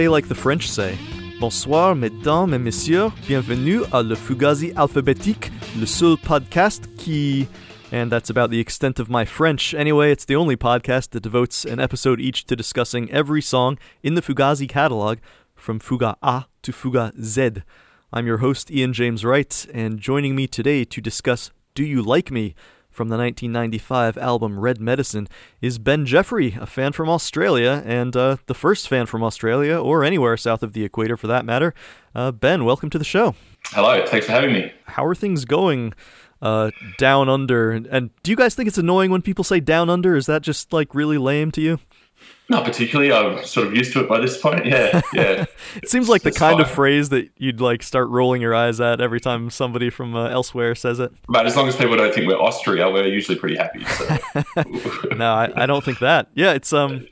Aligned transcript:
say 0.00 0.08
like 0.08 0.28
the 0.28 0.34
French 0.34 0.66
say. 0.66 0.96
Bonsoir, 1.40 1.94
mesdames 1.94 2.54
et 2.54 2.58
messieurs. 2.58 3.12
Bienvenue 3.28 3.82
à 3.92 4.02
Le 4.02 4.14
Fugazi 4.14 4.72
Alphabétique, 4.74 5.52
le 5.78 5.84
seul 5.84 6.16
podcast 6.16 6.88
qui. 6.96 7.46
And 7.92 8.08
that's 8.08 8.30
about 8.30 8.50
the 8.50 8.58
extent 8.58 8.98
of 8.98 9.10
my 9.10 9.26
French. 9.26 9.74
Anyway, 9.74 10.10
it's 10.10 10.24
the 10.24 10.36
only 10.36 10.56
podcast 10.56 11.10
that 11.10 11.22
devotes 11.22 11.66
an 11.66 11.80
episode 11.80 12.18
each 12.18 12.46
to 12.46 12.56
discussing 12.56 13.10
every 13.10 13.42
song 13.42 13.76
in 14.02 14.14
the 14.14 14.22
Fugazi 14.22 14.66
catalog, 14.66 15.18
from 15.54 15.78
Fuga 15.78 16.16
A 16.22 16.46
to 16.62 16.72
Fuga 16.72 17.12
Z. 17.20 17.62
I'm 18.10 18.26
your 18.26 18.38
host, 18.38 18.70
Ian 18.70 18.94
James 18.94 19.22
Wright, 19.22 19.66
and 19.74 19.98
joining 19.98 20.34
me 20.34 20.46
today 20.46 20.84
to 20.84 21.02
discuss 21.02 21.50
Do 21.74 21.84
You 21.84 22.00
Like 22.00 22.30
Me? 22.30 22.54
From 23.00 23.08
the 23.08 23.16
1995 23.16 24.18
album 24.18 24.60
Red 24.60 24.78
Medicine 24.78 25.26
is 25.62 25.78
Ben 25.78 26.04
Jeffery, 26.04 26.58
a 26.60 26.66
fan 26.66 26.92
from 26.92 27.08
Australia, 27.08 27.82
and 27.86 28.14
uh, 28.14 28.36
the 28.44 28.52
first 28.52 28.90
fan 28.90 29.06
from 29.06 29.22
Australia, 29.22 29.80
or 29.80 30.04
anywhere 30.04 30.36
south 30.36 30.62
of 30.62 30.74
the 30.74 30.84
equator 30.84 31.16
for 31.16 31.26
that 31.26 31.46
matter. 31.46 31.72
Uh, 32.14 32.30
ben, 32.30 32.66
welcome 32.66 32.90
to 32.90 32.98
the 32.98 33.04
show. 33.04 33.34
Hello, 33.68 34.04
thanks 34.06 34.26
for 34.26 34.32
having 34.32 34.52
me. 34.52 34.70
How 34.84 35.06
are 35.06 35.14
things 35.14 35.46
going 35.46 35.94
uh, 36.42 36.72
down 36.98 37.30
under? 37.30 37.70
And 37.70 38.10
do 38.22 38.30
you 38.30 38.36
guys 38.36 38.54
think 38.54 38.68
it's 38.68 38.76
annoying 38.76 39.10
when 39.10 39.22
people 39.22 39.44
say 39.44 39.60
down 39.60 39.88
under? 39.88 40.14
Is 40.14 40.26
that 40.26 40.42
just 40.42 40.70
like 40.70 40.94
really 40.94 41.16
lame 41.16 41.50
to 41.52 41.62
you? 41.62 41.78
Not 42.48 42.64
particularly. 42.64 43.12
I'm 43.12 43.44
sort 43.44 43.68
of 43.68 43.76
used 43.76 43.92
to 43.92 44.00
it 44.00 44.08
by 44.08 44.18
this 44.20 44.36
point. 44.36 44.66
Yeah, 44.66 45.00
yeah. 45.12 45.44
it 45.76 45.88
seems 45.88 46.08
like 46.08 46.22
the 46.22 46.32
kind 46.32 46.54
fine. 46.54 46.60
of 46.62 46.70
phrase 46.70 47.10
that 47.10 47.30
you'd 47.36 47.60
like 47.60 47.82
start 47.82 48.08
rolling 48.08 48.42
your 48.42 48.54
eyes 48.54 48.80
at 48.80 49.00
every 49.00 49.20
time 49.20 49.50
somebody 49.50 49.88
from 49.88 50.16
uh, 50.16 50.28
elsewhere 50.28 50.74
says 50.74 50.98
it. 50.98 51.12
But 51.28 51.46
as 51.46 51.54
long 51.54 51.68
as 51.68 51.76
people 51.76 51.96
don't 51.96 52.12
think 52.12 52.26
we're 52.26 52.40
Austria, 52.40 52.90
we're 52.90 53.06
usually 53.06 53.38
pretty 53.38 53.56
happy. 53.56 53.84
So. 53.84 54.18
no, 55.14 55.32
I, 55.32 55.52
I 55.54 55.66
don't 55.66 55.84
think 55.84 56.00
that. 56.00 56.28
Yeah, 56.34 56.52
it's 56.52 56.72
um, 56.72 57.06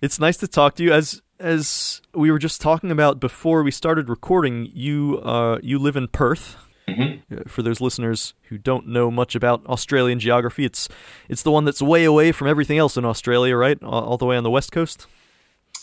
it's 0.00 0.20
nice 0.20 0.36
to 0.38 0.46
talk 0.46 0.76
to 0.76 0.84
you. 0.84 0.92
As 0.92 1.20
as 1.40 2.00
we 2.14 2.30
were 2.30 2.38
just 2.38 2.60
talking 2.60 2.92
about 2.92 3.18
before 3.18 3.64
we 3.64 3.72
started 3.72 4.08
recording, 4.08 4.70
you 4.72 5.18
uh, 5.18 5.58
you 5.62 5.80
live 5.80 5.96
in 5.96 6.06
Perth. 6.06 6.56
Mm-hmm. 6.88 7.48
For 7.48 7.62
those 7.62 7.80
listeners 7.80 8.34
who 8.44 8.58
don't 8.58 8.86
know 8.86 9.10
much 9.10 9.34
about 9.34 9.66
Australian 9.66 10.20
geography, 10.20 10.64
it's 10.64 10.88
it's 11.28 11.42
the 11.42 11.50
one 11.50 11.64
that's 11.64 11.82
way 11.82 12.04
away 12.04 12.30
from 12.32 12.46
everything 12.46 12.78
else 12.78 12.96
in 12.96 13.04
Australia, 13.04 13.56
right? 13.56 13.82
All, 13.82 14.16
the 14.16 14.26
way 14.26 14.36
on 14.36 14.44
the 14.44 14.50
west 14.50 14.70
coast. 14.70 15.06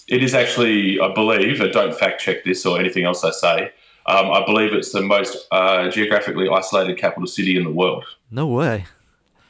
It 0.08 0.24
is 0.24 0.34
actually, 0.34 1.00
I 1.00 1.14
believe, 1.14 1.62
I 1.62 1.68
don't 1.68 1.94
fact 1.94 2.22
check 2.22 2.44
this 2.44 2.66
or 2.66 2.80
anything 2.80 3.04
else 3.06 3.24
I 3.24 3.32
say. 3.32 3.72
Um, 4.06 4.32
I 4.32 4.46
believe 4.46 4.74
it's 4.74 4.92
the 4.92 5.02
most 5.02 5.48
uh, 5.52 5.90
geographically 5.90 6.50
isolated 6.50 6.98
capital 6.98 7.28
city 7.28 7.58
in 7.58 7.64
the 7.64 7.72
world. 7.72 8.06
No 8.32 8.48
way. 8.48 8.86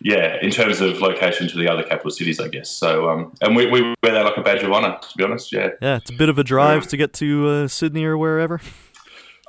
Yeah, 0.02 0.38
in 0.42 0.52
terms 0.52 0.82
of 0.82 1.00
location 1.00 1.48
to 1.48 1.58
the 1.58 1.72
other 1.72 1.82
capital 1.82 2.12
cities, 2.12 2.40
I 2.40 2.50
guess. 2.50 2.70
So, 2.70 3.10
um, 3.10 3.34
and 3.42 3.56
we, 3.56 3.68
we 3.68 3.82
wear 4.04 4.14
that 4.14 4.26
like 4.26 4.38
a 4.38 4.42
badge 4.42 4.62
of 4.62 4.72
honor, 4.72 4.98
to 5.02 5.18
be 5.18 5.24
honest. 5.24 5.52
Yeah. 5.52 5.70
Yeah, 5.82 5.96
it's 5.96 6.10
a 6.10 6.14
bit 6.14 6.30
of 6.30 6.38
a 6.38 6.44
drive 6.44 6.84
yeah. 6.84 6.90
to 6.90 6.98
get 6.98 7.14
to 7.14 7.48
uh, 7.48 7.68
Sydney 7.68 8.04
or 8.04 8.18
wherever. 8.18 8.60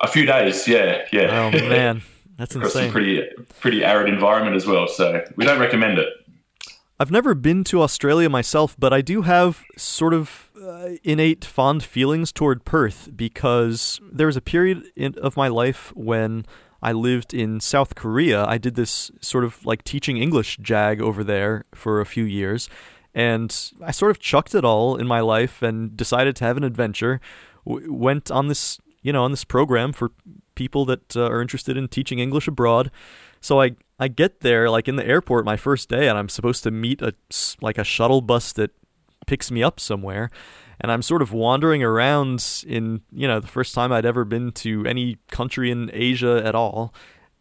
A 0.01 0.07
few 0.07 0.25
days, 0.25 0.67
yeah, 0.67 1.05
yeah. 1.11 1.39
Oh 1.39 1.51
man, 1.69 2.01
that's 2.37 2.55
Across 2.55 2.75
insane. 2.75 2.89
a 2.89 2.91
pretty 2.91 3.23
pretty 3.59 3.83
arid 3.83 4.09
environment 4.09 4.55
as 4.55 4.65
well, 4.65 4.87
so 4.87 5.23
we 5.35 5.45
don't 5.45 5.59
recommend 5.59 5.97
it. 5.99 6.09
I've 6.99 7.11
never 7.11 7.33
been 7.33 7.63
to 7.65 7.81
Australia 7.81 8.29
myself, 8.29 8.75
but 8.79 8.93
I 8.93 9.01
do 9.01 9.23
have 9.23 9.63
sort 9.77 10.13
of 10.13 10.49
uh, 10.61 10.89
innate 11.03 11.43
fond 11.43 11.83
feelings 11.83 12.31
toward 12.31 12.63
Perth 12.63 13.09
because 13.15 13.99
there 14.11 14.27
was 14.27 14.37
a 14.37 14.41
period 14.41 14.83
in, 14.95 15.13
of 15.21 15.35
my 15.35 15.49
life 15.49 15.91
when 15.95 16.45
I 16.81 16.93
lived 16.93 17.33
in 17.33 17.59
South 17.59 17.95
Korea. 17.95 18.45
I 18.45 18.57
did 18.57 18.75
this 18.75 19.11
sort 19.19 19.43
of 19.43 19.65
like 19.65 19.83
teaching 19.83 20.17
English 20.17 20.57
jag 20.61 21.01
over 21.01 21.21
there 21.23 21.65
for 21.73 21.99
a 21.99 22.05
few 22.05 22.23
years, 22.23 22.69
and 23.13 23.53
I 23.83 23.91
sort 23.91 24.11
of 24.11 24.19
chucked 24.19 24.55
it 24.55 24.63
all 24.63 24.95
in 24.95 25.05
my 25.07 25.19
life 25.19 25.61
and 25.61 25.95
decided 25.97 26.35
to 26.37 26.45
have 26.45 26.55
an 26.57 26.63
adventure. 26.63 27.19
W- 27.67 27.91
went 27.91 28.31
on 28.31 28.47
this 28.47 28.79
you 29.05 29.13
know, 29.13 29.23
on 29.23 29.29
this 29.29 29.43
program 29.43 29.93
for 29.93 30.11
people 30.55 30.83
that 30.85 31.15
uh, 31.15 31.29
are 31.29 31.39
interested 31.39 31.77
in 31.77 31.87
teaching 31.87 32.17
English 32.17 32.47
abroad. 32.47 32.89
So 33.39 33.61
I 33.61 33.75
I 33.99 34.07
get 34.07 34.39
there 34.39 34.67
like 34.67 34.87
in 34.87 34.95
the 34.95 35.05
airport 35.05 35.45
my 35.45 35.57
first 35.57 35.89
day, 35.89 36.07
and 36.09 36.17
I'm 36.17 36.27
supposed 36.27 36.63
to 36.63 36.71
meet 36.71 37.03
a 37.03 37.13
like 37.61 37.77
a 37.77 37.83
shuttle 37.83 38.21
bus 38.21 38.51
that 38.53 38.71
picks 39.27 39.51
me 39.51 39.61
up 39.61 39.79
somewhere. 39.79 40.31
And 40.81 40.91
I'm 40.91 41.03
sort 41.03 41.21
of 41.21 41.31
wandering 41.31 41.83
around 41.83 42.63
in, 42.67 43.01
you 43.11 43.27
know, 43.27 43.39
the 43.39 43.47
first 43.47 43.73
time 43.75 43.93
I'd 43.93 44.05
ever 44.05 44.25
been 44.25 44.51
to 44.53 44.85
any 44.85 45.17
country 45.29 45.71
in 45.71 45.89
Asia 45.93 46.41
at 46.43 46.55
all, 46.55 46.91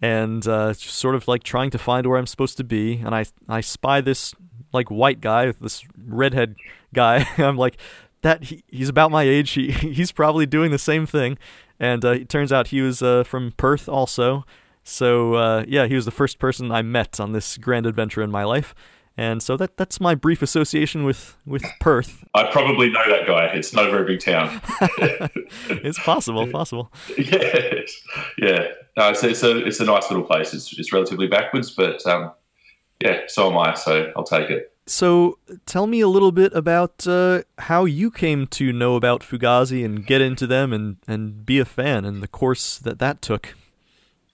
and 0.02 0.46
uh, 0.46 0.74
sort 0.74 1.14
of 1.14 1.26
like 1.26 1.42
trying 1.42 1.70
to 1.70 1.78
find 1.78 2.06
where 2.06 2.18
I'm 2.18 2.26
supposed 2.26 2.58
to 2.58 2.64
be. 2.64 2.98
And 2.98 3.14
I 3.14 3.24
I 3.48 3.62
spy 3.62 4.02
this 4.02 4.34
like 4.74 4.90
white 4.90 5.22
guy, 5.22 5.52
this 5.52 5.82
redhead 5.96 6.56
guy. 6.92 7.26
I'm 7.38 7.56
like, 7.56 7.78
that 8.24 8.44
he, 8.44 8.64
he's 8.68 8.88
about 8.88 9.10
my 9.10 9.22
age. 9.22 9.50
He 9.50 9.70
he's 9.70 10.10
probably 10.10 10.46
doing 10.46 10.72
the 10.72 10.78
same 10.78 11.06
thing, 11.06 11.38
and 11.78 12.04
uh, 12.04 12.10
it 12.10 12.28
turns 12.28 12.52
out 12.52 12.68
he 12.68 12.80
was 12.80 13.02
uh, 13.02 13.22
from 13.22 13.52
Perth 13.52 13.88
also. 13.88 14.44
So 14.82 15.34
uh, 15.34 15.64
yeah, 15.68 15.86
he 15.86 15.94
was 15.94 16.06
the 16.06 16.10
first 16.10 16.38
person 16.38 16.72
I 16.72 16.82
met 16.82 17.20
on 17.20 17.32
this 17.32 17.56
grand 17.56 17.86
adventure 17.86 18.22
in 18.22 18.30
my 18.30 18.42
life, 18.44 18.74
and 19.16 19.42
so 19.42 19.56
that 19.58 19.76
that's 19.76 20.00
my 20.00 20.14
brief 20.14 20.42
association 20.42 21.04
with 21.04 21.36
with 21.46 21.64
Perth. 21.80 22.24
I 22.34 22.50
probably 22.50 22.90
know 22.90 23.02
that 23.08 23.26
guy. 23.26 23.46
It's 23.54 23.74
not 23.74 23.86
a 23.86 23.90
very 23.90 24.06
big 24.06 24.20
town. 24.20 24.60
it's 25.68 25.98
possible, 25.98 26.46
possible. 26.48 26.90
Yeah, 27.18 27.80
yeah. 28.38 28.68
No, 28.96 29.10
it's, 29.10 29.22
it's 29.22 29.42
a 29.42 29.64
it's 29.66 29.80
a 29.80 29.84
nice 29.84 30.10
little 30.10 30.24
place. 30.24 30.54
It's 30.54 30.76
it's 30.78 30.92
relatively 30.94 31.26
backwards, 31.26 31.70
but 31.70 32.04
um, 32.06 32.32
yeah, 33.00 33.20
so 33.26 33.50
am 33.50 33.58
I. 33.58 33.74
So 33.74 34.12
I'll 34.16 34.24
take 34.24 34.48
it. 34.48 34.73
So, 34.86 35.38
tell 35.64 35.86
me 35.86 36.00
a 36.00 36.08
little 36.08 36.32
bit 36.32 36.52
about 36.54 37.06
uh, 37.06 37.42
how 37.58 37.86
you 37.86 38.10
came 38.10 38.46
to 38.48 38.70
know 38.72 38.96
about 38.96 39.22
Fugazi 39.22 39.82
and 39.84 40.04
get 40.04 40.20
into 40.20 40.46
them 40.46 40.74
and, 40.74 40.96
and 41.08 41.46
be 41.46 41.58
a 41.58 41.64
fan 41.64 42.04
and 42.04 42.22
the 42.22 42.28
course 42.28 42.78
that 42.78 42.98
that 42.98 43.22
took. 43.22 43.54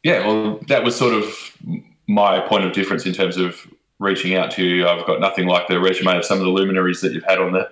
Yeah, 0.02 0.26
well, 0.26 0.60
that 0.68 0.82
was 0.82 0.96
sort 0.96 1.14
of 1.14 1.56
my 2.08 2.40
point 2.40 2.64
of 2.64 2.72
difference 2.72 3.06
in 3.06 3.12
terms 3.12 3.36
of 3.36 3.66
reaching 4.00 4.34
out 4.34 4.50
to 4.52 4.64
you. 4.64 4.88
I've 4.88 5.06
got 5.06 5.20
nothing 5.20 5.46
like 5.46 5.68
the 5.68 5.78
resume 5.78 6.16
of 6.16 6.24
some 6.24 6.38
of 6.38 6.44
the 6.44 6.50
luminaries 6.50 7.00
that 7.02 7.12
you've 7.12 7.24
had 7.24 7.38
on 7.38 7.52
the 7.52 7.70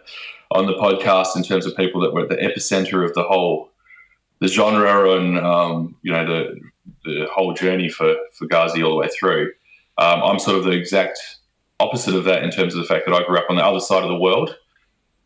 on 0.50 0.66
the 0.66 0.74
podcast 0.74 1.36
in 1.36 1.42
terms 1.42 1.66
of 1.66 1.76
people 1.76 2.00
that 2.02 2.14
were 2.14 2.22
at 2.22 2.28
the 2.28 2.36
epicenter 2.36 3.04
of 3.04 3.12
the 3.14 3.22
whole 3.22 3.70
the 4.40 4.48
genre 4.48 5.16
and 5.16 5.38
um, 5.38 5.96
you 6.02 6.12
know 6.12 6.24
the 6.24 6.60
the 7.04 7.26
whole 7.32 7.54
journey 7.54 7.88
for 7.88 8.14
Fugazi 8.38 8.84
all 8.84 8.90
the 8.90 8.96
way 8.96 9.08
through. 9.08 9.52
Um, 9.98 10.22
I'm 10.22 10.38
sort 10.38 10.58
of 10.58 10.64
the 10.64 10.70
exact 10.70 11.18
opposite 11.80 12.14
of 12.14 12.24
that 12.24 12.42
in 12.42 12.50
terms 12.50 12.74
of 12.74 12.80
the 12.80 12.86
fact 12.86 13.06
that 13.06 13.14
I 13.14 13.24
grew 13.24 13.38
up 13.38 13.46
on 13.48 13.56
the 13.56 13.64
other 13.64 13.80
side 13.80 14.02
of 14.02 14.08
the 14.08 14.16
world 14.16 14.56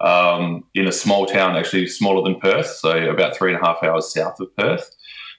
um, 0.00 0.64
in 0.74 0.86
a 0.86 0.92
small 0.92 1.26
town, 1.26 1.56
actually 1.56 1.86
smaller 1.86 2.22
than 2.22 2.40
Perth, 2.40 2.66
so 2.66 2.90
about 3.08 3.36
three 3.36 3.54
and 3.54 3.62
a 3.62 3.66
half 3.66 3.82
hours 3.82 4.12
south 4.12 4.38
of 4.40 4.54
Perth, 4.56 4.94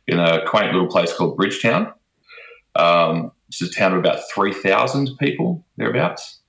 in 0.08 0.20
a 0.20 0.46
quaint 0.46 0.72
little 0.72 0.88
place 0.88 1.14
called 1.14 1.38
Bridgetown. 1.38 1.94
Um, 2.76 3.32
it's 3.50 3.62
a 3.62 3.70
town 3.70 3.94
of 3.94 4.00
about 4.00 4.20
3,000 4.34 5.18
people, 5.20 5.64
thereabouts. 5.78 6.40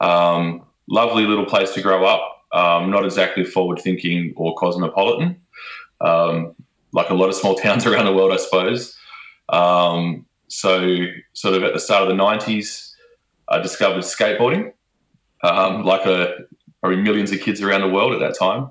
Um, 0.00 0.64
lovely 0.88 1.24
little 1.24 1.46
place 1.46 1.70
to 1.74 1.80
grow 1.80 2.04
up, 2.04 2.44
um, 2.52 2.90
not 2.90 3.04
exactly 3.04 3.44
forward 3.44 3.78
thinking 3.78 4.34
or 4.36 4.54
cosmopolitan, 4.56 5.40
um, 6.00 6.54
like 6.92 7.08
a 7.10 7.14
lot 7.14 7.28
of 7.28 7.34
small 7.34 7.54
towns 7.64 7.86
around 7.86 8.04
the 8.04 8.12
world, 8.12 8.32
I 8.32 8.36
suppose. 8.36 8.96
Um, 9.48 10.26
so, 10.48 11.06
sort 11.32 11.54
of 11.54 11.62
at 11.62 11.72
the 11.72 11.80
start 11.80 12.02
of 12.02 12.08
the 12.08 12.22
90s, 12.22 12.93
I 13.48 13.58
discovered 13.58 14.02
skateboarding, 14.04 14.72
um, 15.42 15.84
like 15.84 16.06
a, 16.06 16.34
probably 16.80 17.02
millions 17.02 17.32
of 17.32 17.40
kids 17.40 17.60
around 17.62 17.82
the 17.82 17.88
world 17.88 18.12
at 18.12 18.20
that 18.20 18.38
time. 18.38 18.70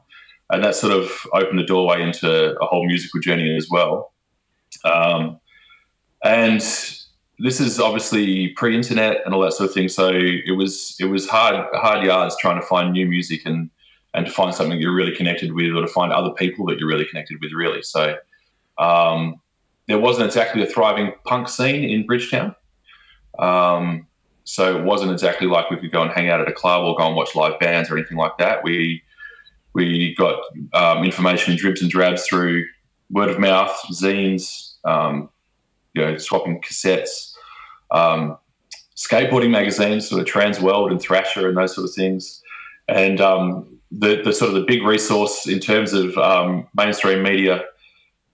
And 0.49 0.63
that 0.63 0.75
sort 0.75 0.93
of 0.93 1.09
opened 1.33 1.59
the 1.59 1.63
doorway 1.63 2.01
into 2.01 2.55
a 2.59 2.65
whole 2.65 2.85
musical 2.85 3.19
journey 3.21 3.55
as 3.55 3.67
well. 3.69 4.13
Um, 4.83 5.39
and 6.23 6.61
this 7.39 7.59
is 7.59 7.79
obviously 7.79 8.49
pre-internet 8.49 9.17
and 9.25 9.33
all 9.33 9.41
that 9.41 9.53
sort 9.53 9.69
of 9.69 9.73
thing. 9.73 9.89
So 9.89 10.09
it 10.13 10.55
was 10.55 10.95
it 10.99 11.05
was 11.05 11.27
hard 11.27 11.65
hard 11.73 12.05
yards 12.05 12.35
trying 12.39 12.59
to 12.59 12.65
find 12.65 12.93
new 12.93 13.07
music 13.07 13.41
and 13.45 13.69
and 14.13 14.27
to 14.27 14.31
find 14.31 14.53
something 14.53 14.79
you're 14.79 14.93
really 14.93 15.15
connected 15.15 15.53
with, 15.53 15.73
or 15.75 15.81
to 15.81 15.87
find 15.87 16.13
other 16.13 16.31
people 16.31 16.65
that 16.67 16.79
you're 16.79 16.87
really 16.87 17.05
connected 17.05 17.39
with. 17.41 17.51
Really, 17.51 17.81
so 17.81 18.15
um, 18.77 19.35
there 19.87 19.99
wasn't 19.99 20.27
exactly 20.27 20.61
a 20.61 20.65
thriving 20.65 21.13
punk 21.25 21.49
scene 21.49 21.83
in 21.83 22.05
Bridgetown. 22.05 22.55
Um, 23.39 24.07
so 24.43 24.77
it 24.77 24.83
wasn't 24.83 25.11
exactly 25.11 25.47
like 25.47 25.69
we 25.69 25.77
could 25.77 25.91
go 25.91 26.01
and 26.01 26.11
hang 26.11 26.29
out 26.29 26.41
at 26.41 26.47
a 26.47 26.53
club 26.53 26.83
or 26.83 26.95
go 26.95 27.07
and 27.07 27.15
watch 27.15 27.35
live 27.35 27.59
bands 27.59 27.89
or 27.89 27.97
anything 27.97 28.17
like 28.17 28.37
that. 28.37 28.63
We 28.63 29.01
we 29.73 30.15
got 30.15 30.39
um, 30.73 31.03
information 31.03 31.55
dribs 31.55 31.81
and 31.81 31.89
drabs 31.89 32.25
through 32.27 32.65
word 33.09 33.29
of 33.29 33.39
mouth, 33.39 33.75
zines, 33.91 34.73
um, 34.85 35.29
you 35.93 36.01
know, 36.01 36.17
swapping 36.17 36.61
cassettes, 36.61 37.33
um, 37.91 38.37
skateboarding 38.95 39.49
magazines, 39.49 40.09
sort 40.09 40.21
of 40.21 40.27
Transworld 40.27 40.91
and 40.91 41.01
Thrasher 41.01 41.47
and 41.47 41.57
those 41.57 41.73
sort 41.73 41.87
of 41.87 41.93
things. 41.93 42.41
And 42.87 43.19
um, 43.21 43.79
the, 43.91 44.21
the 44.23 44.33
sort 44.33 44.49
of 44.49 44.55
the 44.55 44.65
big 44.67 44.83
resource 44.83 45.47
in 45.47 45.59
terms 45.59 45.93
of 45.93 46.17
um, 46.17 46.67
mainstream 46.75 47.23
media 47.23 47.63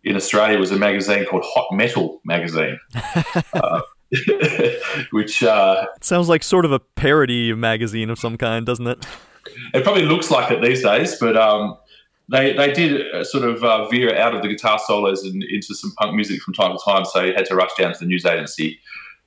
in 0.03 0.15
Australia 0.15 0.57
was 0.57 0.71
a 0.71 0.77
magazine 0.77 1.25
called 1.25 1.43
Hot 1.45 1.67
Metal 1.71 2.21
magazine. 2.25 2.79
uh, 3.53 3.81
which 5.11 5.43
uh, 5.43 5.85
sounds 6.01 6.29
like 6.29 6.43
sort 6.43 6.65
of 6.65 6.71
a 6.71 6.79
parody 6.79 7.53
magazine 7.53 8.09
of 8.09 8.19
some 8.19 8.37
kind, 8.37 8.65
doesn't 8.65 8.87
it? 8.87 9.05
It 9.73 9.83
probably 9.83 10.03
looks 10.03 10.31
like 10.31 10.51
it 10.51 10.61
these 10.61 10.83
days, 10.83 11.17
but 11.19 11.37
um, 11.37 11.77
they 12.29 12.53
they 12.53 12.71
did 12.71 13.13
uh, 13.13 13.23
sort 13.23 13.43
of 13.43 13.63
uh, 13.63 13.87
veer 13.87 14.15
out 14.15 14.35
of 14.35 14.41
the 14.41 14.47
guitar 14.47 14.79
solos 14.79 15.23
and 15.23 15.43
into 15.43 15.73
some 15.75 15.91
punk 15.99 16.15
music 16.15 16.41
from 16.41 16.53
time 16.53 16.71
to 16.71 16.79
time. 16.83 17.05
So 17.05 17.23
you 17.23 17.33
had 17.33 17.45
to 17.47 17.55
rush 17.55 17.73
down 17.77 17.93
to 17.93 17.99
the 17.99 18.05
news 18.05 18.25
agency 18.25 18.79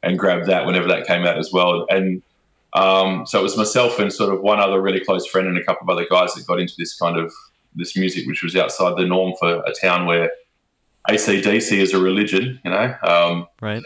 and 0.02 0.19
grab 0.19 0.46
that 0.46 0.67
whenever 0.67 0.88
that 0.88 1.06
came 1.06 1.25
out 1.25 1.38
as 1.38 1.52
well. 1.52 1.87
And 1.88 2.23
um, 2.75 3.26
so 3.26 3.38
it 3.38 3.43
was 3.43 3.56
myself 3.56 3.99
and 3.99 4.12
sort 4.12 4.34
of 4.34 4.40
one 4.40 4.58
other 4.58 4.81
really 4.81 5.00
close 5.00 5.26
friend 5.26 5.46
and 5.46 5.58
a 5.58 5.64
couple 5.64 5.84
of 5.84 5.96
other 5.96 6.06
guys 6.11 6.34
that 6.34 6.46
got 6.46 6.58
into 6.58 6.75
this 6.79 6.96
kind 6.99 7.19
of 7.19 7.32
this 7.75 7.96
music, 7.96 8.26
which 8.26 8.43
was 8.43 8.56
outside 8.56 8.96
the 8.96 9.06
norm 9.06 9.34
for 9.38 9.62
a 9.64 9.73
town 9.73 10.06
where 10.06 10.31
ACDC 11.08 11.79
is 11.79 11.93
a 11.93 12.00
religion, 12.00 12.61
you 12.64 12.70
know, 12.70 12.94
um, 13.02 13.46
right? 13.61 13.82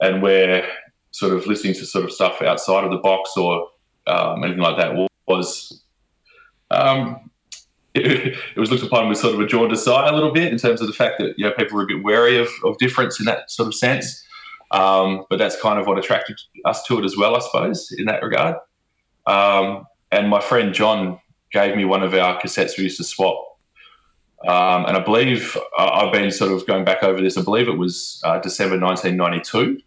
And 0.00 0.22
where 0.22 0.68
sort 1.10 1.32
of 1.32 1.46
listening 1.46 1.74
to 1.74 1.86
sort 1.86 2.04
of 2.04 2.12
stuff 2.12 2.42
outside 2.42 2.84
of 2.84 2.90
the 2.90 2.98
box 2.98 3.36
or 3.36 3.68
um, 4.06 4.44
anything 4.44 4.62
like 4.62 4.76
that 4.76 5.08
was 5.26 5.82
um, 6.70 7.30
it, 7.94 8.36
it, 8.56 8.60
was 8.60 8.70
looked 8.70 8.82
upon 8.82 9.08
with 9.08 9.18
sort 9.18 9.34
of 9.34 9.40
a 9.40 9.46
jaundiced 9.46 9.88
eye 9.88 10.08
a 10.08 10.12
little 10.12 10.32
bit 10.32 10.52
in 10.52 10.58
terms 10.58 10.80
of 10.80 10.86
the 10.86 10.92
fact 10.92 11.18
that 11.18 11.34
you 11.38 11.44
know 11.44 11.52
people 11.52 11.76
were 11.76 11.84
a 11.84 11.86
bit 11.86 12.02
wary 12.02 12.38
of, 12.38 12.48
of 12.64 12.76
difference 12.78 13.18
in 13.18 13.26
that 13.26 13.50
sort 13.50 13.66
of 13.66 13.74
sense. 13.74 14.22
Um, 14.72 15.24
but 15.30 15.38
that's 15.38 15.60
kind 15.60 15.78
of 15.78 15.86
what 15.86 15.98
attracted 15.98 16.38
us 16.64 16.82
to 16.84 16.98
it 16.98 17.04
as 17.04 17.16
well, 17.16 17.36
I 17.36 17.38
suppose, 17.38 17.88
in 17.96 18.06
that 18.06 18.22
regard. 18.22 18.56
Um, 19.26 19.86
and 20.10 20.28
my 20.28 20.40
friend 20.40 20.74
John 20.74 21.20
gave 21.52 21.76
me 21.76 21.84
one 21.84 22.02
of 22.02 22.14
our 22.14 22.40
cassettes 22.40 22.76
we 22.76 22.84
used 22.84 22.96
to 22.98 23.04
swap. 23.04 23.42
Um, 24.46 24.86
and 24.86 24.96
I 24.96 25.00
believe 25.00 25.56
uh, 25.76 25.90
I've 25.92 26.12
been 26.12 26.30
sort 26.30 26.52
of 26.52 26.66
going 26.66 26.84
back 26.84 27.02
over 27.02 27.20
this. 27.20 27.36
I 27.36 27.42
believe 27.42 27.68
it 27.68 27.78
was 27.78 28.20
uh, 28.24 28.38
December 28.38 28.78
1992, 28.78 29.80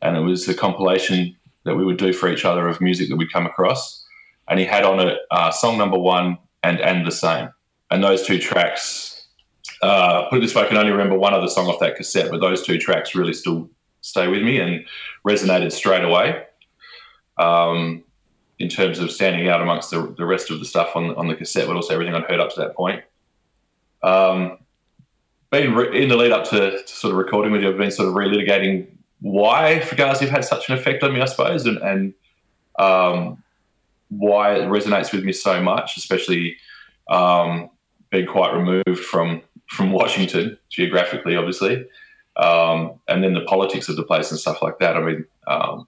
and 0.00 0.16
it 0.16 0.20
was 0.20 0.48
a 0.48 0.54
compilation 0.54 1.36
that 1.64 1.76
we 1.76 1.84
would 1.84 1.98
do 1.98 2.12
for 2.14 2.32
each 2.32 2.46
other 2.46 2.66
of 2.66 2.80
music 2.80 3.10
that 3.10 3.16
we'd 3.16 3.32
come 3.32 3.44
across. 3.44 4.02
And 4.48 4.58
he 4.58 4.64
had 4.64 4.84
on 4.84 5.06
it 5.06 5.18
uh, 5.30 5.50
song 5.50 5.76
number 5.76 5.98
one 5.98 6.38
and 6.62 6.80
and 6.80 7.06
the 7.06 7.12
same. 7.12 7.50
And 7.90 8.02
those 8.02 8.26
two 8.26 8.38
tracks, 8.38 9.26
uh, 9.82 10.28
put 10.30 10.38
it 10.38 10.42
this 10.42 10.54
way, 10.54 10.62
I 10.62 10.66
can 10.66 10.78
only 10.78 10.92
remember 10.92 11.18
one 11.18 11.34
other 11.34 11.48
song 11.48 11.66
off 11.66 11.80
that 11.80 11.96
cassette, 11.96 12.30
but 12.30 12.40
those 12.40 12.62
two 12.62 12.78
tracks 12.78 13.14
really 13.14 13.34
still 13.34 13.68
stay 14.00 14.28
with 14.28 14.42
me 14.42 14.60
and 14.60 14.86
resonated 15.26 15.72
straight 15.72 16.04
away. 16.04 16.44
Um, 17.36 18.04
in 18.58 18.68
terms 18.68 18.98
of 18.98 19.10
standing 19.10 19.48
out 19.48 19.62
amongst 19.62 19.90
the, 19.90 20.14
the 20.18 20.26
rest 20.26 20.50
of 20.50 20.58
the 20.58 20.64
stuff 20.64 20.96
on 20.96 21.14
on 21.16 21.28
the 21.28 21.34
cassette, 21.34 21.66
but 21.66 21.76
also 21.76 21.92
everything 21.92 22.14
I'd 22.14 22.24
heard 22.24 22.40
up 22.40 22.50
to 22.54 22.60
that 22.60 22.74
point. 22.74 23.02
Um, 24.02 24.58
been 25.50 25.74
re- 25.74 26.02
in 26.02 26.08
the 26.08 26.16
lead 26.16 26.32
up 26.32 26.44
to, 26.50 26.82
to, 26.82 26.88
sort 26.88 27.12
of 27.12 27.18
recording 27.18 27.52
with 27.52 27.62
you, 27.62 27.70
I've 27.70 27.76
been 27.76 27.90
sort 27.90 28.08
of 28.08 28.14
relitigating 28.14 28.86
why 29.20 29.80
Fugazi 29.82 30.28
had 30.28 30.44
such 30.44 30.68
an 30.68 30.76
effect 30.76 31.02
on 31.02 31.12
me, 31.12 31.20
I 31.20 31.26
suppose, 31.26 31.66
and, 31.66 31.78
and 31.78 32.14
um, 32.78 33.42
why 34.08 34.54
it 34.54 34.68
resonates 34.68 35.12
with 35.12 35.24
me 35.24 35.32
so 35.32 35.60
much, 35.62 35.96
especially 35.96 36.56
um, 37.10 37.68
being 38.10 38.26
quite 38.26 38.54
removed 38.54 39.04
from 39.04 39.42
from 39.68 39.92
Washington 39.92 40.58
geographically, 40.70 41.36
obviously, 41.36 41.86
um, 42.36 42.98
and 43.08 43.22
then 43.22 43.34
the 43.34 43.42
politics 43.42 43.88
of 43.88 43.96
the 43.96 44.02
place 44.02 44.30
and 44.30 44.40
stuff 44.40 44.62
like 44.62 44.78
that. 44.78 44.96
I 44.96 45.00
mean, 45.00 45.24
um, 45.46 45.86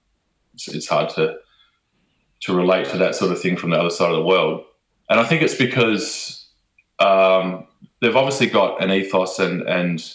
it's, 0.53 0.67
it's, 0.67 0.87
hard 0.87 1.09
to 1.11 1.37
to 2.41 2.55
relate 2.55 2.87
to 2.89 2.97
that 2.97 3.15
sort 3.15 3.31
of 3.31 3.41
thing 3.41 3.57
from 3.57 3.71
the 3.71 3.77
other 3.77 3.89
side 3.89 4.09
of 4.09 4.15
the 4.15 4.25
world, 4.25 4.63
and 5.09 5.19
I 5.19 5.25
think 5.25 5.41
it's 5.41 5.55
because 5.55 6.47
um, 6.99 7.67
they've 8.03 8.15
obviously 8.15 8.47
got 8.47 8.83
an 8.83 8.91
ethos 8.91 9.39
and 9.39 9.61
and 9.63 10.13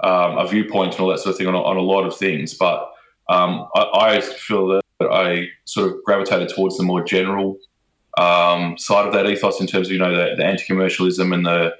um, 0.00 0.38
a 0.38 0.48
viewpoint 0.48 0.92
and 0.92 1.00
all 1.00 1.08
that 1.08 1.18
sort 1.18 1.34
of 1.34 1.38
thing 1.38 1.46
on, 1.46 1.54
on 1.54 1.76
a 1.76 1.80
lot 1.80 2.04
of 2.04 2.16
things, 2.16 2.54
but 2.54 2.92
um, 3.28 3.66
I, 3.74 3.82
I 3.94 4.20
feel 4.20 4.68
that 4.68 4.82
I 5.00 5.48
sort 5.64 5.90
of 5.90 6.02
gravitated 6.04 6.50
towards 6.50 6.76
the 6.76 6.84
more 6.84 7.02
general 7.02 7.58
um, 8.18 8.76
side 8.78 9.06
of 9.06 9.12
that 9.12 9.26
ethos 9.26 9.60
in 9.60 9.66
terms 9.66 9.88
of 9.88 9.92
you 9.92 9.98
know 9.98 10.10
the, 10.10 10.36
the 10.36 10.44
anti-commercialism 10.44 11.32
and 11.32 11.46
the 11.46 11.74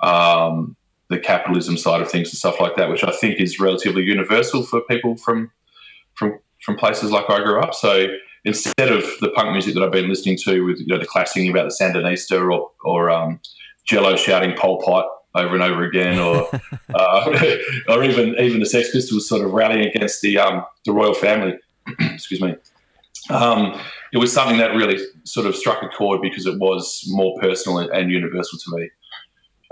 um, 0.00 0.76
the 1.08 1.18
capitalism 1.18 1.76
side 1.76 2.02
of 2.02 2.10
things 2.10 2.28
and 2.28 2.38
stuff 2.38 2.60
like 2.60 2.76
that, 2.76 2.90
which 2.90 3.04
I 3.04 3.12
think 3.12 3.40
is 3.40 3.60
relatively 3.60 4.02
universal 4.02 4.62
for 4.62 4.80
people 4.82 5.16
from 5.16 5.50
from 6.14 6.38
from 6.62 6.76
places 6.76 7.10
like 7.10 7.30
I 7.30 7.42
grew 7.42 7.60
up. 7.60 7.74
So 7.74 8.06
instead 8.44 8.90
of 8.90 9.04
the 9.20 9.30
punk 9.30 9.52
music 9.52 9.74
that 9.74 9.82
I've 9.82 9.92
been 9.92 10.08
listening 10.08 10.38
to 10.44 10.64
with 10.64 10.80
you 10.80 10.86
know 10.86 10.98
the 10.98 11.06
classic 11.06 11.34
singing 11.34 11.50
about 11.50 11.68
the 11.68 11.76
Sandinista 11.80 12.40
or 12.40 12.70
or 12.84 13.10
um, 13.10 13.40
Jello 13.86 14.16
shouting 14.16 14.54
Pol 14.56 14.82
Pot 14.82 15.06
over 15.34 15.54
and 15.54 15.62
over 15.62 15.84
again, 15.84 16.18
or 16.18 16.48
uh, 16.94 17.56
or 17.88 18.04
even 18.04 18.34
even 18.38 18.60
the 18.60 18.66
Sex 18.66 18.90
Pistols 18.90 19.28
sort 19.28 19.44
of 19.44 19.52
rallying 19.52 19.86
against 19.86 20.20
the 20.22 20.38
um, 20.38 20.64
the 20.84 20.92
royal 20.92 21.14
family. 21.14 21.54
excuse 22.00 22.40
me. 22.40 22.54
Um, 23.30 23.80
it 24.12 24.18
was 24.18 24.32
something 24.32 24.58
that 24.58 24.74
really 24.74 24.98
sort 25.24 25.46
of 25.46 25.56
struck 25.56 25.82
a 25.82 25.88
chord 25.88 26.22
because 26.22 26.46
it 26.46 26.58
was 26.58 27.04
more 27.08 27.36
personal 27.40 27.78
and, 27.78 28.10
universal 28.10 28.58
to 28.58 28.76
me 28.76 28.90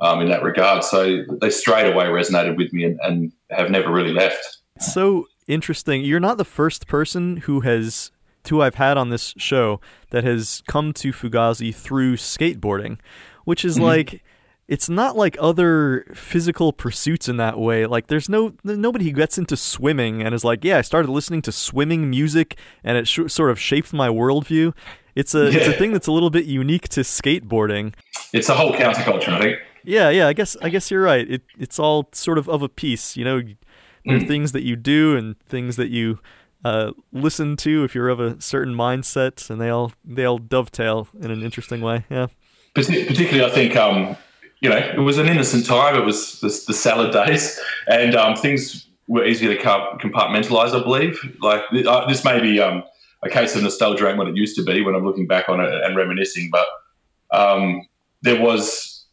um, 0.00 0.20
in 0.20 0.28
that 0.28 0.42
regard. 0.42 0.82
So 0.82 1.22
they 1.40 1.50
straight 1.50 1.92
away 1.92 2.06
resonated 2.06 2.56
with 2.56 2.72
me 2.72 2.84
and, 2.84 2.98
and 3.02 3.32
have 3.50 3.70
never 3.70 3.92
really 3.92 4.12
left. 4.12 4.58
So 4.80 5.28
interesting. 5.46 6.04
You're 6.04 6.20
not 6.20 6.36
the 6.36 6.44
first 6.44 6.88
person 6.88 7.38
who 7.38 7.60
has 7.60 8.10
who 8.48 8.60
I've 8.60 8.74
had 8.74 8.98
on 8.98 9.08
this 9.08 9.32
show 9.38 9.80
that 10.10 10.24
has 10.24 10.62
come 10.66 10.92
to 10.94 11.12
Fugazi 11.12 11.74
through 11.74 12.16
skateboarding, 12.16 12.98
which 13.44 13.64
is 13.64 13.76
mm-hmm. 13.76 13.84
like 13.84 14.22
it's 14.66 14.88
not 14.88 15.16
like 15.16 15.36
other 15.38 16.06
physical 16.14 16.72
pursuits 16.72 17.28
in 17.28 17.36
that 17.36 17.58
way. 17.58 17.86
Like 17.86 18.06
there's 18.06 18.28
no 18.28 18.54
nobody 18.64 19.06
who 19.06 19.12
gets 19.12 19.36
into 19.36 19.56
swimming 19.56 20.22
and 20.22 20.34
is 20.34 20.44
like, 20.44 20.64
yeah, 20.64 20.78
I 20.78 20.80
started 20.80 21.10
listening 21.10 21.42
to 21.42 21.52
swimming 21.52 22.08
music 22.08 22.58
and 22.82 22.96
it 22.96 23.06
sh- 23.06 23.28
sort 23.28 23.50
of 23.50 23.60
shaped 23.60 23.92
my 23.92 24.08
worldview. 24.08 24.74
It's 25.14 25.34
a 25.34 25.50
yeah. 25.50 25.58
it's 25.58 25.68
a 25.68 25.72
thing 25.72 25.92
that's 25.92 26.06
a 26.06 26.12
little 26.12 26.30
bit 26.30 26.46
unique 26.46 26.88
to 26.90 27.00
skateboarding. 27.00 27.94
It's 28.32 28.48
a 28.48 28.54
whole 28.54 28.72
counterculture, 28.72 29.28
I 29.28 29.40
think. 29.40 29.58
Yeah, 29.84 30.08
yeah. 30.08 30.28
I 30.28 30.32
guess 30.32 30.56
I 30.62 30.70
guess 30.70 30.90
you're 30.90 31.02
right. 31.02 31.30
It 31.30 31.42
it's 31.58 31.78
all 31.78 32.08
sort 32.12 32.38
of 32.38 32.48
of 32.48 32.62
a 32.62 32.68
piece. 32.68 33.16
You 33.16 33.24
know, 33.24 33.42
there 34.06 34.16
are 34.16 34.20
mm. 34.20 34.26
things 34.26 34.52
that 34.52 34.62
you 34.62 34.76
do 34.76 35.14
and 35.16 35.38
things 35.40 35.76
that 35.76 35.88
you 35.88 36.20
uh, 36.64 36.92
listen 37.12 37.56
to 37.58 37.84
if 37.84 37.94
you're 37.94 38.08
of 38.08 38.18
a 38.18 38.40
certain 38.40 38.74
mindset, 38.74 39.50
and 39.50 39.60
they 39.60 39.68
all 39.68 39.92
they 40.04 40.24
all 40.24 40.38
dovetail 40.38 41.08
in 41.20 41.30
an 41.30 41.42
interesting 41.42 41.82
way. 41.82 42.06
Yeah. 42.08 42.28
Particularly, 42.74 43.44
I 43.44 43.50
think 43.50 43.76
um, 43.76 44.16
you 44.60 44.68
know, 44.68 44.76
it 44.76 44.98
was 44.98 45.18
an 45.18 45.28
innocent 45.28 45.66
time. 45.66 45.94
It 45.94 46.04
was 46.04 46.40
the, 46.40 46.48
the 46.66 46.74
salad 46.74 47.12
days, 47.12 47.60
and 47.86 48.14
um, 48.14 48.34
things 48.34 48.86
were 49.06 49.24
easier 49.24 49.54
to 49.54 49.60
compartmentalize. 49.62 50.74
I 50.74 50.82
believe. 50.82 51.18
Like 51.40 51.62
uh, 51.86 52.06
this 52.06 52.24
may 52.24 52.40
be 52.40 52.60
um, 52.60 52.82
a 53.22 53.28
case 53.28 53.54
of 53.54 53.62
nostalgia 53.62 54.08
and 54.08 54.18
what 54.18 54.28
it 54.28 54.36
used 54.36 54.56
to 54.56 54.64
be 54.64 54.82
when 54.82 54.94
I'm 54.94 55.04
looking 55.04 55.26
back 55.26 55.48
on 55.48 55.60
it 55.60 55.72
and 55.72 55.96
reminiscing. 55.96 56.50
But 56.50 56.66
um, 57.30 57.86
there 58.22 58.40
was 58.40 59.04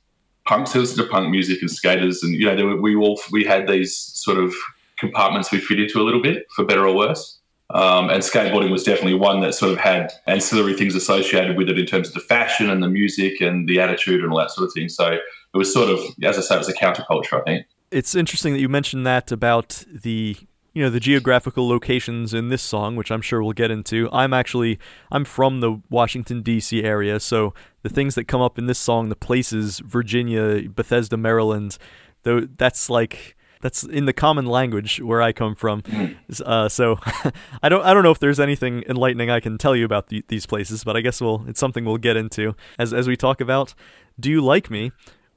punks 0.46 0.74
who 0.74 0.80
listened 0.80 1.06
to 1.06 1.12
punk 1.12 1.30
music 1.30 1.62
and 1.62 1.70
skaters, 1.70 2.24
and 2.24 2.34
you 2.34 2.46
know, 2.46 2.66
were, 2.66 2.82
we 2.82 2.96
all 2.96 3.20
we 3.32 3.44
had 3.44 3.68
these 3.68 3.96
sort 3.96 4.38
of 4.38 4.54
compartments 4.98 5.52
we 5.52 5.60
fit 5.60 5.80
into 5.80 6.00
a 6.00 6.04
little 6.04 6.22
bit, 6.22 6.48
for 6.56 6.66
better 6.66 6.88
or 6.88 6.96
worse. 6.96 7.40
Um, 7.74 8.10
and 8.10 8.22
skateboarding 8.22 8.72
was 8.72 8.84
definitely 8.84 9.14
one 9.14 9.42
that 9.42 9.54
sort 9.54 9.72
of 9.72 9.78
had 9.78 10.12
ancillary 10.28 10.74
things 10.74 10.96
associated 10.96 11.58
with 11.58 11.70
it 11.70 11.80
in 11.80 11.86
terms 11.86 12.10
of 12.10 12.14
the 12.14 12.20
fashion 12.20 12.70
and 12.70 12.84
the 12.84 12.90
music 12.90 13.40
and 13.42 13.68
the 13.68 13.80
attitude 13.80 14.22
and 14.22 14.32
all 14.32 14.40
that 14.40 14.52
sort 14.52 14.68
of 14.68 14.74
thing. 14.74 14.90
So 14.90 15.08
it 15.12 15.22
was 15.58 15.72
sort 15.74 15.90
of, 15.90 16.00
as 16.24 16.38
I 16.38 16.42
say, 16.42 16.56
it 16.56 16.58
was 16.58 16.70
a 16.70 16.74
counterculture, 16.74 17.40
I 17.40 17.44
think. 17.44 17.66
It's 17.92 18.16
interesting 18.16 18.54
that 18.54 18.60
you 18.60 18.70
mentioned 18.70 19.06
that 19.06 19.32
about 19.32 19.84
the 19.92 20.38
you 20.74 20.82
know 20.82 20.90
the 20.90 21.00
geographical 21.00 21.68
locations 21.68 22.34
in 22.34 22.48
this 22.48 22.62
song 22.62 22.96
which 22.96 23.12
i'm 23.12 23.22
sure 23.22 23.44
we'll 23.44 23.52
get 23.52 23.72
into 23.72 24.10
i'm 24.14 24.34
actually 24.34 24.80
i'm 25.12 25.26
from 25.26 25.60
the 25.60 25.82
washington 25.90 26.42
d.c 26.42 26.82
area 26.82 27.20
so 27.20 27.54
the 27.82 27.90
things 27.90 28.16
that 28.16 28.26
come 28.26 28.40
up 28.40 28.58
in 28.58 28.68
this 28.68 28.80
song 28.80 29.10
the 29.10 29.16
places 29.16 29.80
virginia 29.80 30.70
bethesda 30.70 31.18
maryland 31.18 31.78
though 32.24 32.42
that's 32.42 32.90
like 32.90 33.36
that's 33.62 33.84
in 33.84 34.06
the 34.06 34.14
common 34.14 34.46
language 34.46 35.00
where 35.02 35.22
i 35.22 35.32
come 35.32 35.56
from 35.56 35.82
mm. 35.84 36.16
uh, 36.46 36.68
so 36.68 36.98
i 37.64 37.70
don't 37.70 37.84
i 37.86 37.94
don't 37.94 38.04
know 38.04 38.12
if 38.12 38.20
there's 38.20 38.40
anything 38.40 38.84
enlightening 38.88 39.30
i 39.30 39.40
can 39.40 39.58
tell 39.58 39.76
you 39.76 39.86
about 39.86 40.08
the, 40.08 40.24
these 40.28 40.46
places 40.46 40.84
but 40.84 40.96
i 40.98 41.02
guess 41.02 41.22
we'll 41.22 41.46
it's 41.48 41.60
something 41.60 41.86
we'll 41.86 41.98
get 41.98 42.18
into 42.18 42.56
as 42.78 42.94
as 42.94 43.08
we 43.08 43.16
talk 43.16 43.40
about 43.40 43.74
do 44.20 44.30
you 44.30 44.42
like 44.42 44.70
me 44.70 44.92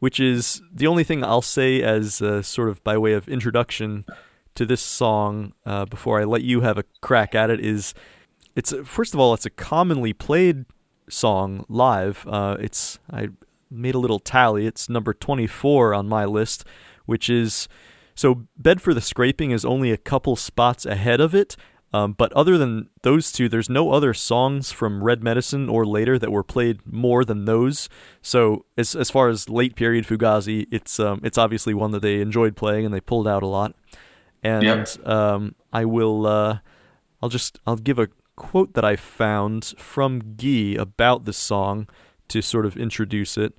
which 0.04 0.20
is 0.20 0.60
the 0.70 0.86
only 0.86 1.02
thing 1.02 1.24
I'll 1.24 1.40
say 1.40 1.80
as 1.80 2.20
uh, 2.20 2.42
sort 2.42 2.68
of 2.68 2.84
by 2.84 2.98
way 2.98 3.14
of 3.14 3.26
introduction 3.26 4.04
to 4.54 4.66
this 4.66 4.82
song 4.82 5.54
uh, 5.64 5.86
before 5.86 6.20
I 6.20 6.24
let 6.24 6.42
you 6.42 6.60
have 6.60 6.76
a 6.76 6.84
crack 7.00 7.34
at 7.34 7.48
it 7.48 7.58
is 7.58 7.94
it's 8.54 8.74
first 8.84 9.14
of 9.14 9.20
all 9.20 9.32
it's 9.32 9.46
a 9.46 9.50
commonly 9.50 10.12
played 10.12 10.66
song 11.08 11.64
live. 11.70 12.26
Uh, 12.28 12.58
it's 12.60 12.98
I 13.10 13.28
made 13.70 13.94
a 13.94 13.98
little 13.98 14.18
tally. 14.18 14.66
It's 14.66 14.90
number 14.90 15.14
24 15.14 15.94
on 15.94 16.06
my 16.06 16.26
list, 16.26 16.66
which 17.06 17.30
is 17.30 17.66
so 18.14 18.46
Bed 18.56 18.80
for 18.80 18.94
the 18.94 19.00
Scraping 19.00 19.50
is 19.50 19.64
only 19.64 19.90
a 19.90 19.96
couple 19.96 20.36
spots 20.36 20.86
ahead 20.86 21.20
of 21.20 21.34
it, 21.34 21.56
um, 21.94 22.12
but 22.12 22.32
other 22.32 22.58
than 22.58 22.88
those 23.02 23.30
two, 23.30 23.48
there's 23.48 23.70
no 23.70 23.92
other 23.92 24.12
songs 24.12 24.72
from 24.72 25.04
Red 25.04 25.22
Medicine 25.22 25.68
or 25.68 25.86
later 25.86 26.18
that 26.18 26.32
were 26.32 26.42
played 26.42 26.80
more 26.84 27.24
than 27.24 27.44
those. 27.44 27.88
So 28.20 28.64
as 28.76 28.96
as 28.96 29.10
far 29.10 29.28
as 29.28 29.48
late 29.48 29.76
period 29.76 30.04
Fugazi, 30.04 30.66
it's 30.72 30.98
um, 30.98 31.20
it's 31.22 31.38
obviously 31.38 31.72
one 31.72 31.92
that 31.92 32.02
they 32.02 32.20
enjoyed 32.20 32.56
playing 32.56 32.84
and 32.84 32.92
they 32.92 33.00
pulled 33.00 33.28
out 33.28 33.44
a 33.44 33.46
lot. 33.46 33.76
And 34.42 34.64
yep. 34.64 35.06
um, 35.06 35.54
I 35.72 35.84
will 35.84 36.26
uh, 36.26 36.58
I'll 37.22 37.28
just 37.28 37.60
I'll 37.64 37.76
give 37.76 38.00
a 38.00 38.08
quote 38.34 38.74
that 38.74 38.84
I 38.84 38.96
found 38.96 39.72
from 39.78 40.34
Guy 40.36 40.74
about 40.76 41.26
this 41.26 41.38
song 41.38 41.88
to 42.26 42.42
sort 42.42 42.66
of 42.66 42.76
introduce 42.76 43.38
it. 43.38 43.56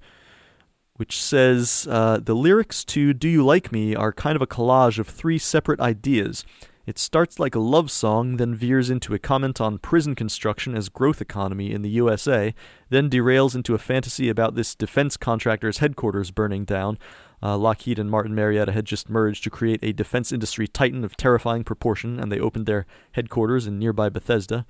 Which 0.95 1.21
says 1.21 1.87
uh, 1.89 2.19
the 2.21 2.35
lyrics 2.35 2.83
to 2.85 3.13
"Do 3.13 3.27
You 3.27 3.45
Like 3.45 3.71
Me" 3.71 3.95
are 3.95 4.13
kind 4.13 4.35
of 4.35 4.41
a 4.41 4.47
collage 4.47 4.99
of 4.99 5.07
three 5.07 5.37
separate 5.37 5.79
ideas. 5.79 6.45
It 6.85 6.99
starts 6.99 7.39
like 7.39 7.55
a 7.55 7.59
love 7.59 7.89
song, 7.89 8.37
then 8.37 8.53
veers 8.53 8.91
into 8.91 9.15
a 9.15 9.19
comment 9.19 9.59
on 9.59 9.79
prison 9.79 10.13
construction 10.13 10.75
as 10.75 10.87
growth 10.87 11.19
economy 11.19 11.71
in 11.71 11.81
the 11.81 11.89
USA, 11.89 12.53
then 12.89 13.09
derails 13.09 13.55
into 13.55 13.73
a 13.73 13.79
fantasy 13.79 14.29
about 14.29 14.53
this 14.53 14.75
defense 14.75 15.17
contractor's 15.17 15.79
headquarters 15.79 16.29
burning 16.29 16.63
down. 16.63 16.99
Uh, 17.41 17.57
Lockheed 17.57 17.97
and 17.97 18.09
Martin 18.09 18.35
Marietta 18.35 18.71
had 18.71 18.85
just 18.85 19.09
merged 19.09 19.43
to 19.43 19.49
create 19.49 19.79
a 19.81 19.93
defense 19.93 20.31
industry 20.31 20.67
titan 20.67 21.03
of 21.03 21.17
terrifying 21.17 21.63
proportion, 21.63 22.19
and 22.19 22.31
they 22.31 22.39
opened 22.39 22.67
their 22.67 22.85
headquarters 23.13 23.65
in 23.65 23.79
nearby 23.79 24.07
Bethesda. 24.09 24.65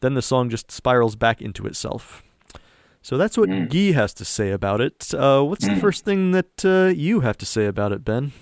Then 0.00 0.14
the 0.14 0.22
song 0.22 0.48
just 0.48 0.70
spirals 0.70 1.14
back 1.14 1.42
into 1.42 1.66
itself. 1.66 2.22
So 3.02 3.16
that's 3.16 3.38
what 3.38 3.48
mm. 3.48 3.68
Guy 3.68 3.98
has 3.98 4.12
to 4.14 4.24
say 4.24 4.50
about 4.50 4.80
it. 4.80 5.12
Uh, 5.14 5.42
what's 5.42 5.64
mm. 5.64 5.74
the 5.74 5.80
first 5.80 6.04
thing 6.04 6.32
that 6.32 6.64
uh, 6.64 6.92
you 6.94 7.20
have 7.20 7.38
to 7.38 7.46
say 7.46 7.66
about 7.66 7.92
it, 7.92 8.04
Ben? 8.04 8.32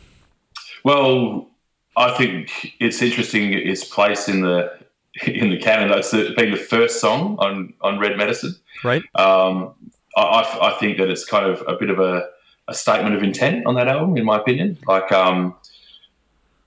Well, 0.85 1.51
I 1.97 2.11
think 2.13 2.75
it's 2.81 3.03
interesting 3.03 3.53
its 3.53 3.85
place 3.85 4.29
in 4.29 4.41
the 4.43 4.71
in 5.27 5.51
the 5.51 5.59
canon. 5.59 5.97
It's 5.97 6.13
being 6.13 6.53
the 6.53 6.57
first 6.57 7.01
song 7.01 7.37
on 7.39 7.75
on 7.81 7.99
Red 7.99 8.17
Medicine. 8.17 8.55
Right. 8.85 9.03
Um, 9.15 9.75
I, 10.17 10.59
I 10.63 10.77
think 10.81 10.99
that 10.99 11.09
it's 11.09 11.25
kind 11.25 11.47
of 11.47 11.63
a 11.69 11.77
bit 11.77 11.91
of 11.91 12.01
a, 12.01 12.29
a 12.67 12.75
statement 12.75 13.15
of 13.15 13.23
intent 13.23 13.67
on 13.67 13.75
that 13.77 13.89
album, 13.89 14.17
in 14.17 14.25
my 14.25 14.37
opinion. 14.37 14.79
Like 14.87 15.13
um, 15.13 15.55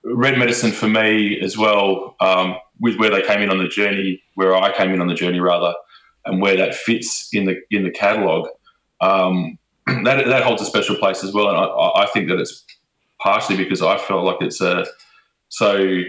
Red 0.04 0.38
Medicine 0.38 0.72
for 0.72 0.88
me 0.88 1.40
as 1.42 1.58
well, 1.58 2.16
um, 2.20 2.56
with 2.80 2.98
where 2.98 3.10
they 3.10 3.22
came 3.22 3.42
in 3.42 3.50
on 3.50 3.58
the 3.58 3.68
journey, 3.68 4.22
where 4.36 4.56
I 4.56 4.76
came 4.76 4.92
in 4.92 5.02
on 5.02 5.08
the 5.08 5.14
journey 5.14 5.40
rather, 5.40 5.74
and 6.26 6.42
where 6.42 6.56
that 6.58 6.76
fits 6.76 7.30
in 7.34 7.46
the 7.46 7.56
in 7.72 7.84
the 7.84 7.92
catalog. 7.92 8.48
Um, 9.00 9.58
that 10.04 10.26
that 10.26 10.44
holds 10.44 10.62
a 10.62 10.66
special 10.66 10.96
place 10.96 11.24
as 11.24 11.34
well, 11.34 11.50
and 11.50 11.58
I, 11.58 12.04
I 12.04 12.06
think 12.08 12.30
that 12.30 12.40
it's 12.40 12.64
partially 13.20 13.58
because 13.58 13.82
I 13.82 13.98
felt 13.98 14.26
like 14.26 14.42
it's 14.42 14.62
a 14.62 14.86
so 15.50 16.04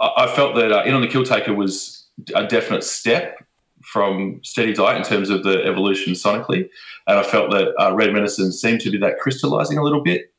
I 0.00 0.26
felt 0.26 0.56
that 0.56 0.72
uh, 0.72 0.82
In 0.84 0.94
on 0.94 1.00
the 1.00 1.08
Kill 1.08 1.24
Taker 1.24 1.54
was 1.54 2.06
a 2.34 2.46
definite 2.46 2.84
step 2.84 3.42
from 3.82 4.40
Steady 4.42 4.72
Diet 4.72 4.98
in 4.98 5.04
terms 5.04 5.30
of 5.30 5.42
the 5.42 5.64
evolution 5.64 6.12
sonically. 6.12 6.68
And 7.06 7.18
I 7.18 7.22
felt 7.22 7.50
that 7.52 7.72
uh, 7.80 7.94
Red 7.94 8.12
Medicine 8.12 8.52
seemed 8.52 8.80
to 8.80 8.90
be 8.90 8.98
that 8.98 9.18
crystallizing 9.18 9.78
a 9.78 9.82
little 9.82 10.02
bit 10.02 10.32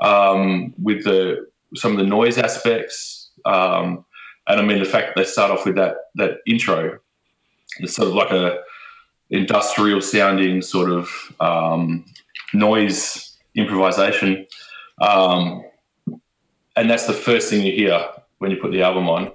um, 0.00 0.74
with 0.80 1.04
the 1.04 1.46
some 1.74 1.92
of 1.92 1.98
the 1.98 2.04
noise 2.04 2.38
aspects. 2.38 3.30
Um, 3.44 4.04
and 4.46 4.60
I 4.60 4.62
mean, 4.62 4.78
the 4.78 4.84
fact 4.84 5.08
that 5.08 5.20
they 5.20 5.28
start 5.28 5.50
off 5.50 5.66
with 5.66 5.74
that 5.76 5.96
that 6.14 6.38
intro, 6.46 6.98
it's 7.78 7.94
sort 7.94 8.08
of 8.08 8.14
like 8.14 8.30
a 8.30 8.58
industrial 9.30 10.00
sounding 10.00 10.62
sort 10.62 10.90
of 10.90 11.08
um, 11.40 12.04
noise 12.52 13.36
improvisation. 13.54 14.46
Um, 15.00 15.64
and 16.76 16.90
that's 16.90 17.06
the 17.06 17.12
first 17.12 17.50
thing 17.50 17.64
you 17.64 17.72
hear 17.72 18.06
when 18.38 18.50
you 18.50 18.56
put 18.56 18.72
the 18.72 18.82
album 18.82 19.08
on. 19.08 19.32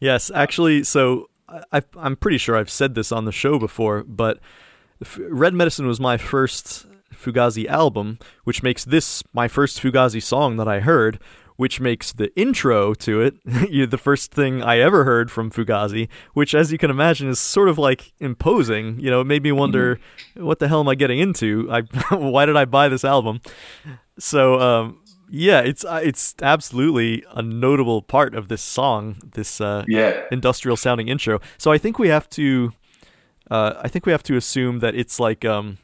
Yes, 0.00 0.30
actually, 0.34 0.84
so 0.84 1.28
I, 1.72 1.82
am 1.96 2.16
pretty 2.16 2.38
sure 2.38 2.56
I've 2.56 2.70
said 2.70 2.94
this 2.94 3.12
on 3.12 3.24
the 3.24 3.32
show 3.32 3.58
before, 3.58 4.04
but 4.04 4.40
Red 5.18 5.54
Medicine 5.54 5.86
was 5.86 6.00
my 6.00 6.16
first 6.16 6.86
Fugazi 7.14 7.66
album, 7.66 8.18
which 8.44 8.62
makes 8.62 8.84
this 8.84 9.22
my 9.32 9.48
first 9.48 9.80
Fugazi 9.80 10.22
song 10.22 10.56
that 10.56 10.68
I 10.68 10.80
heard, 10.80 11.18
which 11.60 11.78
makes 11.78 12.10
the 12.12 12.34
intro 12.40 12.94
to 12.94 13.20
it 13.20 13.34
the 13.44 13.98
first 13.98 14.32
thing 14.32 14.62
I 14.62 14.78
ever 14.78 15.04
heard 15.04 15.30
from 15.30 15.50
Fugazi, 15.50 16.08
which, 16.32 16.54
as 16.54 16.72
you 16.72 16.78
can 16.78 16.90
imagine, 16.90 17.28
is 17.28 17.38
sort 17.38 17.68
of 17.68 17.76
like 17.76 18.14
imposing. 18.18 18.98
You 18.98 19.10
know, 19.10 19.20
it 19.20 19.26
made 19.26 19.42
me 19.42 19.52
wonder, 19.52 19.96
mm-hmm. 19.96 20.46
what 20.46 20.58
the 20.58 20.68
hell 20.68 20.80
am 20.80 20.88
I 20.88 20.94
getting 20.94 21.18
into? 21.18 21.68
I 21.70 21.82
why 22.16 22.46
did 22.46 22.56
I 22.56 22.64
buy 22.64 22.88
this 22.88 23.04
album? 23.04 23.42
So, 24.18 24.58
um, 24.58 25.02
yeah, 25.28 25.60
it's 25.60 25.84
uh, 25.84 26.00
it's 26.02 26.34
absolutely 26.40 27.24
a 27.30 27.42
notable 27.42 28.00
part 28.00 28.34
of 28.34 28.48
this 28.48 28.62
song, 28.62 29.16
this 29.34 29.60
uh, 29.60 29.84
yeah. 29.86 30.22
industrial 30.32 30.78
sounding 30.78 31.08
intro. 31.08 31.42
So 31.58 31.70
I 31.70 31.76
think 31.76 31.98
we 31.98 32.08
have 32.08 32.26
to, 32.30 32.72
uh, 33.50 33.74
I 33.82 33.88
think 33.88 34.06
we 34.06 34.12
have 34.12 34.22
to 34.22 34.36
assume 34.38 34.78
that 34.78 34.94
it's 34.94 35.20
like, 35.20 35.44
um, 35.44 35.76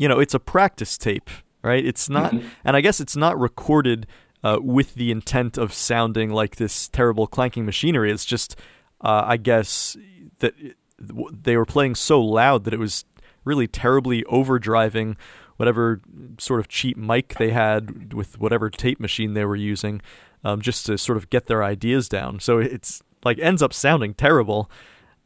you 0.00 0.08
know, 0.08 0.18
it's 0.18 0.34
a 0.34 0.40
practice 0.40 0.98
tape, 0.98 1.30
right? 1.62 1.86
It's 1.86 2.08
not, 2.10 2.32
mm-hmm. 2.32 2.48
and 2.64 2.76
I 2.76 2.80
guess 2.80 2.98
it's 2.98 3.14
not 3.14 3.38
recorded 3.38 4.08
uh, 4.44 4.58
with 4.60 4.94
the 4.94 5.10
intent 5.10 5.58
of 5.58 5.72
sounding 5.72 6.30
like 6.30 6.56
this 6.56 6.88
terrible 6.88 7.26
clanking 7.26 7.64
machinery. 7.64 8.12
It's 8.12 8.26
just, 8.26 8.54
uh, 9.00 9.24
I 9.26 9.38
guess 9.38 9.96
that 10.38 10.54
they 10.98 11.56
were 11.56 11.64
playing 11.64 11.96
so 11.96 12.20
loud 12.20 12.64
that 12.64 12.74
it 12.74 12.78
was 12.78 13.04
really 13.44 13.66
terribly 13.66 14.22
overdriving 14.24 15.16
whatever 15.56 16.00
sort 16.38 16.60
of 16.60 16.68
cheap 16.68 16.96
mic 16.96 17.34
they 17.34 17.50
had 17.50 18.12
with 18.12 18.38
whatever 18.38 18.68
tape 18.68 19.00
machine 19.00 19.34
they 19.34 19.44
were 19.44 19.56
using, 19.56 20.02
um, 20.44 20.60
just 20.60 20.84
to 20.86 20.98
sort 20.98 21.16
of 21.16 21.30
get 21.30 21.46
their 21.46 21.64
ideas 21.64 22.08
down. 22.08 22.38
So 22.38 22.58
it's 22.58 23.02
like 23.24 23.38
ends 23.38 23.62
up 23.62 23.72
sounding 23.72 24.14
terrible. 24.14 24.70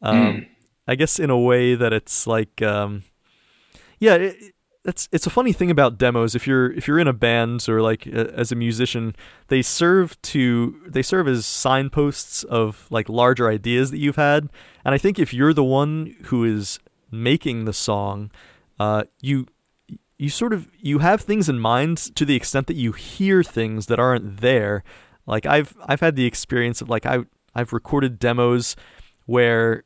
Um, 0.01 0.15
mm. 0.15 0.47
I 0.87 0.95
guess 0.95 1.19
in 1.19 1.29
a 1.29 1.37
way 1.37 1.75
that 1.75 1.93
it's 1.93 2.25
like, 2.25 2.61
um, 2.61 3.03
yeah, 3.99 4.15
it, 4.15 4.53
it's 4.85 5.09
it's 5.11 5.27
a 5.27 5.29
funny 5.29 5.51
thing 5.51 5.69
about 5.69 5.97
demos. 5.97 6.35
If 6.35 6.47
you're 6.47 6.71
if 6.71 6.87
you're 6.87 6.99
in 6.99 7.07
a 7.07 7.13
band 7.13 7.67
or 7.67 7.81
like 7.81 8.07
as 8.07 8.51
a 8.51 8.55
musician, 8.55 9.15
they 9.47 9.61
serve 9.61 10.19
to 10.23 10.81
they 10.87 11.01
serve 11.01 11.27
as 11.27 11.45
signposts 11.45 12.43
of 12.43 12.87
like 12.89 13.09
larger 13.09 13.49
ideas 13.49 13.91
that 13.91 13.97
you've 13.97 14.15
had. 14.15 14.49
And 14.85 14.95
I 14.95 14.97
think 14.97 15.19
if 15.19 15.33
you're 15.33 15.53
the 15.53 15.63
one 15.63 16.15
who 16.25 16.45
is 16.45 16.79
making 17.11 17.65
the 17.65 17.73
song, 17.73 18.31
uh, 18.79 19.03
you 19.19 19.47
you 20.17 20.29
sort 20.29 20.53
of 20.53 20.69
you 20.79 20.99
have 20.99 21.21
things 21.21 21.49
in 21.49 21.59
mind 21.59 21.97
to 22.15 22.25
the 22.25 22.35
extent 22.35 22.67
that 22.67 22.75
you 22.75 22.93
hear 22.93 23.43
things 23.43 23.87
that 23.87 23.99
aren't 23.99 24.41
there. 24.41 24.83
Like 25.25 25.45
I've 25.45 25.75
I've 25.85 26.01
had 26.01 26.15
the 26.15 26.25
experience 26.25 26.81
of 26.81 26.89
like 26.89 27.05
I 27.05 27.19
I've 27.53 27.73
recorded 27.73 28.17
demos 28.17 28.77
where 29.25 29.83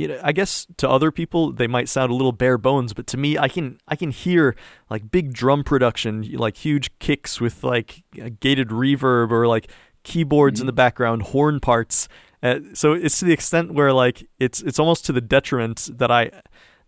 you 0.00 0.08
know, 0.08 0.18
I 0.22 0.32
guess 0.32 0.66
to 0.78 0.88
other 0.88 1.10
people 1.10 1.52
they 1.52 1.66
might 1.66 1.86
sound 1.86 2.10
a 2.10 2.14
little 2.14 2.32
bare 2.32 2.56
bones, 2.56 2.94
but 2.94 3.06
to 3.08 3.18
me, 3.18 3.36
I 3.36 3.48
can 3.48 3.78
I 3.86 3.96
can 3.96 4.10
hear 4.10 4.56
like 4.88 5.10
big 5.10 5.34
drum 5.34 5.62
production, 5.62 6.22
like 6.32 6.56
huge 6.56 6.98
kicks 7.00 7.38
with 7.38 7.62
like 7.62 8.02
gated 8.40 8.68
reverb 8.68 9.30
or 9.30 9.46
like 9.46 9.70
keyboards 10.02 10.56
mm-hmm. 10.56 10.62
in 10.62 10.66
the 10.68 10.72
background, 10.72 11.20
horn 11.20 11.60
parts. 11.60 12.08
Uh, 12.42 12.60
so 12.72 12.94
it's 12.94 13.18
to 13.18 13.26
the 13.26 13.34
extent 13.34 13.74
where 13.74 13.92
like 13.92 14.26
it's 14.38 14.62
it's 14.62 14.78
almost 14.78 15.04
to 15.04 15.12
the 15.12 15.20
detriment 15.20 15.90
that 15.92 16.10
I 16.10 16.30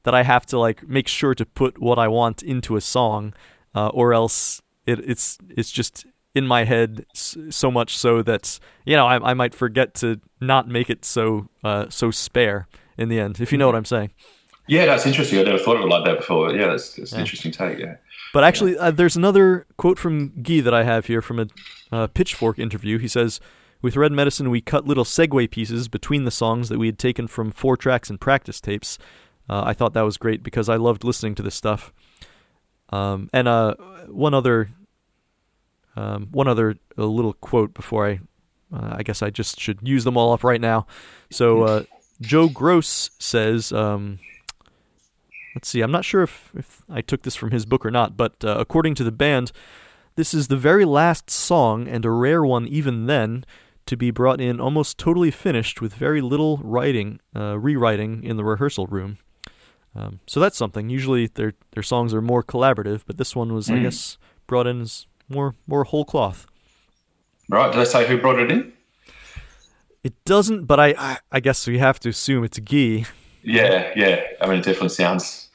that 0.05 0.15
I 0.15 0.23
have 0.23 0.47
to 0.47 0.59
like 0.59 0.89
make 0.89 1.07
sure 1.07 1.35
to 1.35 1.45
put 1.45 1.83
what 1.83 1.99
I 1.99 2.09
want 2.09 2.43
into 2.43 2.77
a 2.77 2.81
song, 2.81 3.35
uh, 3.75 3.89
or 3.89 4.15
else 4.15 4.63
it, 4.87 5.01
it's 5.01 5.37
it's 5.51 5.71
just 5.71 6.07
in 6.35 6.47
my 6.47 6.65
head 6.65 7.05
so 7.13 7.71
much 7.71 7.99
so 7.99 8.23
that 8.23 8.59
you 8.87 8.97
know 8.97 9.07
I, 9.07 9.33
I 9.33 9.35
might 9.35 9.55
forget 9.55 9.93
to 9.97 10.19
not 10.41 10.67
make 10.67 10.89
it 10.89 11.05
so 11.05 11.51
uh, 11.63 11.91
so 11.91 12.11
spare 12.11 12.69
in 13.03 13.09
the 13.09 13.21
end. 13.21 13.41
If 13.41 13.53
you 13.53 13.59
know 13.59 13.67
what 13.67 13.77
I'm 13.77 13.85
saying. 13.85 14.11
Yeah, 14.69 14.87
that's 14.87 15.07
interesting. 15.07 15.41
I 15.41 15.43
never 15.43 15.59
thought 15.59 15.77
of 15.77 15.83
it 15.83 15.89
like 15.89 16.05
that 16.05 16.19
before. 16.19 16.55
Yeah, 16.55 16.69
that's, 16.69 16.95
that's 16.95 17.13
yeah. 17.13 17.17
an 17.19 17.21
interesting 17.23 17.53
take. 17.53 17.79
Yeah. 17.79 17.97
But 18.33 18.45
actually, 18.45 18.79
uh, 18.79 18.91
there's 18.93 19.17
another 19.17 19.67
quote 19.77 19.99
from 19.99 20.33
Guy 20.43 20.61
that 20.61 20.73
I 20.73 20.85
have 20.85 21.07
here 21.07 21.21
from 21.21 21.41
a 21.41 21.47
uh, 21.91 22.07
Pitchfork 22.07 22.59
interview. 22.59 22.99
He 22.99 23.09
says, 23.09 23.41
"With 23.83 23.97
Red 23.97 24.13
Medicine, 24.13 24.51
we 24.51 24.61
cut 24.61 24.87
little 24.87 25.05
segue 25.05 25.51
pieces 25.51 25.89
between 25.89 26.25
the 26.25 26.31
songs 26.31 26.69
that 26.69 26.79
we 26.79 26.87
had 26.87 26.99
taken 26.99 27.27
from 27.27 27.51
four 27.51 27.77
tracks 27.77 28.09
and 28.09 28.21
practice 28.21 28.61
tapes. 28.61 28.99
Uh, 29.51 29.63
I 29.67 29.73
thought 29.75 29.93
that 29.95 30.03
was 30.03 30.17
great 30.17 30.43
because 30.43 30.69
I 30.69 30.77
loved 30.77 31.05
listening 31.05 31.35
to 31.37 31.43
this 31.43 31.55
stuff. 31.55 31.93
Um, 32.91 33.29
and 33.33 33.49
uh, 33.49 33.75
one 34.07 34.35
other, 34.35 34.71
um, 35.97 36.29
one 36.31 36.47
other 36.47 36.77
little 36.97 37.33
quote 37.33 37.75
before 37.75 38.07
I, 38.07 38.21
uh, 38.73 38.97
I 38.99 39.03
guess 39.03 39.23
I 39.23 39.31
just 39.31 39.59
should 39.59 39.81
use 39.83 40.05
them 40.05 40.17
all 40.17 40.33
up 40.33 40.45
right 40.45 40.61
now. 40.61 40.87
So 41.31 41.63
uh, 41.63 41.83
Joe 42.23 42.49
Gross 42.49 43.11
says, 43.19 43.73
um, 43.73 44.19
let's 45.55 45.69
see, 45.69 45.81
I'm 45.81 45.91
not 45.91 46.05
sure 46.05 46.23
if, 46.23 46.51
if 46.57 46.83
I 46.89 47.01
took 47.01 47.23
this 47.23 47.35
from 47.35 47.51
his 47.51 47.67
book 47.67 47.85
or 47.85 47.91
not, 47.91 48.17
but 48.17 48.45
uh, 48.45 48.57
according 48.59 48.95
to 48.97 49.05
the 49.05 49.13
band, 49.13 49.53
this 50.15 50.33
is 50.33 50.49
the 50.49 50.57
very 50.57 50.85
last 50.85 51.31
song 51.31 51.89
and 51.89 52.05
a 52.05 52.11
rare 52.11 52.45
one 52.45 52.67
even 52.67 53.07
then 53.07 53.45
to 53.87 53.97
be 53.97 54.11
brought 54.11 54.41
in 54.41 54.61
almost 54.61 54.99
totally 54.99 55.31
finished 55.31 55.81
with 55.81 55.95
very 55.95 56.21
little 56.21 56.59
writing, 56.59 57.19
uh, 57.35 57.59
rewriting 57.59 58.23
in 58.23 58.37
the 58.37 58.45
rehearsal 58.45 58.87
room. 58.87 59.19
Um, 59.95 60.21
so 60.27 60.41
that's 60.41 60.57
something. 60.57 60.89
Usually 60.89 61.27
their 61.27 61.53
their 61.73 61.83
songs 61.83 62.15
are 62.15 62.23
more 62.23 62.43
collaborative, 62.43 63.03
but 63.07 63.19
this 63.19 63.37
one 63.37 63.53
was, 63.53 63.69
mm. 63.69 63.79
I 63.79 63.83
guess, 63.83 64.17
brought 64.47 64.67
in 64.67 64.81
as 64.81 65.07
more 65.29 65.55
more 65.67 65.85
whole 65.85 66.05
cloth. 66.05 66.47
Right. 67.51 67.71
Did 67.71 67.81
I 67.81 67.85
say 67.85 68.07
who 68.07 68.19
brought 68.19 68.39
it 68.39 68.51
in? 68.51 68.73
It 70.05 70.15
doesn't, 70.25 70.65
but 70.65 70.81
I 70.81 70.95
I, 70.99 71.19
I 71.31 71.41
guess 71.41 71.67
we 71.67 71.79
have 71.79 72.01
to 72.01 72.09
assume 72.09 72.45
it's 72.45 72.59
Guy. 72.59 73.07
Yeah, 73.43 73.93
yeah. 73.97 74.23
I 74.41 74.47
mean, 74.47 74.59
it 74.61 74.65
definitely 74.65 74.91
sounds 74.91 75.51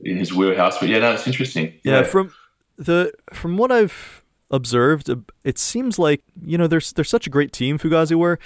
in 0.00 0.16
his 0.16 0.32
wheelhouse. 0.32 0.78
But 0.78 0.88
yeah, 0.88 0.98
no, 1.00 1.12
it's 1.12 1.26
interesting. 1.26 1.74
Yeah, 1.82 2.00
yeah 2.00 2.02
from 2.02 2.32
the 2.76 3.12
from 3.32 3.56
what 3.56 3.70
I've 3.70 4.22
observed, 4.50 5.08
uh, 5.08 5.16
it 5.44 5.58
seems 5.58 5.98
like 5.98 6.22
you 6.42 6.58
know 6.58 6.66
there's 6.66 6.92
there's 6.92 7.10
such 7.10 7.26
a 7.26 7.30
great 7.30 7.52
team 7.52 7.78
Fugazi 7.78 8.14
were 8.14 8.38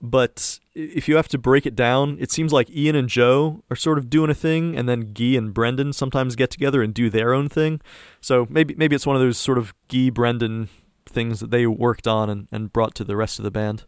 but 0.00 0.60
if 0.74 1.08
you 1.08 1.16
have 1.16 1.28
to 1.28 1.38
break 1.38 1.66
it 1.66 1.74
down, 1.74 2.16
it 2.20 2.30
seems 2.30 2.52
like 2.52 2.70
Ian 2.70 2.94
and 2.94 3.08
Joe 3.08 3.64
are 3.70 3.76
sort 3.76 3.98
of 3.98 4.08
doing 4.08 4.30
a 4.30 4.34
thing, 4.34 4.76
and 4.76 4.88
then 4.88 5.12
Guy 5.12 5.36
and 5.36 5.52
Brendan 5.52 5.92
sometimes 5.92 6.36
get 6.36 6.50
together 6.50 6.82
and 6.82 6.94
do 6.94 7.10
their 7.10 7.34
own 7.34 7.48
thing. 7.48 7.80
So 8.20 8.46
maybe 8.48 8.74
maybe 8.76 8.94
it's 8.94 9.06
one 9.06 9.16
of 9.16 9.22
those 9.22 9.38
sort 9.38 9.58
of 9.58 9.74
Guy 9.88 10.10
Brendan 10.10 10.68
things 11.06 11.40
that 11.40 11.50
they 11.50 11.66
worked 11.66 12.06
on 12.06 12.30
and, 12.30 12.48
and 12.52 12.72
brought 12.72 12.94
to 12.96 13.04
the 13.04 13.16
rest 13.16 13.38
of 13.38 13.42
the 13.42 13.50
band. 13.50 13.84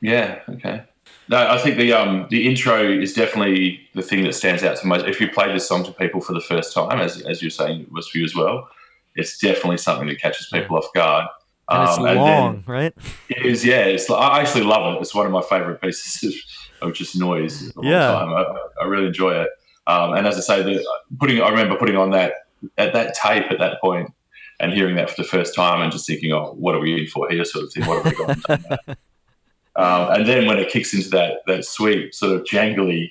Yeah. 0.00 0.40
Okay. 0.48 0.84
No, 1.28 1.36
I 1.48 1.58
think 1.58 1.76
the 1.76 1.92
um 1.92 2.26
the 2.30 2.48
intro 2.48 2.82
is 2.82 3.12
definitely 3.12 3.80
the 3.94 4.02
thing 4.02 4.24
that 4.24 4.34
stands 4.34 4.62
out 4.64 4.76
to 4.78 4.86
most. 4.86 5.06
If 5.06 5.20
you 5.20 5.28
play 5.30 5.52
this 5.52 5.66
song 5.68 5.84
to 5.84 5.92
people 5.92 6.20
for 6.20 6.32
the 6.32 6.40
first 6.40 6.72
time, 6.74 7.00
as 7.00 7.22
as 7.22 7.40
you're 7.40 7.50
saying 7.50 7.82
it 7.82 7.92
was 7.92 8.08
for 8.08 8.18
you 8.18 8.24
as 8.24 8.34
well, 8.34 8.68
it's 9.14 9.38
definitely 9.38 9.78
something 9.78 10.08
that 10.08 10.20
catches 10.20 10.48
people 10.48 10.76
off 10.76 10.92
guard. 10.94 11.26
And 11.68 11.84
it's 11.84 11.98
Um, 11.98 12.04
long, 12.04 12.24
then 12.24 12.64
right? 12.66 12.92
It 13.28 13.46
is, 13.46 13.64
yeah. 13.64 13.84
It's, 13.84 14.10
I 14.10 14.40
actually 14.40 14.64
love 14.64 14.96
it. 14.96 15.00
It's 15.00 15.14
one 15.14 15.24
of 15.24 15.30
my 15.30 15.42
favorite 15.42 15.80
pieces 15.80 16.34
of, 16.82 16.88
of 16.88 16.94
just 16.94 17.16
noise 17.16 17.72
all 17.76 17.84
Yeah. 17.84 18.06
time. 18.06 18.34
I, 18.34 18.44
I 18.82 18.86
really 18.86 19.06
enjoy 19.06 19.34
it. 19.42 19.50
Um, 19.86 20.14
and 20.14 20.26
as 20.26 20.36
I 20.36 20.40
say, 20.40 20.62
the, 20.64 20.84
putting 21.20 21.40
I 21.40 21.48
remember 21.48 21.76
putting 21.76 21.96
on 21.96 22.10
that 22.10 22.32
at 22.76 22.92
that 22.92 23.14
tape 23.14 23.50
at 23.52 23.58
that 23.60 23.80
point 23.80 24.12
and 24.58 24.72
hearing 24.72 24.96
that 24.96 25.10
for 25.10 25.22
the 25.22 25.28
first 25.28 25.54
time 25.54 25.80
and 25.80 25.92
just 25.92 26.06
thinking, 26.08 26.32
oh, 26.32 26.54
what 26.58 26.74
are 26.74 26.80
we 26.80 27.00
in 27.00 27.06
for 27.06 27.30
here? 27.30 27.44
Sort 27.44 27.64
of 27.66 27.72
thing. 27.72 27.86
What 27.86 28.04
have 28.04 28.12
we 28.12 28.56
got? 28.56 28.98
um, 29.76 30.10
and 30.12 30.26
then 30.26 30.46
when 30.46 30.58
it 30.58 30.70
kicks 30.70 30.92
into 30.94 31.08
that 31.10 31.40
that 31.46 31.64
sweet 31.64 32.14
sort 32.14 32.32
of 32.36 32.44
jangly, 32.44 33.10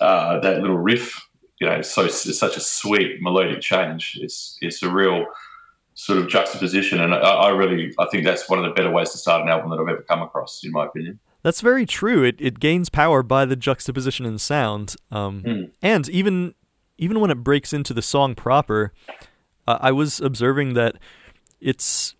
uh, 0.00 0.40
that 0.40 0.60
little 0.60 0.78
riff, 0.78 1.20
you 1.60 1.66
know, 1.66 1.80
so 1.82 2.04
it's 2.04 2.38
such 2.38 2.56
a 2.56 2.60
sweet 2.60 3.20
melodic 3.20 3.60
change. 3.60 4.18
It's 4.20 4.58
it's 4.60 4.82
a 4.82 4.90
real 4.90 5.26
sort 5.94 6.18
of 6.18 6.28
juxtaposition, 6.28 7.00
and 7.00 7.14
I, 7.14 7.18
I 7.18 7.48
really 7.50 7.94
I 7.98 8.06
think 8.10 8.24
that's 8.24 8.48
one 8.48 8.58
of 8.58 8.64
the 8.66 8.72
better 8.72 8.90
ways 8.90 9.10
to 9.12 9.18
start 9.18 9.42
an 9.42 9.48
album 9.48 9.70
that 9.70 9.78
I've 9.80 9.88
ever 9.88 10.02
come 10.02 10.22
across, 10.22 10.62
in 10.64 10.72
my 10.72 10.86
opinion. 10.86 11.18
That's 11.42 11.60
very 11.60 11.86
true. 11.86 12.22
It 12.24 12.36
it 12.38 12.60
gains 12.60 12.90
power 12.90 13.22
by 13.22 13.44
the 13.44 13.56
juxtaposition 13.56 14.26
in 14.26 14.38
sound, 14.38 14.96
um, 15.10 15.42
Mm. 15.42 15.70
and 15.80 16.08
even 16.08 16.54
even 16.98 17.20
when 17.20 17.30
it 17.30 17.44
breaks 17.44 17.72
into 17.72 17.94
the 17.94 18.02
song 18.02 18.34
proper, 18.34 18.92
uh, 19.68 19.78
I 19.80 19.92
was 19.92 20.20
observing 20.20 20.74
that 20.74 20.96
it's 21.60 22.14
it, 22.14 22.15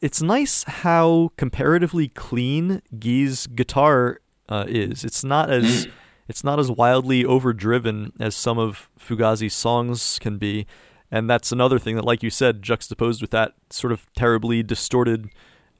it's 0.00 0.22
nice 0.22 0.64
how 0.64 1.32
comparatively 1.36 2.08
clean 2.08 2.82
Guy's 2.98 3.46
guitar 3.46 4.20
uh, 4.48 4.64
is. 4.68 5.04
It's 5.04 5.24
not 5.24 5.50
as 5.50 5.86
it's 6.28 6.44
not 6.44 6.58
as 6.58 6.70
wildly 6.70 7.24
overdriven 7.24 8.12
as 8.20 8.36
some 8.36 8.58
of 8.58 8.88
Fugazi's 8.98 9.54
songs 9.54 10.18
can 10.20 10.36
be, 10.38 10.66
and 11.10 11.28
that's 11.28 11.52
another 11.52 11.78
thing 11.78 11.96
that, 11.96 12.04
like 12.04 12.22
you 12.22 12.30
said, 12.30 12.62
juxtaposed 12.62 13.20
with 13.22 13.30
that 13.30 13.54
sort 13.70 13.92
of 13.92 14.06
terribly 14.14 14.62
distorted 14.62 15.30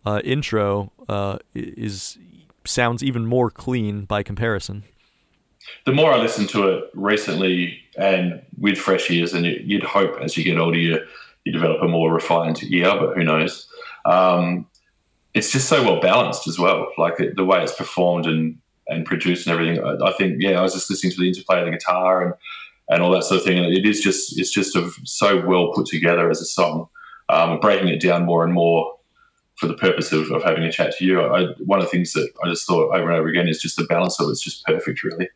uh, 0.07 0.21
intro, 0.25 0.91
uh, 1.09 1.39
is 1.55 2.19
sounds 2.65 3.03
even 3.03 3.27
more 3.27 3.51
clean 3.51 4.05
by 4.05 4.23
comparison. 4.23 4.85
The 5.85 5.93
more 5.93 6.13
I 6.13 6.19
listen 6.19 6.47
to 6.49 6.69
it 6.69 6.85
recently 6.95 7.79
and 7.99 8.43
with 8.59 8.79
fresh 8.79 9.11
ears, 9.11 9.35
and 9.35 9.45
you- 9.45 9.61
you'd 9.65 9.83
hope 9.83 10.19
as 10.21 10.37
you 10.37 10.45
get 10.45 10.59
older 10.59 10.79
you, 10.79 10.99
you 11.45 11.53
develop 11.53 11.83
a 11.83 11.89
more 11.89 12.13
refined 12.13 12.63
ear, 12.65 12.95
but 12.99 13.15
who 13.17 13.25
knows? 13.25 13.68
Um, 14.09 14.67
it's 15.35 15.53
just 15.53 15.69
so 15.69 15.83
well 15.83 16.01
balanced 16.01 16.49
as 16.49 16.59
well. 16.59 16.89
Like 16.97 17.19
the, 17.19 17.45
way 17.45 17.63
it's 17.63 17.75
performed 17.75 18.27
and, 18.27 18.59
and 18.89 19.05
produced 19.05 19.47
and 19.47 19.55
everything. 19.55 19.85
I, 19.85 20.09
I 20.09 20.13
think, 20.13 20.43
yeah, 20.43 20.59
I 20.59 20.63
was 20.63 20.73
just 20.73 20.91
listening 20.91 21.13
to 21.13 21.21
the 21.21 21.29
interplay 21.29 21.61
of 21.61 21.67
the 21.67 21.73
guitar 21.73 22.25
and, 22.25 22.35
and 22.89 23.03
all 23.03 23.13
that 23.13 23.25
sort 23.25 23.41
of 23.41 23.47
thing. 23.47 23.59
And 23.59 23.73
it 23.73 23.87
is 23.87 24.01
just, 24.01 24.39
it's 24.39 24.51
just 24.51 24.75
a, 24.75 24.91
so 25.05 25.47
well 25.47 25.73
put 25.75 25.87
together 25.87 26.31
as 26.31 26.41
a 26.41 26.47
song. 26.47 26.89
Um, 27.31 27.61
breaking 27.61 27.89
it 27.89 28.01
down 28.01 28.25
more 28.25 28.43
and 28.43 28.55
more 28.55 28.97
for 29.57 29.67
the 29.67 29.75
purpose 29.75 30.13
of, 30.13 30.31
of 30.31 30.43
having 30.43 30.65
a 30.65 30.73
chat 30.73 30.97
to 30.97 31.05
you. 31.05 31.21
I, 31.21 31.49
one 31.67 31.79
of 31.79 31.85
the 31.85 31.91
things 31.91 32.15
that 32.15 32.27
I 32.43 32.49
just 32.49 32.67
thought 32.67 32.95
over 32.95 33.11
and 33.11 33.19
over 33.19 33.29
again 33.29 33.49
is 33.49 33.61
just 33.61 33.77
the 33.77 33.85
balance 33.85 34.19
of 34.19 34.31
it's 34.31 34.43
just 34.43 34.65
perfect, 34.65 35.05
really. 35.05 35.29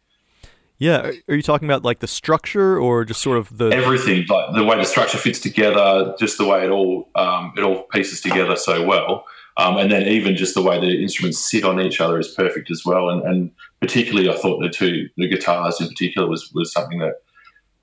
Yeah, 0.83 1.13
are- 1.29 1.35
you 1.37 1.43
talking 1.43 1.69
about 1.69 1.85
like 1.85 2.01
the 2.01 2.09
structure 2.09 2.77
or 2.77 3.05
just 3.05 3.23
sort 3.23 3.39
of 3.39 3.57
the 3.57 3.67
Everything, 3.67 4.27
like 4.29 4.53
the 4.53 4.65
way 4.65 4.77
the 4.77 4.85
structure 4.85 5.17
fits 5.17 5.39
together, 5.39 6.13
just 6.19 6.39
the 6.39 6.45
way 6.45 6.65
it 6.65 6.71
all 6.71 7.09
um, 7.15 7.53
it 7.57 7.63
all 7.63 7.85
pieces 7.85 8.21
together 8.21 8.57
so 8.57 8.85
well, 8.85 9.25
um, 9.59 9.77
and 9.77 9.93
then 9.93 10.09
even 10.09 10.35
just 10.35 10.55
the 10.55 10.63
way 10.63 10.81
the 10.81 11.01
instruments 11.01 11.39
sit 11.39 11.65
on 11.65 11.81
each 11.81 12.01
other 12.01 12.19
is 12.19 12.29
perfect 12.29 12.69
as 12.69 12.85
well. 12.85 13.11
And, 13.11 13.23
and 13.23 13.51
particularly, 13.81 14.29
I 14.29 14.37
thought 14.37 14.61
the 14.61 14.71
two 14.71 15.09
the 15.17 15.29
guitars 15.29 15.81
in 15.81 15.87
particular 15.87 16.29
was 16.29 16.51
was 16.53 16.73
something 16.73 16.99
that 16.99 17.23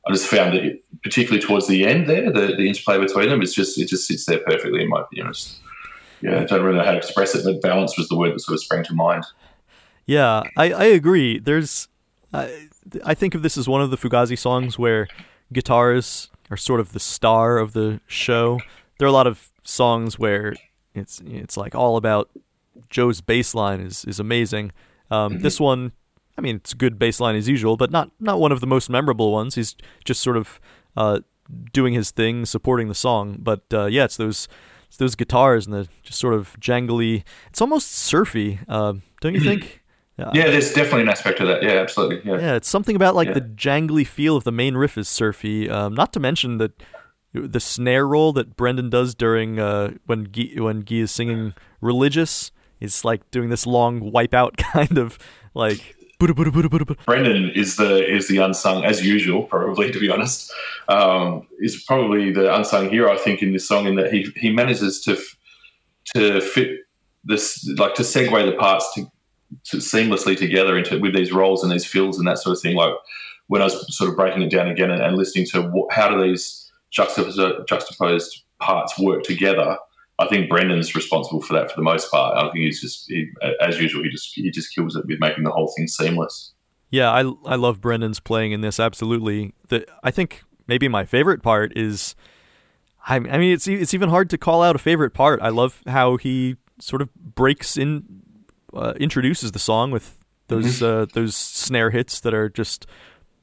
I 0.06 0.12
just 0.12 0.28
found 0.28 0.56
it 0.56 0.84
particularly 1.02 1.42
towards 1.42 1.68
the 1.68 1.86
end 1.86 2.10
there, 2.10 2.32
the, 2.32 2.48
the 2.48 2.68
interplay 2.68 2.98
between 2.98 3.30
them 3.30 3.42
is 3.42 3.54
just 3.54 3.80
it 3.80 3.88
just 3.88 4.08
sits 4.08 4.26
there 4.26 4.40
perfectly 4.40 4.84
in 4.84 4.90
my 4.90 5.02
opinion. 5.02 5.34
Yeah, 6.22 6.42
I 6.42 6.44
don't 6.44 6.64
really 6.64 6.78
know 6.78 6.84
how 6.84 6.92
to 6.92 6.98
express 6.98 7.34
it, 7.34 7.46
but 7.46 7.62
balance 7.62 7.98
was 7.98 8.10
the 8.10 8.18
word 8.18 8.34
that 8.34 8.40
sort 8.42 8.56
of 8.56 8.62
sprang 8.62 8.84
to 8.84 8.94
mind. 8.94 9.24
Yeah, 10.06 10.44
I, 10.58 10.74
I 10.74 10.84
agree. 10.86 11.40
There's, 11.40 11.88
I, 12.34 12.68
I 13.04 13.14
think 13.14 13.36
of 13.36 13.42
this 13.42 13.58
as 13.58 13.68
one 13.68 13.82
of 13.82 13.92
the 13.92 13.98
Fugazi 13.98 14.38
songs 14.38 14.78
where 14.80 15.08
guitars 15.54 16.30
are 16.52 16.58
sort 16.58 16.80
of 16.80 16.94
the 16.94 17.00
star 17.00 17.58
of 17.58 17.74
the 17.74 18.00
show. 18.08 18.60
There 18.98 19.06
are 19.06 19.10
a 19.10 19.14
lot 19.14 19.28
of 19.28 19.50
songs 19.64 20.18
where 20.18 20.56
it's 20.94 21.22
it's 21.26 21.58
like 21.58 21.76
all 21.76 21.98
about 21.98 22.30
Joe's 22.90 23.22
bass 23.22 23.54
line 23.54 23.80
is 23.80 24.06
is 24.06 24.20
amazing. 24.20 24.72
Um, 25.12 25.40
This 25.40 25.60
one, 25.60 25.92
I 26.38 26.42
mean, 26.42 26.58
it's 26.58 26.74
a 26.74 26.76
good 26.76 27.00
bass 27.00 27.20
line 27.20 27.36
as 27.36 27.48
usual, 27.48 27.78
but 27.78 27.92
not 27.92 28.12
not 28.20 28.40
one 28.40 28.52
of 28.52 28.60
the 28.62 28.68
most 28.68 28.90
memorable 28.90 29.32
ones. 29.32 29.56
He's 29.56 29.76
just 30.06 30.22
sort 30.22 30.38
of 30.38 30.60
uh, 30.98 31.20
doing 31.74 31.94
his 31.94 32.12
thing, 32.12 32.46
supporting 32.46 32.88
the 32.88 32.96
song. 32.96 33.38
But 33.40 33.64
uh, 33.74 33.86
yeah, 33.86 34.06
it's 34.06 34.18
those 34.18 34.48
it's 34.88 34.98
those 34.98 35.16
guitars 35.16 35.66
and 35.68 35.74
the 35.76 35.88
just 36.04 36.20
sort 36.20 36.34
of 36.34 36.56
jangly. 36.60 37.24
It's 37.50 37.62
almost 37.62 37.92
surfy, 37.92 38.60
um, 38.68 39.02
don't 39.22 39.36
you 39.36 39.42
think? 39.42 39.82
Yeah, 40.34 40.50
there's 40.50 40.74
definitely 40.74 41.02
an 41.04 41.10
aspect 41.10 41.40
of 41.40 41.48
that. 41.48 41.64
Yeah, 41.64 41.72
absolutely. 41.82 42.22
Yeah. 42.30 42.40
Yeah, 42.40 42.56
it's 42.56 42.68
something 42.70 42.96
about 42.96 43.16
like 43.16 43.28
Yeah. 43.30 43.34
the 43.36 43.42
jangly 43.42 44.06
feel 44.06 44.36
of 44.36 44.44
the 44.44 44.52
main 44.52 44.76
riff 44.76 44.98
is 44.98 45.08
surfy. 45.08 45.70
Um, 45.70 45.94
not 45.94 46.12
to 46.14 46.20
mention 46.20 46.58
that 46.58 46.72
the 47.34 47.60
snare 47.60 48.08
roll 48.08 48.34
that 48.34 48.56
Brendan 48.56 48.90
does 48.90 49.14
during 49.16 49.60
uh, 49.60 49.92
when 50.06 50.24
Guy, 50.26 50.50
when 50.58 50.80
Guy 50.82 50.98
is 50.98 51.12
singing 51.12 51.54
"Religious" 51.82 52.52
is 52.80 53.06
like 53.06 53.30
doing 53.32 53.50
this 53.50 53.66
long 53.68 54.12
wipeout 54.12 54.58
kind 54.74 54.98
of 54.98 55.18
like. 55.54 55.96
Brendan 57.06 57.50
is 57.52 57.78
the 57.78 58.06
is 58.06 58.28
the 58.28 58.38
unsung, 58.40 58.84
as 58.84 59.06
usual, 59.06 59.44
probably 59.44 59.90
to 59.90 60.00
be 60.00 60.10
honest, 60.10 60.52
um, 60.90 61.48
is 61.60 61.82
probably 61.88 62.32
the 62.34 62.54
unsung 62.54 62.90
hero. 62.90 63.14
I 63.14 63.18
think 63.18 63.42
in 63.42 63.54
this 63.54 63.66
song, 63.66 63.88
in 63.88 63.96
that 63.96 64.12
he 64.12 64.28
he 64.36 64.50
manages 64.52 65.00
to 65.06 65.14
f- 65.14 65.38
to 66.16 66.42
fit 66.42 66.80
this 67.24 67.66
like 67.78 67.96
to 67.96 68.02
segue 68.04 68.46
the 68.46 68.58
parts 68.58 68.92
to, 68.96 69.06
to 69.66 69.78
seamlessly 69.78 70.38
together 70.38 70.78
into 70.78 71.00
with 71.00 71.16
these 71.16 71.32
roles 71.32 71.64
and 71.64 71.72
these 71.72 71.86
fills 71.86 72.18
and 72.18 72.28
that 72.28 72.38
sort 72.38 72.56
of 72.56 72.62
thing. 72.62 72.76
Like 72.76 72.94
when 73.48 73.62
I 73.62 73.66
was 73.66 73.98
sort 73.98 74.10
of 74.10 74.16
breaking 74.16 74.44
it 74.44 74.52
down 74.52 74.68
again 74.68 74.92
and, 74.92 75.02
and 75.02 75.18
listening 75.18 75.46
to 75.48 75.64
wh- 75.64 75.94
how 75.94 76.10
do 76.10 76.22
these 76.22 76.72
juxtaposed 76.92 78.44
parts 78.60 79.00
work 79.00 79.24
together. 79.24 79.78
I 80.20 80.28
think 80.28 80.50
Brendan's 80.50 80.96
responsible 80.96 81.42
for 81.42 81.54
that 81.54 81.72
for 81.72 81.78
the 81.78 81.84
most 81.84 82.12
part. 82.12 82.38
I 82.38 82.52
think 82.52 82.66
he's 82.66 82.82
just, 82.82 83.06
he, 83.08 83.30
as 83.62 83.80
usual, 83.80 84.04
he 84.04 84.10
just 84.10 84.34
he 84.36 84.52
just 84.52 84.76
kills 84.76 84.96
it 84.96 85.06
with 85.06 85.20
making 85.20 85.46
the 85.46 85.52
whole 85.52 85.72
thing 85.76 85.88
seamless. 85.88 86.52
Yeah, 86.90 87.10
I 87.12 87.20
I 87.46 87.56
love 87.56 87.80
Brendan's 87.80 88.20
playing 88.20 88.52
in 88.52 88.62
this 88.62 88.80
absolutely. 88.80 89.54
The 89.70 89.86
I 90.04 90.12
think 90.12 90.44
maybe 90.68 90.88
my 90.88 91.06
favorite 91.06 91.42
part 91.42 91.72
is 91.78 92.16
I 93.08 93.16
I 93.16 93.38
mean 93.38 93.54
it's 93.54 93.68
it's 93.68 93.94
even 93.94 94.10
hard 94.10 94.30
to 94.32 94.38
call 94.38 94.62
out 94.62 94.76
a 94.76 94.80
favorite 94.80 95.14
part. 95.14 95.42
I 95.42 95.50
love 95.50 95.82
how 95.88 96.18
he 96.18 96.58
sort 96.80 97.02
of 97.02 97.14
breaks 97.16 97.78
in 97.78 98.24
uh, 98.74 98.94
introduces 99.00 99.52
the 99.52 99.60
song 99.60 99.92
with 99.92 100.18
those 100.48 100.82
uh, 100.82 101.06
those 101.14 101.36
snare 101.36 101.92
hits 101.92 102.20
that 102.22 102.34
are 102.34 102.50
just 102.50 102.86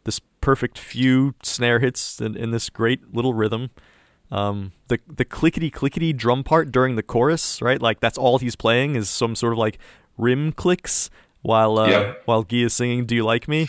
this 0.04 0.20
perfect 0.40 0.78
few 0.78 1.34
snare 1.42 1.80
hits 1.80 2.20
in, 2.20 2.36
in 2.36 2.50
this 2.50 2.70
great 2.70 3.14
little 3.14 3.34
rhythm. 3.34 3.70
Um, 4.30 4.72
the 4.88 4.98
the 5.06 5.24
clickety 5.24 5.70
clickety 5.70 6.12
drum 6.12 6.42
part 6.44 6.72
during 6.72 6.96
the 6.96 7.02
chorus, 7.02 7.62
right? 7.62 7.80
Like 7.80 8.00
that's 8.00 8.18
all 8.18 8.38
he's 8.38 8.56
playing 8.56 8.96
is 8.96 9.08
some 9.08 9.36
sort 9.36 9.52
of 9.52 9.58
like 9.58 9.78
rim 10.18 10.52
clicks 10.52 11.10
while 11.42 11.78
uh, 11.78 12.14
while 12.24 12.42
Guy 12.42 12.58
is 12.58 12.74
singing 12.74 13.06
"Do 13.06 13.14
You 13.14 13.24
Like 13.24 13.46
Me," 13.46 13.68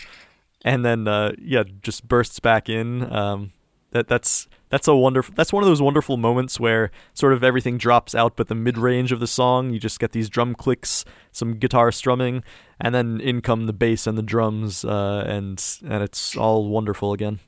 and 0.63 0.83
then 0.83 1.07
uh, 1.07 1.33
yeah, 1.39 1.63
just 1.81 2.07
bursts 2.07 2.39
back 2.39 2.69
in. 2.69 3.11
Um, 3.13 3.51
that 3.91 4.07
that's 4.07 4.47
that's 4.69 4.87
a 4.87 4.95
wonderful. 4.95 5.33
That's 5.35 5.53
one 5.53 5.63
of 5.63 5.69
those 5.69 5.81
wonderful 5.81 6.17
moments 6.17 6.59
where 6.59 6.91
sort 7.13 7.33
of 7.33 7.43
everything 7.43 7.77
drops 7.77 8.13
out, 8.13 8.35
but 8.35 8.47
the 8.47 8.55
mid 8.55 8.77
range 8.77 9.11
of 9.11 9.19
the 9.19 9.27
song, 9.27 9.71
you 9.71 9.79
just 9.79 9.99
get 9.99 10.11
these 10.11 10.29
drum 10.29 10.55
clicks, 10.55 11.05
some 11.31 11.55
guitar 11.55 11.91
strumming, 11.91 12.43
and 12.79 12.93
then 12.93 13.21
in 13.21 13.41
come 13.41 13.65
the 13.65 13.73
bass 13.73 14.07
and 14.07 14.17
the 14.17 14.23
drums, 14.23 14.83
uh, 14.83 15.23
and 15.25 15.63
and 15.85 16.03
it's 16.03 16.35
all 16.35 16.67
wonderful 16.67 17.13
again. 17.13 17.39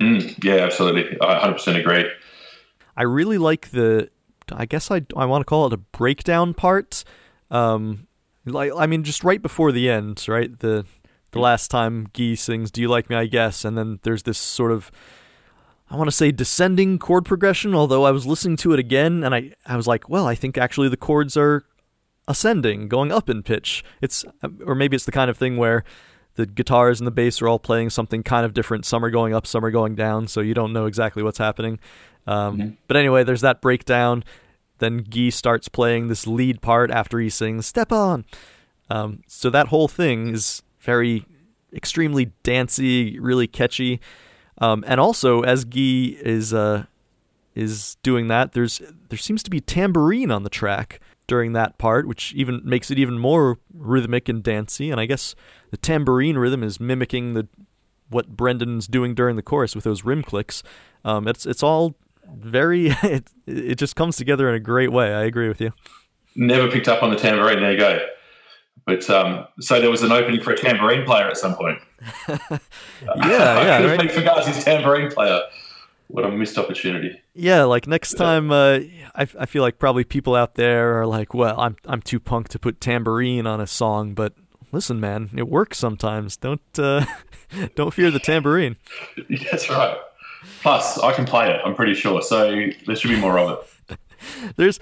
Mm, 0.00 0.42
yeah, 0.44 0.56
absolutely. 0.56 1.18
I 1.20 1.38
100% 1.38 1.78
agree. 1.78 2.04
I 2.96 3.02
really 3.02 3.38
like 3.38 3.70
the. 3.70 4.10
I 4.52 4.64
guess 4.64 4.90
I 4.90 5.02
I 5.16 5.26
want 5.26 5.42
to 5.42 5.44
call 5.44 5.66
it 5.66 5.72
a 5.72 5.78
breakdown 5.78 6.54
part. 6.54 7.04
Um, 7.50 8.06
like 8.44 8.72
I 8.76 8.86
mean, 8.86 9.02
just 9.04 9.24
right 9.24 9.42
before 9.42 9.72
the 9.72 9.90
end, 9.90 10.24
right 10.28 10.58
the 10.58 10.86
the 11.32 11.38
last 11.38 11.70
time 11.70 12.08
Guy 12.12 12.34
sings 12.34 12.70
"Do 12.70 12.80
You 12.80 12.88
Like 12.88 13.10
Me?" 13.10 13.16
I 13.16 13.26
guess, 13.26 13.64
and 13.64 13.76
then 13.76 13.98
there's 14.02 14.22
this 14.22 14.38
sort 14.38 14.72
of. 14.72 14.90
I 15.88 15.96
want 15.96 16.08
to 16.08 16.16
say 16.16 16.32
descending 16.32 16.98
chord 16.98 17.24
progression, 17.24 17.74
although 17.74 18.04
I 18.04 18.10
was 18.10 18.26
listening 18.26 18.56
to 18.58 18.72
it 18.72 18.78
again 18.78 19.22
and 19.22 19.34
I, 19.34 19.52
I 19.64 19.76
was 19.76 19.86
like, 19.86 20.08
well, 20.08 20.26
I 20.26 20.34
think 20.34 20.58
actually 20.58 20.88
the 20.88 20.96
chords 20.96 21.36
are 21.36 21.64
ascending, 22.26 22.88
going 22.88 23.12
up 23.12 23.30
in 23.30 23.42
pitch. 23.42 23.84
It's 24.00 24.24
or 24.64 24.74
maybe 24.74 24.96
it's 24.96 25.04
the 25.04 25.12
kind 25.12 25.30
of 25.30 25.36
thing 25.36 25.56
where 25.56 25.84
the 26.34 26.46
guitars 26.46 27.00
and 27.00 27.06
the 27.06 27.12
bass 27.12 27.40
are 27.40 27.48
all 27.48 27.58
playing 27.58 27.90
something 27.90 28.22
kind 28.22 28.44
of 28.44 28.52
different. 28.52 28.84
Some 28.84 29.04
are 29.04 29.10
going 29.10 29.34
up, 29.34 29.46
some 29.46 29.64
are 29.64 29.70
going 29.70 29.94
down, 29.94 30.28
so 30.28 30.40
you 30.40 30.54
don't 30.54 30.72
know 30.72 30.86
exactly 30.86 31.22
what's 31.22 31.38
happening. 31.38 31.78
Um, 32.26 32.58
mm-hmm. 32.58 32.70
But 32.88 32.96
anyway, 32.96 33.24
there's 33.24 33.40
that 33.40 33.60
breakdown. 33.60 34.24
Then 34.78 34.98
Guy 34.98 35.30
starts 35.30 35.68
playing 35.68 36.08
this 36.08 36.26
lead 36.26 36.60
part 36.60 36.90
after 36.90 37.18
he 37.18 37.30
sings 37.30 37.66
"Step 37.66 37.92
On." 37.92 38.24
Um, 38.90 39.22
so 39.26 39.50
that 39.50 39.68
whole 39.68 39.88
thing 39.88 40.34
is 40.34 40.62
very, 40.80 41.24
extremely 41.72 42.26
dancey, 42.42 43.18
really 43.18 43.46
catchy. 43.46 44.00
Um, 44.58 44.84
and 44.86 45.00
also, 45.00 45.42
as 45.42 45.64
Guy 45.64 46.16
is 46.20 46.54
uh, 46.54 46.84
is 47.54 47.96
doing 48.02 48.28
that, 48.28 48.52
there's 48.52 48.80
there 49.08 49.18
seems 49.18 49.42
to 49.44 49.50
be 49.50 49.60
tambourine 49.60 50.30
on 50.30 50.42
the 50.42 50.50
track 50.50 51.00
during 51.26 51.52
that 51.52 51.78
part, 51.78 52.06
which 52.06 52.32
even 52.34 52.60
makes 52.64 52.90
it 52.90 52.98
even 52.98 53.18
more 53.18 53.58
rhythmic 53.74 54.28
and 54.28 54.42
dancey. 54.42 54.90
And 54.90 55.00
I 55.00 55.06
guess 55.06 55.34
the 55.70 55.76
tambourine 55.76 56.38
rhythm 56.38 56.62
is 56.62 56.78
mimicking 56.80 57.34
the 57.34 57.48
what 58.08 58.36
Brendan's 58.36 58.86
doing 58.86 59.14
during 59.14 59.36
the 59.36 59.42
chorus 59.42 59.74
with 59.74 59.84
those 59.84 60.04
rim 60.04 60.22
clicks. 60.22 60.62
Um, 61.04 61.26
it's 61.28 61.46
it's 61.46 61.62
all 61.62 61.96
very 62.34 62.86
it, 63.02 63.30
it 63.46 63.74
just 63.76 63.96
comes 63.96 64.16
together 64.16 64.48
in 64.48 64.54
a 64.54 64.60
great 64.60 64.92
way. 64.92 65.12
I 65.14 65.24
agree 65.24 65.48
with 65.48 65.60
you. 65.60 65.72
Never 66.34 66.70
picked 66.70 66.88
up 66.88 67.02
on 67.02 67.10
the 67.10 67.16
tambourine. 67.16 67.60
There 67.60 67.72
you 67.72 67.78
go. 67.78 68.06
But 68.86 69.10
um, 69.10 69.46
so 69.60 69.80
there 69.80 69.90
was 69.90 70.02
an 70.02 70.12
opening 70.12 70.40
for 70.40 70.52
a 70.52 70.56
tambourine 70.56 71.04
player 71.04 71.26
at 71.26 71.36
some 71.36 71.56
point. 71.56 71.80
yeah, 72.28 72.38
yeah. 73.26 73.78
I 73.82 73.96
right? 73.96 74.12
forgot 74.12 74.46
his 74.46 74.64
tambourine 74.64 75.10
player. 75.10 75.40
What 76.06 76.24
a 76.24 76.30
missed 76.30 76.56
opportunity. 76.56 77.20
Yeah, 77.34 77.64
like 77.64 77.88
next 77.88 78.14
time, 78.14 78.52
uh, 78.52 78.78
I, 79.16 79.26
I 79.40 79.46
feel 79.46 79.62
like 79.62 79.80
probably 79.80 80.04
people 80.04 80.36
out 80.36 80.54
there 80.54 81.00
are 81.00 81.06
like, 81.06 81.34
well, 81.34 81.58
I'm 81.58 81.76
I'm 81.84 82.00
too 82.00 82.20
punk 82.20 82.48
to 82.50 82.60
put 82.60 82.80
tambourine 82.80 83.44
on 83.44 83.60
a 83.60 83.66
song, 83.66 84.14
but 84.14 84.34
listen, 84.70 85.00
man, 85.00 85.30
it 85.36 85.48
works 85.48 85.78
sometimes. 85.78 86.36
Don't 86.36 86.62
uh, 86.78 87.04
don't 87.74 87.92
fear 87.92 88.12
the 88.12 88.20
tambourine. 88.20 88.76
That's 89.50 89.68
right. 89.68 89.98
Plus, 90.62 90.96
I 90.98 91.12
can 91.12 91.24
play 91.24 91.50
it. 91.50 91.60
I'm 91.64 91.74
pretty 91.74 91.94
sure. 91.94 92.22
So 92.22 92.70
there 92.86 92.94
should 92.94 93.10
be 93.10 93.18
more 93.18 93.36
of 93.36 93.66
it. 93.88 93.98
There's 94.54 94.78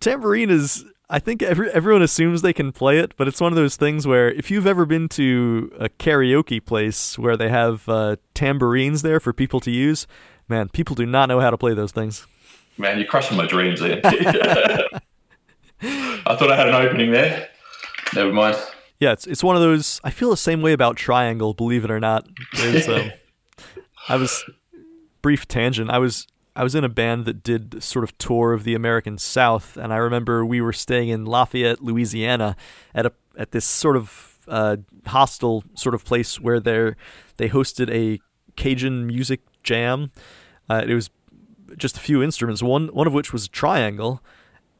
tambourine 0.00 0.50
is 0.50 0.84
I 1.12 1.18
think 1.18 1.42
every, 1.42 1.70
everyone 1.70 2.00
assumes 2.00 2.40
they 2.40 2.54
can 2.54 2.72
play 2.72 2.98
it, 2.98 3.14
but 3.18 3.28
it's 3.28 3.38
one 3.38 3.52
of 3.52 3.56
those 3.56 3.76
things 3.76 4.06
where 4.06 4.30
if 4.30 4.50
you've 4.50 4.66
ever 4.66 4.86
been 4.86 5.10
to 5.10 5.70
a 5.78 5.90
karaoke 5.90 6.64
place 6.64 7.18
where 7.18 7.36
they 7.36 7.50
have 7.50 7.86
uh, 7.86 8.16
tambourines 8.32 9.02
there 9.02 9.20
for 9.20 9.34
people 9.34 9.60
to 9.60 9.70
use, 9.70 10.06
man, 10.48 10.70
people 10.70 10.96
do 10.96 11.04
not 11.04 11.28
know 11.28 11.38
how 11.38 11.50
to 11.50 11.58
play 11.58 11.74
those 11.74 11.92
things. 11.92 12.26
Man, 12.78 12.96
you're 12.96 13.06
crushing 13.06 13.36
my 13.36 13.46
dreams, 13.46 13.82
Ian. 13.82 14.00
I 14.04 14.88
thought 15.82 16.50
I 16.50 16.56
had 16.56 16.68
an 16.68 16.74
opening 16.74 17.10
there. 17.10 17.46
Never 18.14 18.32
mind. 18.32 18.56
Yeah, 18.98 19.12
it's 19.12 19.26
it's 19.26 19.44
one 19.44 19.54
of 19.54 19.60
those. 19.60 20.00
I 20.02 20.10
feel 20.10 20.30
the 20.30 20.36
same 20.38 20.62
way 20.62 20.72
about 20.72 20.96
Triangle. 20.96 21.52
Believe 21.52 21.84
it 21.84 21.90
or 21.90 22.00
not, 22.00 22.26
um, 22.58 23.12
I 24.08 24.16
was 24.16 24.44
brief 25.20 25.46
tangent. 25.46 25.90
I 25.90 25.98
was 25.98 26.26
I 26.54 26.62
was 26.62 26.74
in 26.74 26.84
a 26.84 26.88
band 26.88 27.24
that 27.24 27.42
did 27.42 27.82
sort 27.82 28.04
of 28.04 28.16
tour 28.18 28.52
of 28.52 28.64
the 28.64 28.74
American 28.74 29.18
South, 29.18 29.76
and 29.76 29.92
I 29.92 29.96
remember 29.96 30.44
we 30.44 30.60
were 30.60 30.72
staying 30.72 31.08
in 31.08 31.24
Lafayette, 31.24 31.82
Louisiana, 31.82 32.56
at 32.94 33.06
a 33.06 33.12
at 33.38 33.52
this 33.52 33.64
sort 33.64 33.96
of 33.96 34.38
uh, 34.48 34.76
hostel 35.06 35.64
sort 35.74 35.94
of 35.94 36.04
place 36.04 36.38
where 36.38 36.60
they 36.60 36.94
they 37.36 37.48
hosted 37.48 37.90
a 37.90 38.20
Cajun 38.56 39.06
music 39.06 39.40
jam. 39.62 40.12
Uh, 40.68 40.84
it 40.86 40.94
was 40.94 41.10
just 41.78 41.96
a 41.96 42.00
few 42.00 42.22
instruments, 42.22 42.62
one 42.62 42.88
one 42.88 43.06
of 43.06 43.12
which 43.14 43.32
was 43.32 43.46
a 43.46 43.50
triangle, 43.50 44.22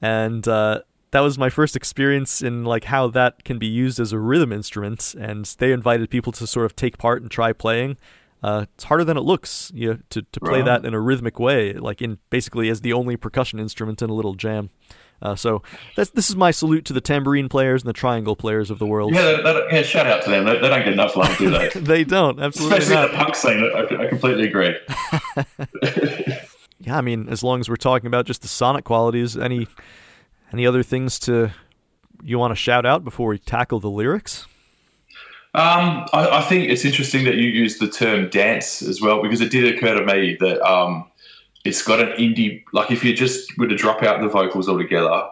and 0.02 0.46
uh, 0.46 0.82
that 1.12 1.20
was 1.20 1.38
my 1.38 1.48
first 1.48 1.76
experience 1.76 2.42
in 2.42 2.64
like 2.64 2.84
how 2.84 3.06
that 3.08 3.44
can 3.44 3.58
be 3.58 3.66
used 3.66 4.00
as 4.00 4.12
a 4.12 4.18
rhythm 4.18 4.52
instrument. 4.52 5.14
And 5.18 5.44
they 5.58 5.72
invited 5.72 6.10
people 6.10 6.32
to 6.32 6.46
sort 6.46 6.66
of 6.66 6.74
take 6.74 6.98
part 6.98 7.22
and 7.22 7.30
try 7.30 7.52
playing. 7.52 7.96
Uh, 8.42 8.66
it's 8.74 8.84
harder 8.84 9.04
than 9.04 9.16
it 9.16 9.22
looks 9.22 9.70
you 9.74 9.90
know, 9.90 9.98
to, 10.10 10.22
to 10.22 10.40
play 10.40 10.60
right. 10.60 10.64
that 10.64 10.84
in 10.84 10.94
a 10.94 11.00
rhythmic 11.00 11.38
way, 11.38 11.72
like 11.74 12.02
in 12.02 12.18
basically 12.28 12.68
as 12.68 12.80
the 12.80 12.92
only 12.92 13.16
percussion 13.16 13.60
instrument 13.60 14.02
in 14.02 14.10
a 14.10 14.14
little 14.14 14.34
jam. 14.34 14.70
Uh, 15.22 15.36
so 15.36 15.62
that's, 15.94 16.10
this 16.10 16.28
is 16.28 16.34
my 16.34 16.50
salute 16.50 16.84
to 16.84 16.92
the 16.92 17.00
tambourine 17.00 17.48
players 17.48 17.82
and 17.82 17.88
the 17.88 17.92
triangle 17.92 18.34
players 18.34 18.70
of 18.70 18.80
the 18.80 18.86
world. 18.86 19.14
Yeah, 19.14 19.22
that, 19.22 19.42
that, 19.44 19.64
yeah 19.70 19.82
shout 19.82 20.06
out 20.06 20.22
to 20.24 20.30
them. 20.30 20.44
They, 20.44 20.54
they, 20.54 20.68
don't 20.68 20.80
get 20.80 20.92
enough 20.92 21.16
love, 21.16 21.38
do 21.38 21.48
they? 21.48 21.68
they 21.74 22.02
don't, 22.02 22.40
absolutely 22.40 22.78
Especially 22.78 23.00
not. 23.00 23.12
the 23.12 23.16
punk 23.16 23.36
scene, 23.36 23.70
I, 23.72 24.04
I 24.04 24.08
completely 24.08 24.48
agree. 24.48 24.74
yeah, 26.80 26.98
I 26.98 27.00
mean, 27.00 27.28
as 27.28 27.44
long 27.44 27.60
as 27.60 27.68
we're 27.68 27.76
talking 27.76 28.08
about 28.08 28.26
just 28.26 28.42
the 28.42 28.48
sonic 28.48 28.84
qualities, 28.84 29.36
any 29.36 29.68
any 30.52 30.66
other 30.66 30.82
things 30.82 31.18
to 31.20 31.50
you 32.22 32.38
want 32.38 32.50
to 32.50 32.56
shout 32.56 32.84
out 32.84 33.04
before 33.04 33.28
we 33.28 33.38
tackle 33.38 33.80
the 33.80 33.88
lyrics? 33.88 34.46
Um, 35.54 36.06
I, 36.14 36.38
I, 36.38 36.40
think 36.40 36.70
it's 36.70 36.82
interesting 36.82 37.24
that 37.24 37.34
you 37.34 37.50
use 37.50 37.78
the 37.78 37.86
term 37.86 38.30
dance 38.30 38.80
as 38.80 39.02
well 39.02 39.22
because 39.22 39.42
it 39.42 39.50
did 39.50 39.76
occur 39.76 39.92
to 39.98 40.06
me 40.06 40.34
that 40.40 40.62
um, 40.66 41.10
it's 41.66 41.82
got 41.82 42.00
an 42.00 42.08
indie. 42.16 42.64
Like 42.72 42.90
if 42.90 43.04
you 43.04 43.14
just 43.14 43.58
were 43.58 43.68
to 43.68 43.76
drop 43.76 44.02
out 44.02 44.22
the 44.22 44.28
vocals 44.28 44.66
altogether, 44.66 45.28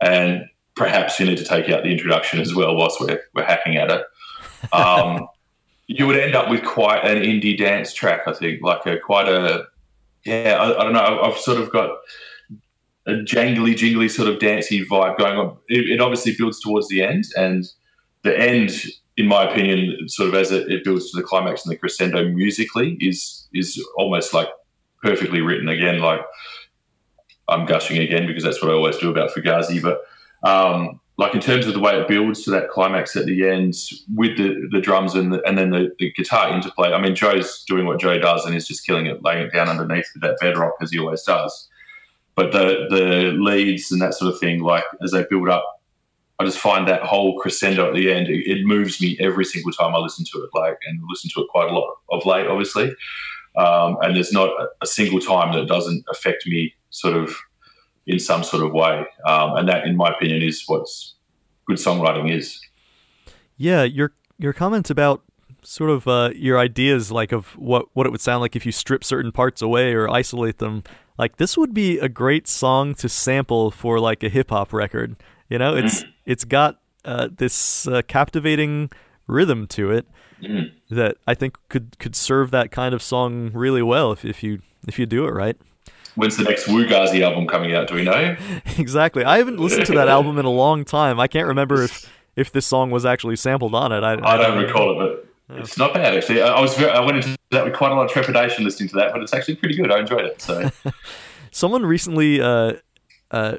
and 0.00 0.44
perhaps 0.76 1.18
you 1.18 1.26
need 1.26 1.38
to 1.38 1.44
take 1.44 1.68
out 1.68 1.82
the 1.82 1.90
introduction 1.90 2.40
as 2.40 2.54
well 2.54 2.76
whilst 2.76 3.00
we're 3.00 3.20
we're 3.34 3.44
hacking 3.44 3.76
at 3.76 3.90
it. 3.90 4.04
Um, 4.72 5.26
you 5.88 6.06
would 6.06 6.16
end 6.16 6.36
up 6.36 6.48
with 6.48 6.64
quite 6.64 7.04
an 7.04 7.24
indie 7.24 7.58
dance 7.58 7.92
track. 7.92 8.20
I 8.28 8.34
think 8.34 8.62
like 8.62 8.86
a 8.86 9.00
quite 9.00 9.28
a 9.28 9.64
yeah. 10.24 10.58
I, 10.60 10.80
I 10.80 10.84
don't 10.84 10.92
know. 10.92 11.22
I've 11.22 11.38
sort 11.38 11.60
of 11.60 11.72
got 11.72 11.90
a 13.06 13.12
jangly, 13.14 13.76
jingly 13.76 14.08
sort 14.08 14.28
of 14.28 14.38
dancey 14.38 14.84
vibe 14.84 15.18
going 15.18 15.38
on. 15.38 15.56
It, 15.68 15.90
it 15.90 16.00
obviously 16.00 16.36
builds 16.38 16.60
towards 16.60 16.88
the 16.88 17.02
end, 17.02 17.24
and 17.36 17.64
the 18.22 18.38
end 18.38 18.70
in 19.16 19.26
my 19.26 19.50
opinion, 19.50 20.08
sort 20.08 20.28
of 20.28 20.34
as 20.34 20.52
it, 20.52 20.70
it, 20.70 20.84
builds 20.84 21.10
to 21.10 21.16
the 21.16 21.22
climax 21.22 21.64
and 21.64 21.72
the 21.72 21.76
crescendo 21.76 22.28
musically, 22.28 22.96
is 23.00 23.48
is 23.54 23.82
almost 23.96 24.34
like 24.34 24.48
perfectly 25.02 25.40
written. 25.40 25.68
Again, 25.68 26.00
like 26.00 26.20
I'm 27.48 27.66
gushing 27.66 27.98
again 27.98 28.26
because 28.26 28.44
that's 28.44 28.62
what 28.62 28.70
I 28.70 28.74
always 28.74 28.98
do 28.98 29.10
about 29.10 29.30
Fugazi. 29.30 29.82
But 29.82 30.02
um, 30.48 31.00
like 31.18 31.34
in 31.34 31.40
terms 31.40 31.66
of 31.66 31.72
the 31.72 31.80
way 31.80 31.98
it 31.98 32.08
builds 32.08 32.42
to 32.44 32.50
that 32.50 32.68
climax 32.68 33.16
at 33.16 33.24
the 33.24 33.48
end 33.48 33.74
with 34.14 34.36
the, 34.36 34.68
the 34.70 34.80
drums 34.80 35.14
and 35.14 35.32
the, 35.32 35.42
and 35.48 35.56
then 35.56 35.70
the, 35.70 35.90
the 35.98 36.12
guitar 36.12 36.50
interplay. 36.54 36.92
I 36.92 37.00
mean, 37.00 37.14
Joe's 37.14 37.64
doing 37.66 37.86
what 37.86 38.00
Joe 38.00 38.18
does 38.18 38.44
and 38.44 38.52
he's 38.52 38.68
just 38.68 38.84
killing 38.84 39.06
it, 39.06 39.22
laying 39.22 39.46
it 39.46 39.52
down 39.52 39.68
underneath 39.68 40.06
that 40.20 40.36
bedrock 40.40 40.74
as 40.82 40.90
he 40.90 40.98
always 40.98 41.22
does. 41.22 41.68
But 42.34 42.52
the 42.52 42.86
the 42.90 43.32
leads 43.38 43.90
and 43.90 44.02
that 44.02 44.12
sort 44.12 44.32
of 44.32 44.38
thing, 44.38 44.60
like 44.60 44.84
as 45.02 45.12
they 45.12 45.24
build 45.30 45.48
up 45.48 45.64
I 46.38 46.44
just 46.44 46.58
find 46.58 46.86
that 46.88 47.02
whole 47.02 47.38
crescendo 47.38 47.88
at 47.88 47.94
the 47.94 48.12
end, 48.12 48.28
it, 48.28 48.46
it, 48.46 48.66
moves 48.66 49.00
me 49.00 49.16
every 49.20 49.44
single 49.44 49.72
time 49.72 49.94
I 49.94 49.98
listen 49.98 50.24
to 50.32 50.42
it, 50.42 50.50
like, 50.52 50.76
and 50.86 51.00
listen 51.08 51.30
to 51.34 51.40
it 51.40 51.48
quite 51.48 51.70
a 51.70 51.74
lot 51.74 51.96
of 52.10 52.26
late, 52.26 52.46
obviously. 52.46 52.94
Um, 53.56 53.96
and 54.02 54.14
there's 54.14 54.32
not 54.32 54.50
a, 54.82 54.86
single 54.86 55.18
time 55.18 55.54
that 55.54 55.66
doesn't 55.66 56.04
affect 56.10 56.46
me 56.46 56.74
sort 56.90 57.16
of 57.16 57.34
in 58.06 58.18
some 58.18 58.42
sort 58.42 58.62
of 58.62 58.72
way. 58.72 59.06
Um, 59.26 59.56
and 59.56 59.68
that, 59.68 59.86
in 59.86 59.96
my 59.96 60.10
opinion, 60.10 60.42
is 60.42 60.62
what 60.66 60.86
good 61.66 61.78
songwriting 61.78 62.30
is. 62.30 62.60
Yeah, 63.56 63.84
your 63.84 64.12
your 64.38 64.52
comments 64.52 64.90
about 64.90 65.22
sort 65.62 65.88
of 65.88 66.06
uh, 66.06 66.30
your 66.34 66.58
ideas, 66.58 67.10
like 67.10 67.32
of 67.32 67.56
what 67.56 67.86
what 67.94 68.06
it 68.06 68.10
would 68.10 68.20
sound 68.20 68.42
like 68.42 68.54
if 68.54 68.66
you 68.66 68.72
strip 68.72 69.02
certain 69.02 69.32
parts 69.32 69.62
away 69.62 69.94
or 69.94 70.08
isolate 70.08 70.58
them. 70.58 70.82
Like 71.18 71.36
this 71.36 71.56
would 71.56 71.72
be 71.72 71.98
a 71.98 72.10
great 72.10 72.46
song 72.46 72.94
to 72.96 73.08
sample 73.08 73.70
for 73.70 73.98
like 73.98 74.22
a 74.22 74.28
hip 74.28 74.50
hop 74.50 74.74
record. 74.74 75.16
You 75.48 75.58
know, 75.58 75.76
it's 75.76 76.02
mm. 76.02 76.12
it's 76.24 76.44
got 76.44 76.80
uh, 77.04 77.28
this 77.36 77.86
uh, 77.86 78.02
captivating 78.06 78.90
rhythm 79.26 79.66
to 79.68 79.90
it 79.90 80.06
mm. 80.42 80.72
that 80.90 81.16
I 81.26 81.34
think 81.34 81.56
could 81.68 81.98
could 81.98 82.16
serve 82.16 82.50
that 82.50 82.70
kind 82.70 82.94
of 82.94 83.02
song 83.02 83.50
really 83.52 83.82
well 83.82 84.12
if, 84.12 84.24
if 84.24 84.42
you 84.42 84.60
if 84.86 84.98
you 84.98 85.06
do 85.06 85.26
it 85.26 85.30
right. 85.30 85.56
When's 86.14 86.36
the 86.36 86.44
next 86.44 86.66
Wugazi 86.66 87.20
album 87.20 87.46
coming 87.46 87.74
out? 87.74 87.88
Do 87.88 87.94
we 87.94 88.02
know? 88.02 88.36
exactly. 88.78 89.22
I 89.22 89.36
haven't 89.36 89.58
listened 89.58 89.86
to 89.86 89.92
that 89.94 90.08
album 90.16 90.38
in 90.38 90.46
a 90.46 90.50
long 90.50 90.84
time. 90.84 91.20
I 91.20 91.28
can't 91.28 91.46
remember 91.46 91.82
if 91.82 92.10
if 92.36 92.52
this 92.52 92.66
song 92.66 92.90
was 92.90 93.04
actually 93.04 93.36
sampled 93.36 93.74
on 93.74 93.92
it. 93.92 94.02
I, 94.02 94.14
I, 94.14 94.34
I 94.34 94.36
don't 94.36 94.58
recall 94.62 94.92
it, 94.92 94.98
but 94.98 95.26
it's 95.58 95.78
not 95.78 95.94
bad 95.94 96.16
actually. 96.16 96.42
I 96.42 96.60
was 96.60 96.74
very, 96.74 96.90
I 96.90 97.00
went 97.00 97.18
into 97.18 97.36
that 97.50 97.64
with 97.64 97.74
quite 97.74 97.92
a 97.92 97.94
lot 97.94 98.06
of 98.06 98.10
trepidation 98.10 98.64
listening 98.64 98.88
to 98.90 98.96
that, 98.96 99.12
but 99.12 99.22
it's 99.22 99.32
actually 99.32 99.56
pretty 99.56 99.76
good. 99.76 99.92
I 99.92 100.00
enjoyed 100.00 100.24
it. 100.24 100.42
So, 100.42 100.70
someone 101.50 101.86
recently 101.86 102.40
uh, 102.40 102.74
uh, 103.30 103.56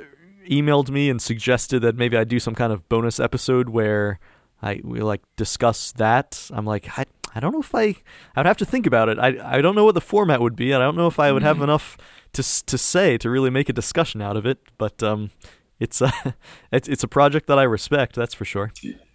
emailed 0.49 0.89
me 0.89 1.09
and 1.09 1.21
suggested 1.21 1.81
that 1.81 1.95
maybe 1.95 2.17
I 2.17 2.23
do 2.23 2.39
some 2.39 2.55
kind 2.55 2.73
of 2.73 2.87
bonus 2.89 3.19
episode 3.19 3.69
where 3.69 4.19
I 4.61 4.81
we 4.83 5.01
like 5.01 5.21
discuss 5.35 5.91
that. 5.93 6.49
I'm 6.51 6.65
like, 6.65 6.97
I, 6.97 7.05
I 7.35 7.39
don't 7.39 7.53
know 7.53 7.59
if 7.59 7.73
I 7.75 7.95
I 8.35 8.39
would 8.39 8.45
have 8.45 8.57
to 8.57 8.65
think 8.65 8.85
about 8.85 9.09
it. 9.09 9.19
I 9.19 9.37
I 9.57 9.61
don't 9.61 9.75
know 9.75 9.85
what 9.85 9.95
the 9.95 10.01
format 10.01 10.41
would 10.41 10.55
be. 10.55 10.73
I 10.73 10.79
don't 10.79 10.95
know 10.95 11.07
if 11.07 11.19
I 11.19 11.31
would 11.31 11.43
have 11.43 11.57
mm-hmm. 11.57 11.63
enough 11.65 11.97
to 12.33 12.65
to 12.65 12.77
say 12.77 13.17
to 13.19 13.29
really 13.29 13.49
make 13.49 13.69
a 13.69 13.73
discussion 13.73 14.21
out 14.21 14.37
of 14.37 14.45
it. 14.45 14.59
But 14.77 15.03
um, 15.03 15.31
it's 15.79 16.01
a 16.01 16.11
it's 16.71 16.87
it's 16.87 17.03
a 17.03 17.07
project 17.07 17.47
that 17.47 17.59
I 17.59 17.63
respect. 17.63 18.15
That's 18.15 18.33
for 18.33 18.45
sure. 18.45 18.71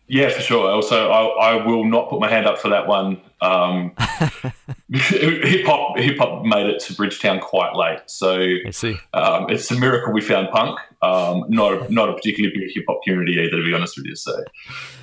Yeah, 0.08 0.28
for 0.28 0.40
sure. 0.40 0.70
Also, 0.70 1.10
I, 1.10 1.52
I 1.52 1.66
will 1.66 1.84
not 1.84 2.10
put 2.10 2.20
my 2.20 2.28
hand 2.28 2.46
up 2.46 2.58
for 2.58 2.68
that 2.68 2.86
one. 2.86 3.22
Um, 3.40 3.94
hip 4.92 5.64
hop 5.64 5.98
hip 5.98 6.18
hop 6.18 6.44
made 6.44 6.66
it 6.66 6.80
to 6.80 6.94
Bridgetown 6.94 7.40
quite 7.40 7.74
late, 7.74 8.02
so 8.06 8.38
I 8.66 8.70
see. 8.70 8.96
Um, 9.14 9.46
it's 9.48 9.70
a 9.70 9.78
miracle 9.78 10.12
we 10.12 10.20
found 10.20 10.50
punk. 10.50 10.78
Um, 11.02 11.44
not 11.48 11.72
a, 11.72 11.92
not 11.92 12.08
a 12.08 12.14
particularly 12.14 12.56
big 12.56 12.70
hip 12.74 12.84
hop 12.88 13.02
community 13.02 13.32
either, 13.40 13.56
to 13.56 13.64
be 13.64 13.74
honest 13.74 13.96
with 13.96 14.06
you. 14.06 14.14
So 14.14 14.36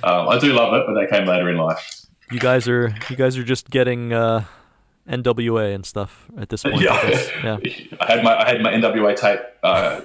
um, 0.02 0.28
I 0.28 0.38
do 0.38 0.52
love 0.52 0.72
it, 0.74 0.84
but 0.86 0.94
that 0.94 1.10
came 1.10 1.26
later 1.26 1.50
in 1.50 1.58
life. 1.58 2.06
You 2.30 2.38
guys 2.38 2.68
are 2.68 2.94
you 3.08 3.16
guys 3.16 3.36
are 3.36 3.44
just 3.44 3.68
getting 3.68 4.12
uh, 4.12 4.44
NWA 5.08 5.74
and 5.74 5.84
stuff 5.84 6.26
at 6.38 6.48
this 6.48 6.62
point. 6.62 6.80
Yeah, 6.80 6.92
I 6.92 7.58
yeah. 7.62 7.96
I 8.00 8.12
had 8.12 8.24
my 8.24 8.36
I 8.40 8.48
had 8.48 8.62
my 8.62 8.72
NWA 8.72 9.16
tape 9.16 9.40
uh, 9.62 10.00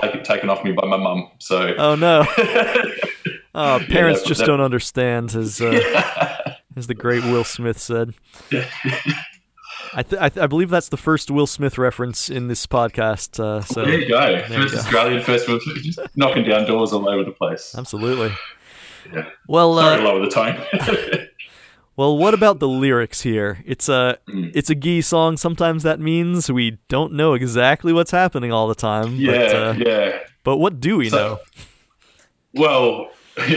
take, 0.00 0.24
taken 0.24 0.50
off 0.50 0.64
me 0.64 0.72
by 0.72 0.86
my 0.86 0.96
mum. 0.96 1.30
So 1.38 1.74
oh 1.76 1.94
no, 1.94 2.24
oh, 3.54 3.80
parents 3.88 4.22
yeah, 4.22 4.28
just 4.28 4.40
that, 4.40 4.46
don't 4.46 4.60
understand, 4.60 5.34
as 5.34 5.60
uh, 5.60 6.54
as 6.76 6.86
the 6.86 6.94
great 6.94 7.22
Will 7.24 7.44
Smith 7.44 7.78
said. 7.78 8.14
I, 9.96 10.02
th- 10.02 10.20
I, 10.22 10.28
th- 10.28 10.42
I, 10.42 10.46
believe 10.46 10.70
that's 10.70 10.88
the 10.88 10.96
first 10.96 11.30
Will 11.30 11.46
Smith 11.46 11.78
reference 11.78 12.28
in 12.30 12.48
this 12.48 12.66
podcast. 12.66 13.38
Uh, 13.38 13.60
so 13.62 13.84
there 13.84 14.00
you 14.00 14.08
go, 14.08 14.20
there 14.20 14.48
first 14.48 14.54
you 14.54 14.70
go. 14.70 14.78
Australian, 14.78 15.22
first 15.22 15.48
Will 15.48 15.60
Smith, 15.60 15.82
just 15.82 15.98
knocking 16.16 16.44
down 16.44 16.66
doors 16.66 16.92
all 16.92 17.08
over 17.08 17.24
the 17.24 17.30
place. 17.32 17.74
Absolutely. 17.76 18.32
Yeah. 19.12 19.28
Well, 19.48 19.76
sorry 19.76 20.00
uh, 20.00 20.04
lower 20.04 20.20
the 20.24 20.30
tone. 20.30 21.26
well, 21.96 22.16
what 22.16 22.34
about 22.34 22.58
the 22.58 22.68
lyrics 22.68 23.20
here? 23.20 23.62
It's 23.66 23.88
a 23.88 24.18
Mm. 24.28 24.50
it's 24.54 24.70
a 24.70 24.74
gee 24.74 25.00
song. 25.02 25.36
Sometimes 25.36 25.82
that 25.82 26.00
means 26.00 26.50
we 26.50 26.78
don't 26.88 27.12
know 27.12 27.34
exactly 27.34 27.92
what's 27.92 28.10
happening 28.10 28.50
all 28.52 28.66
the 28.66 28.74
time. 28.74 29.16
yeah, 29.16 29.30
but, 29.46 29.54
uh, 29.54 29.74
yeah. 29.78 30.18
but 30.42 30.56
what 30.56 30.80
do 30.80 30.96
we 30.96 31.10
So- 31.10 31.16
know? 31.16 31.38
Well, 32.54 33.10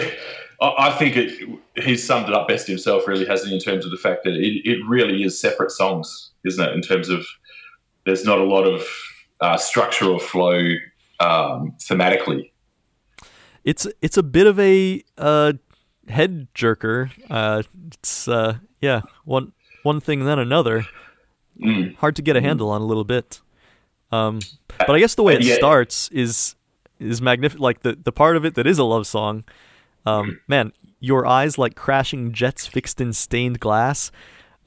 I 0.62 0.92
think 0.92 1.16
it, 1.16 1.60
he's 1.76 2.06
summed 2.06 2.28
it 2.28 2.34
up 2.34 2.48
best 2.48 2.68
himself, 2.68 3.08
really, 3.08 3.26
hasn't 3.26 3.50
he, 3.50 3.56
in 3.56 3.62
terms 3.62 3.86
of 3.86 3.92
the 3.92 3.98
fact 3.98 4.24
that 4.24 4.34
it, 4.34 4.62
it 4.68 4.80
really 4.88 5.24
is 5.24 5.40
separate 5.40 5.72
songs, 5.72 6.32
isn't 6.46 6.64
it? 6.64 6.74
In 6.74 6.82
terms 6.82 7.10
of 7.10 7.26
there's 8.06 8.26
not 8.26 8.40
a 8.40 8.44
lot 8.44 8.64
of 8.64 8.84
uh, 9.42 9.58
structure 9.58 10.06
or 10.06 10.20
flow 10.20 10.58
um, 11.20 11.76
thematically. 11.80 12.52
It's 13.64 13.86
it's 14.02 14.18
a 14.18 14.24
bit 14.24 14.48
of 14.48 14.60
a 14.60 15.04
uh, 15.18 15.54
head 16.08 16.48
jerker. 16.56 17.12
Uh, 17.30 17.64
it's 17.92 18.28
uh, 18.28 18.58
yeah, 18.82 19.02
one 19.26 19.52
one 19.84 20.00
thing 20.00 20.26
then 20.26 20.40
another. 20.40 20.88
Mm. 21.62 21.96
Hard 21.98 22.16
to 22.16 22.22
get 22.22 22.36
a 22.36 22.42
handle 22.42 22.70
on 22.70 22.82
a 22.82 22.86
little 22.86 23.04
bit. 23.04 23.42
Um, 24.12 24.40
but 24.80 24.92
I 24.92 25.00
guess 25.00 25.16
the 25.16 25.24
way 25.24 25.36
it 25.36 25.44
Yeah. 25.44 25.56
starts 25.56 26.10
is 26.10 26.56
is 27.00 27.22
magnificent. 27.22 27.62
Like 27.62 27.82
the 27.82 27.98
the 28.02 28.12
part 28.12 28.38
of 28.38 28.46
it 28.46 28.56
that 28.56 28.66
is 28.66 28.80
a 28.80 28.84
love 28.84 29.06
song. 29.06 29.44
Um, 30.08 30.40
man, 30.48 30.72
your 31.00 31.26
eyes 31.26 31.58
like 31.58 31.76
crashing 31.76 32.32
jets 32.32 32.66
fixed 32.66 33.02
in 33.02 33.14
stained 33.14 33.60
glass. 33.60 34.12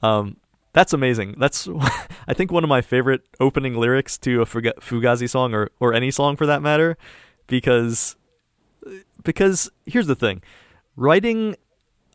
Um, 0.01 0.37
that's 0.73 0.93
amazing. 0.93 1.35
That's 1.37 1.67
I 2.27 2.33
think 2.33 2.51
one 2.51 2.63
of 2.63 2.69
my 2.69 2.81
favorite 2.81 3.21
opening 3.39 3.75
lyrics 3.75 4.17
to 4.19 4.41
a 4.41 4.45
Fugazi 4.45 5.29
song 5.29 5.53
or 5.53 5.69
or 5.79 5.93
any 5.93 6.11
song 6.11 6.35
for 6.35 6.45
that 6.45 6.61
matter, 6.61 6.97
because 7.47 8.15
because 9.23 9.69
here's 9.85 10.07
the 10.07 10.15
thing, 10.15 10.41
writing 10.95 11.55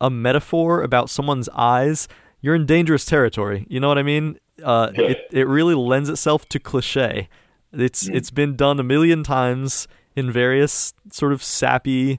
a 0.00 0.10
metaphor 0.10 0.82
about 0.82 1.10
someone's 1.10 1.48
eyes, 1.50 2.08
you're 2.40 2.54
in 2.54 2.66
dangerous 2.66 3.04
territory. 3.04 3.66
You 3.68 3.80
know 3.80 3.88
what 3.88 3.98
I 3.98 4.02
mean? 4.02 4.38
Uh, 4.62 4.90
it 4.94 5.18
it 5.32 5.46
really 5.48 5.74
lends 5.74 6.08
itself 6.08 6.48
to 6.50 6.58
cliche. 6.58 7.28
It's 7.72 8.08
it's 8.08 8.30
been 8.30 8.56
done 8.56 8.80
a 8.80 8.84
million 8.84 9.22
times 9.22 9.88
in 10.14 10.32
various 10.32 10.94
sort 11.10 11.32
of 11.32 11.42
sappy 11.42 12.18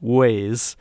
ways 0.00 0.76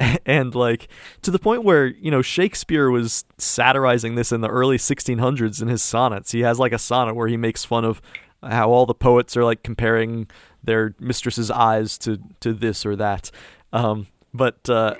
and 0.26 0.54
like 0.54 0.88
to 1.22 1.30
the 1.30 1.38
point 1.38 1.64
where 1.64 1.86
you 1.86 2.10
know 2.10 2.22
Shakespeare 2.22 2.90
was 2.90 3.24
satirizing 3.38 4.14
this 4.14 4.32
in 4.32 4.40
the 4.40 4.48
early 4.48 4.76
1600s 4.76 5.60
in 5.60 5.68
his 5.68 5.82
sonnets. 5.82 6.32
He 6.32 6.40
has 6.40 6.58
like 6.58 6.72
a 6.72 6.78
sonnet 6.78 7.14
where 7.14 7.28
he 7.28 7.36
makes 7.36 7.64
fun 7.64 7.84
of 7.84 8.00
how 8.42 8.70
all 8.70 8.86
the 8.86 8.94
poets 8.94 9.36
are 9.36 9.44
like 9.44 9.62
comparing 9.62 10.26
their 10.62 10.94
mistress's 10.98 11.50
eyes 11.50 11.98
to 11.98 12.18
to 12.40 12.52
this 12.52 12.86
or 12.86 12.96
that. 12.96 13.30
Um, 13.72 14.06
but 14.32 14.68
uh, 14.68 14.94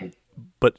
but 0.58 0.76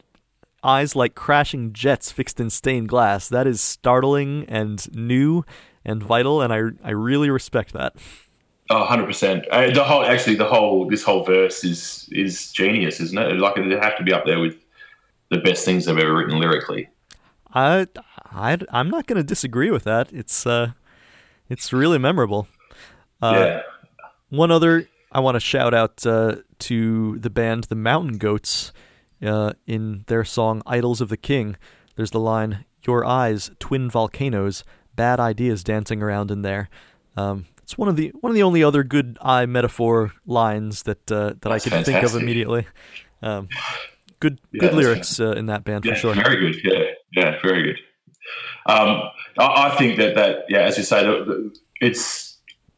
eyes 0.63 0.95
like 0.95 1.15
crashing 1.15 1.73
jets 1.73 2.11
fixed 2.11 2.39
in 2.39 2.49
stained 2.49 2.89
glass. 2.89 3.27
That 3.27 3.47
is 3.47 3.61
startling 3.61 4.45
and 4.47 4.93
new 4.93 5.43
and 5.83 6.03
vital, 6.03 6.41
and 6.41 6.53
I 6.53 6.87
I 6.87 6.91
really 6.91 7.29
respect 7.29 7.73
that. 7.73 7.95
100 8.79 9.05
percent. 9.05 9.45
The 9.51 9.83
whole, 9.83 10.03
actually, 10.05 10.35
the 10.35 10.45
whole, 10.45 10.87
this 10.89 11.03
whole 11.03 11.23
verse 11.23 11.63
is 11.63 12.09
is 12.11 12.51
genius, 12.51 12.99
isn't 12.99 13.17
it? 13.17 13.37
Like 13.37 13.57
it 13.57 13.83
have 13.83 13.97
to 13.97 14.03
be 14.03 14.13
up 14.13 14.25
there 14.25 14.39
with 14.39 14.55
the 15.29 15.39
best 15.39 15.65
things 15.65 15.87
I've 15.87 15.97
ever 15.97 16.13
written 16.13 16.39
lyrically. 16.39 16.89
I, 17.53 17.87
I 18.25 18.57
I'm 18.71 18.89
not 18.89 19.07
going 19.07 19.17
to 19.17 19.23
disagree 19.23 19.71
with 19.71 19.83
that. 19.83 20.11
It's 20.13 20.45
uh, 20.45 20.71
it's 21.49 21.73
really 21.73 21.97
memorable. 21.97 22.47
Uh, 23.21 23.33
yeah, 23.35 23.61
One 24.29 24.51
other 24.51 24.87
I 25.11 25.19
want 25.19 25.35
to 25.35 25.39
shout 25.39 25.73
out 25.73 26.05
uh, 26.05 26.37
to 26.59 27.19
the 27.19 27.29
band 27.29 27.65
The 27.65 27.75
Mountain 27.75 28.17
Goats 28.17 28.71
uh, 29.23 29.53
in 29.67 30.03
their 30.07 30.23
song 30.23 30.61
"Idylls 30.65 31.01
of 31.01 31.09
the 31.09 31.17
King." 31.17 31.57
There's 31.95 32.11
the 32.11 32.19
line, 32.19 32.65
"Your 32.85 33.05
eyes, 33.05 33.51
twin 33.59 33.89
volcanoes, 33.89 34.63
bad 34.95 35.19
ideas 35.19 35.63
dancing 35.63 36.01
around 36.01 36.31
in 36.31 36.41
there." 36.41 36.69
Um, 37.17 37.45
it's 37.63 37.77
one 37.77 37.87
of 37.87 37.95
the 37.95 38.11
one 38.21 38.31
of 38.31 38.35
the 38.35 38.43
only 38.43 38.63
other 38.63 38.83
good 38.83 39.17
eye 39.21 39.45
metaphor 39.45 40.11
lines 40.25 40.83
that 40.83 41.11
uh, 41.11 41.33
that 41.41 41.47
I 41.47 41.55
That's 41.55 41.69
could 41.69 41.85
think 41.85 42.03
of 42.03 42.15
immediately. 42.15 42.67
Um, 43.21 43.49
good 44.19 44.39
Yeah, 44.51 44.61
good 44.61 44.73
lyrics 44.73 45.19
uh, 45.19 45.31
in 45.31 45.45
that 45.47 45.63
band 45.63 45.85
yeah, 45.85 45.93
for 45.93 45.99
sure. 45.99 46.15
very 46.15 46.37
good. 46.37 46.63
Yeah, 46.63 46.83
yeah, 47.13 47.39
very 47.41 47.63
good. 47.63 47.79
Um, 48.65 49.01
I, 49.37 49.69
I 49.71 49.75
think 49.77 49.97
that 49.97 50.15
that 50.15 50.45
yeah, 50.49 50.61
as 50.61 50.77
you 50.77 50.83
say, 50.83 51.05
it's. 51.79 52.29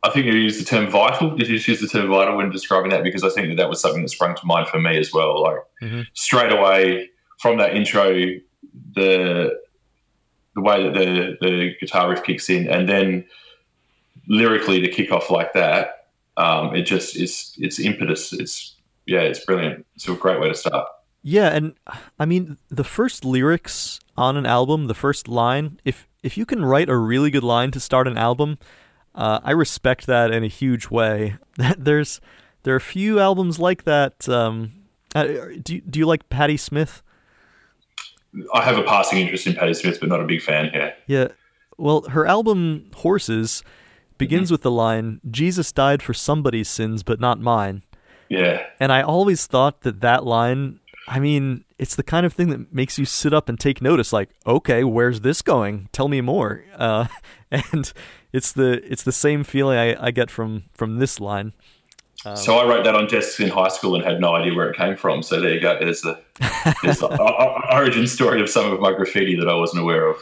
I 0.06 0.10
think 0.10 0.26
you 0.26 0.34
used 0.34 0.60
the 0.60 0.66
term 0.66 0.90
vital. 0.90 1.34
Did 1.34 1.48
you 1.48 1.56
just 1.56 1.68
use 1.70 1.80
the 1.80 1.88
term 1.88 2.10
vital 2.10 2.36
when 2.36 2.50
describing 2.50 2.92
that? 2.92 3.06
Because 3.06 3.24
I 3.24 3.30
think 3.30 3.48
that 3.48 3.56
that 3.56 3.70
was 3.70 3.80
something 3.80 4.02
that 4.02 4.10
sprung 4.10 4.36
to 4.36 4.46
mind 4.46 4.68
for 4.68 4.78
me 4.78 4.98
as 4.98 5.14
well. 5.14 5.42
Like 5.42 5.60
Mhm. 5.82 6.06
straight 6.12 6.52
away 6.52 7.10
from 7.40 7.58
that 7.60 7.74
intro, 7.74 8.14
the 8.96 9.58
the 10.56 10.62
way 10.62 10.84
that 10.84 10.94
the 10.94 11.38
the 11.40 11.72
guitar 11.80 12.10
riff 12.10 12.22
kicks 12.24 12.50
in, 12.50 12.68
and 12.68 12.90
then 12.90 13.26
lyrically 14.28 14.82
to 14.82 14.88
kick 14.88 15.12
off 15.12 15.30
like 15.30 15.54
that, 15.54 16.08
um, 16.38 16.76
it 16.76 16.84
just 16.84 17.16
is 17.16 17.56
it's 17.58 17.80
impetus. 17.80 18.34
It's 18.34 18.76
yeah, 19.06 19.22
it's 19.22 19.44
brilliant. 19.46 19.86
It's 19.96 20.08
a 20.08 20.14
great 20.14 20.40
way 20.40 20.50
to 20.50 20.56
start. 20.56 20.88
Yeah, 21.22 21.50
and 21.50 21.76
I 22.20 22.26
mean 22.26 22.58
the 22.70 22.84
first 22.84 23.24
lyrics 23.24 24.00
on 24.18 24.38
an 24.38 24.46
album, 24.46 24.88
the 24.88 24.94
first 24.94 25.28
line, 25.28 25.80
if 25.86 26.08
if 26.22 26.38
you 26.38 26.46
can 26.46 26.64
write 26.64 26.90
a 26.90 26.98
really 26.98 27.30
good 27.30 27.44
line 27.44 27.72
to 27.72 27.80
start 27.80 28.08
an 28.08 28.18
album, 28.18 28.58
uh, 29.16 29.40
I 29.44 29.52
respect 29.52 30.08
that 30.08 30.32
in 30.32 30.44
a 30.44 30.48
huge 30.48 30.90
way. 30.90 31.38
There's 31.78 32.20
there 32.64 32.74
are 32.74 32.78
a 32.78 32.82
few 32.82 33.20
albums 33.20 33.60
like 33.60 33.84
that. 33.84 34.28
Um, 34.28 34.74
uh, 35.16 35.28
do 35.62 35.82
do 35.82 36.00
you 36.00 36.06
like 36.06 36.30
Patti 36.30 36.58
Smith? 36.58 37.04
I 38.54 38.64
have 38.64 38.80
a 38.80 38.84
passing 38.84 39.20
interest 39.20 39.46
in 39.46 39.54
Patti 39.54 39.76
Smith, 39.76 40.00
but 40.00 40.10
not 40.10 40.20
a 40.20 40.26
big 40.26 40.42
fan 40.42 40.72
here. 40.72 40.96
Yeah. 41.06 41.28
Well, 41.78 42.02
her 42.10 42.26
album 42.26 42.90
Horses 42.96 43.64
begins 44.18 44.48
Mm-hmm. 44.48 44.54
with 44.54 44.62
the 44.62 44.72
line 44.72 45.22
"Jesus 45.30 45.72
died 45.72 46.02
for 46.04 46.14
somebody's 46.14 46.70
sins, 46.70 47.04
but 47.04 47.20
not 47.20 47.40
mine." 47.40 47.84
Yeah, 48.30 48.66
And 48.80 48.92
I 48.92 49.02
always 49.04 49.46
thought 49.46 49.82
that 49.82 50.02
that 50.02 50.26
line, 50.26 50.80
I 51.08 51.20
mean, 51.20 51.66
it's 51.78 51.96
the 51.96 52.02
kind 52.04 52.26
of 52.26 52.34
thing 52.34 52.50
that 52.50 52.74
makes 52.74 52.98
you 52.98 53.06
sit 53.06 53.32
up 53.32 53.48
and 53.48 53.60
take 53.60 53.80
notice. 53.80 54.12
Like, 54.12 54.30
okay, 54.48 54.84
where's 54.84 55.22
this 55.22 55.44
going? 55.44 55.90
Tell 55.92 56.08
me 56.08 56.20
more. 56.22 56.64
Uh, 56.76 57.08
and 57.52 57.94
it's 58.32 58.52
the 58.52 58.82
it's 58.92 59.04
the 59.04 59.12
same 59.12 59.44
feeling 59.44 59.78
I, 59.78 60.08
I 60.08 60.12
get 60.12 60.32
from 60.32 60.64
from 60.74 60.98
this 60.98 61.20
line. 61.20 61.54
Um, 62.26 62.36
so 62.38 62.58
I 62.58 62.66
wrote 62.68 62.86
that 62.86 62.96
on 62.96 63.06
desks 63.08 63.40
in 63.40 63.50
high 63.50 63.68
school 63.68 63.94
and 63.96 64.04
had 64.04 64.20
no 64.22 64.34
idea 64.34 64.56
where 64.56 64.70
it 64.72 64.78
came 64.78 64.96
from. 64.96 65.22
So 65.22 65.40
there 65.42 65.54
you 65.54 65.60
go. 65.60 65.78
There's 65.78 66.02
the, 66.02 66.18
there's 66.82 67.00
the 67.00 67.68
origin 67.72 68.08
story 68.08 68.42
of 68.42 68.50
some 68.50 68.72
of 68.72 68.80
my 68.80 68.94
graffiti 68.94 69.36
that 69.36 69.50
I 69.50 69.54
wasn't 69.56 69.84
aware 69.84 70.08
of. 70.08 70.18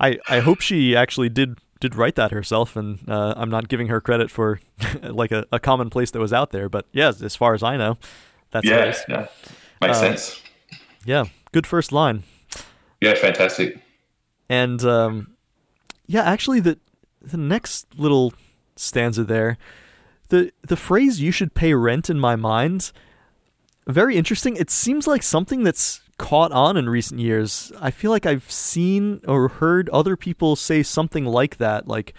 I 0.00 0.18
I 0.28 0.40
hope 0.40 0.60
she 0.60 0.96
actually 0.96 1.28
did 1.28 1.58
did 1.84 1.94
write 1.94 2.14
that 2.14 2.30
herself, 2.30 2.76
and 2.76 2.98
uh, 3.06 3.34
I'm 3.36 3.50
not 3.50 3.68
giving 3.68 3.88
her 3.88 4.00
credit 4.00 4.30
for 4.30 4.58
like 5.02 5.32
a, 5.32 5.44
a 5.52 5.58
commonplace 5.60 6.10
that 6.12 6.18
was 6.18 6.32
out 6.32 6.50
there. 6.50 6.68
But 6.70 6.86
yeah, 6.92 7.08
as 7.08 7.36
far 7.36 7.52
as 7.52 7.62
I 7.62 7.76
know, 7.76 7.98
that's 8.50 8.66
yeah, 8.66 8.86
hers. 8.86 9.04
yeah, 9.08 9.26
makes 9.82 9.98
Uh, 9.98 10.00
sense. 10.00 10.42
Yeah, 11.04 11.24
good 11.52 11.66
first 11.66 11.92
line. 11.92 12.22
Yeah, 13.02 13.14
fantastic. 13.16 13.78
And 14.48 14.82
um, 14.84 15.36
yeah, 16.06 16.22
actually, 16.22 16.60
the 16.60 16.78
the 17.20 17.36
next 17.36 17.86
little 17.98 18.32
stanza 18.76 19.24
there, 19.24 19.58
the 20.30 20.50
the 20.62 20.76
phrase 20.76 21.20
"you 21.20 21.32
should 21.32 21.52
pay 21.54 21.74
rent" 21.74 22.08
in 22.08 22.18
my 22.18 22.34
mind, 22.36 22.92
very 23.86 24.16
interesting. 24.16 24.56
It 24.56 24.70
seems 24.70 25.06
like 25.06 25.22
something 25.22 25.64
that's 25.64 26.00
caught 26.18 26.52
on 26.52 26.76
in 26.76 26.88
recent 26.88 27.20
years. 27.20 27.72
I 27.80 27.90
feel 27.90 28.10
like 28.10 28.26
I've 28.26 28.50
seen 28.50 29.20
or 29.26 29.48
heard 29.48 29.88
other 29.90 30.16
people 30.16 30.56
say 30.56 30.82
something 30.82 31.24
like 31.24 31.56
that, 31.58 31.88
like 31.88 32.14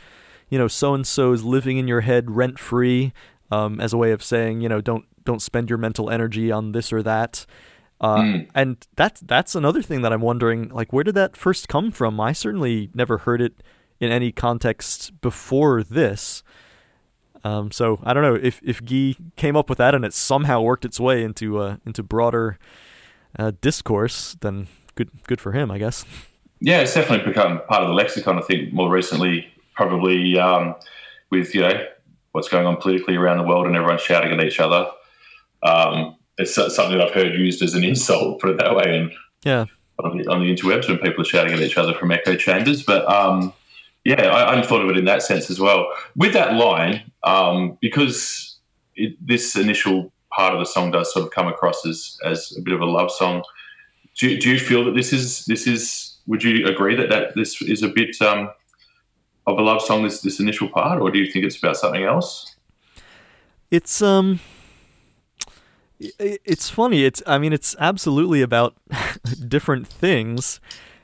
you 0.50 0.58
know, 0.58 0.68
so 0.68 0.94
and 0.94 1.06
so 1.08 1.32
is 1.32 1.44
living 1.44 1.78
in 1.78 1.88
your 1.88 2.02
head 2.02 2.32
rent 2.32 2.60
free, 2.60 3.14
um, 3.52 3.80
as 3.82 3.94
a 3.94 3.98
way 3.98 4.12
of 4.12 4.24
saying 4.24 4.62
you 4.62 4.70
know 4.70 4.82
don't 4.82 5.06
don't 5.24 5.42
spend 5.42 5.70
your 5.70 5.78
mental 5.78 6.10
energy 6.10 6.52
on 6.52 6.72
this 6.72 6.94
or 6.94 7.02
that. 7.04 7.46
Uh, 8.02 8.18
Mm. 8.18 8.50
And 8.54 8.88
that's 8.96 9.22
that's 9.22 9.56
another 9.56 9.82
thing 9.82 10.02
that 10.02 10.12
I'm 10.14 10.22
wondering, 10.22 10.70
like, 10.70 10.92
where 10.92 11.04
did 11.04 11.16
that 11.16 11.38
first 11.38 11.68
come 11.68 11.92
from? 11.92 12.20
I 12.20 12.34
certainly 12.34 12.90
never 12.94 13.20
heard 13.20 13.42
it 13.42 13.64
in 14.00 14.12
any 14.12 14.32
context 14.32 15.20
before 15.22 15.82
this. 15.82 16.44
Um, 17.44 17.72
so 17.72 18.00
I 18.04 18.14
don't 18.14 18.24
know 18.24 18.36
if 18.36 18.60
if 18.64 18.84
Guy 18.84 19.16
came 19.38 19.56
up 19.56 19.70
with 19.70 19.78
that 19.78 19.96
and 19.96 20.04
it 20.04 20.14
somehow 20.14 20.62
worked 20.62 20.84
its 20.84 21.00
way 21.00 21.24
into 21.24 21.60
uh, 21.60 21.78
into 21.86 22.04
broader 22.04 22.58
uh, 23.38 23.52
discourse, 23.62 24.36
then 24.42 24.68
good 24.96 25.10
good 25.28 25.42
for 25.42 25.52
him, 25.52 25.72
I 25.72 25.78
guess. 25.78 26.06
Yeah, 26.60 26.80
it's 26.80 26.94
definitely 26.94 27.28
become 27.28 27.62
part 27.68 27.82
of 27.82 27.90
the 27.90 27.94
lexicon. 27.94 28.38
I 28.38 28.42
think 28.42 28.74
more 28.74 28.90
recently, 28.90 29.48
probably 29.76 30.38
um, 30.40 30.76
with 31.30 31.54
you 31.54 31.62
know 31.62 31.86
what's 32.32 32.50
going 32.50 32.66
on 32.66 32.78
politically 32.78 33.16
around 33.16 33.38
the 33.38 33.44
world 33.44 33.66
and 33.68 33.76
everyone 33.76 33.98
shouting 33.98 34.32
at 34.38 34.46
each 34.46 34.60
other. 34.60 34.90
Um, 35.64 36.18
it's 36.38 36.54
something 36.54 36.98
that 36.98 37.02
I've 37.02 37.14
heard 37.14 37.34
used 37.34 37.62
as 37.62 37.76
an 37.76 37.84
insult, 37.84 38.42
put 38.42 38.50
it 38.50 38.58
that 38.58 38.76
way, 38.76 38.98
and 38.98 39.12
yeah, 39.44 39.66
on 40.00 40.18
the, 40.18 40.28
on 40.30 40.42
the 40.42 40.54
interwebs 40.54 40.88
when 40.88 40.98
people 40.98 41.22
are 41.22 41.26
shouting 41.26 41.54
at 41.54 41.60
each 41.60 41.78
other 41.78 41.94
from 41.94 42.12
echo 42.12 42.36
chambers. 42.36 42.84
But 42.84 43.10
um, 43.12 43.54
yeah, 44.04 44.24
I, 44.24 44.60
I 44.60 44.62
thought 44.62 44.82
of 44.82 44.90
it 44.90 44.98
in 44.98 45.06
that 45.06 45.24
sense 45.24 45.50
as 45.50 45.60
well. 45.60 45.88
With 46.16 46.34
that 46.34 46.54
line, 46.54 47.10
um, 47.24 47.78
because 47.82 48.58
it, 48.96 49.16
this 49.26 49.56
initial 49.56 50.12
part 50.36 50.54
of 50.54 50.60
the 50.60 50.66
song 50.66 50.92
does 50.92 51.14
sort 51.14 51.26
of 51.26 51.32
come 51.32 51.48
across 51.48 51.86
as, 51.86 52.18
as 52.26 52.54
a 52.58 52.62
bit 52.62 52.74
of 52.74 52.82
a 52.82 52.86
love 52.86 53.12
song. 53.12 53.44
Do, 54.18 54.38
do 54.38 54.50
you 54.50 54.60
feel 54.60 54.84
that 54.86 54.96
this 54.96 55.14
is 55.14 55.46
this 55.46 55.68
is? 55.68 56.18
Would 56.28 56.44
you 56.44 56.66
agree 56.66 56.96
that, 56.96 57.10
that 57.10 57.36
this 57.36 57.62
is 57.62 57.84
a 57.84 57.88
bit 57.88 58.20
um, 58.22 58.50
of 59.46 59.60
a 59.60 59.62
love 59.62 59.82
song? 59.82 60.04
This 60.04 60.22
this 60.22 60.40
initial 60.40 60.70
part, 60.70 61.02
or 61.02 61.12
do 61.12 61.20
you 61.20 61.32
think 61.32 61.46
it's 61.46 61.58
about 61.58 61.78
something 61.78 62.04
else? 62.04 62.56
It's 63.72 64.02
um 64.02 64.40
it's 66.00 66.70
funny. 66.70 67.04
It's 67.04 67.22
I 67.26 67.38
mean 67.38 67.54
it's 67.54 67.76
absolutely 67.80 68.42
about 68.42 68.76
different 69.48 69.88
things. 69.88 70.60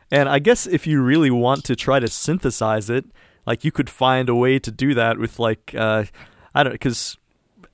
And 0.09 0.27
I 0.27 0.39
guess 0.39 0.67
if 0.67 0.85
you 0.85 1.01
really 1.01 1.31
want 1.31 1.63
to 1.65 1.75
try 1.75 1.99
to 1.99 2.07
synthesize 2.07 2.89
it, 2.89 3.05
like 3.45 3.63
you 3.63 3.71
could 3.71 3.89
find 3.89 4.27
a 4.27 4.35
way 4.35 4.59
to 4.59 4.71
do 4.71 4.93
that 4.93 5.17
with 5.17 5.39
like 5.39 5.73
uh 5.75 6.05
I 6.53 6.63
don't 6.63 6.79
cuz 6.79 7.17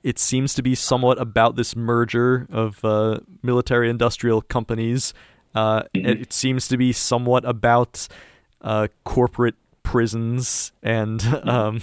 it 0.02 0.18
seems 0.18 0.54
to 0.54 0.62
be 0.62 0.74
somewhat 0.74 1.20
about 1.20 1.56
this 1.56 1.74
merger 1.74 2.46
of 2.50 2.84
uh, 2.84 3.18
military 3.42 3.90
industrial 3.90 4.42
companies. 4.42 5.12
Uh, 5.54 5.82
mm-hmm. 5.94 6.06
it, 6.06 6.32
seems 6.32 6.68
to 6.68 6.76
be 6.76 6.92
somewhat 6.92 7.44
about 7.44 8.06
uh, 8.60 8.88
corporate 9.04 9.56
prisons 9.82 10.72
and 10.82 11.20
mm-hmm. 11.20 11.48
um, 11.48 11.80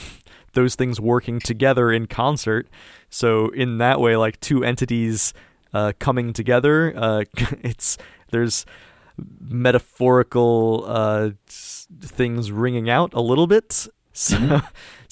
those 0.54 0.76
things 0.76 1.00
working 1.00 1.40
together 1.40 1.92
in 1.92 2.06
concert. 2.06 2.68
So 3.10 3.50
in 3.50 3.80
that 3.80 4.00
way, 4.00 4.16
like 4.16 4.40
two 4.40 4.64
entities 4.64 5.34
uh, 5.74 5.94
coming 6.00 6.32
together, 6.32 6.94
uh, 6.96 7.24
it's 7.62 7.98
there's 8.32 8.66
metaphorical 9.40 10.86
uh, 10.88 11.30
things 11.48 12.52
ringing 12.52 12.90
out 12.90 13.14
a 13.14 13.22
little 13.22 13.48
bit. 13.48 13.88
So, 14.18 14.38
mm-hmm. 14.38 14.66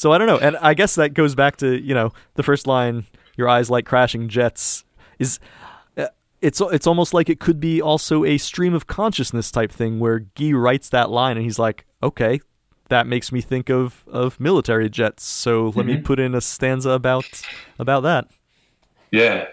So 0.04 0.12
I 0.12 0.18
don't 0.18 0.28
know, 0.28 0.38
and 0.38 0.58
I 0.58 0.74
guess 0.74 0.96
that 0.96 1.14
goes 1.14 1.34
back 1.34 1.56
to 1.58 1.82
you 1.82 1.94
know 1.94 2.12
the 2.34 2.44
first 2.44 2.68
line, 2.68 3.06
"Your 3.38 3.48
eyes 3.48 3.70
like 3.70 3.86
crashing 3.86 4.28
jets," 4.28 4.84
is 5.18 5.40
uh, 5.96 6.08
it's 6.42 6.60
it's 6.60 6.86
almost 6.86 7.14
like 7.14 7.30
it 7.30 7.40
could 7.40 7.62
be 7.62 7.82
also 7.82 8.26
a 8.26 8.38
stream 8.38 8.74
of 8.74 8.86
consciousness 8.86 9.50
type 9.50 9.72
thing 9.72 10.02
where 10.02 10.20
Guy 10.20 10.52
writes 10.52 10.90
that 10.90 11.10
line 11.10 11.38
and 11.38 11.46
he's 11.46 11.58
like, 11.58 11.86
okay, 12.02 12.42
that 12.90 13.08
makes 13.08 13.32
me 13.32 13.40
think 13.40 13.70
of 13.70 14.04
of 14.12 14.42
military 14.42 14.90
jets. 14.90 15.24
So 15.24 15.68
let 15.68 15.86
mm-hmm. 15.86 15.88
me 15.88 15.98
put 16.02 16.20
in 16.20 16.36
a 16.36 16.42
stanza 16.42 16.90
about 16.90 17.42
about 17.80 18.04
that. 18.04 18.28
Yeah, 19.12 19.46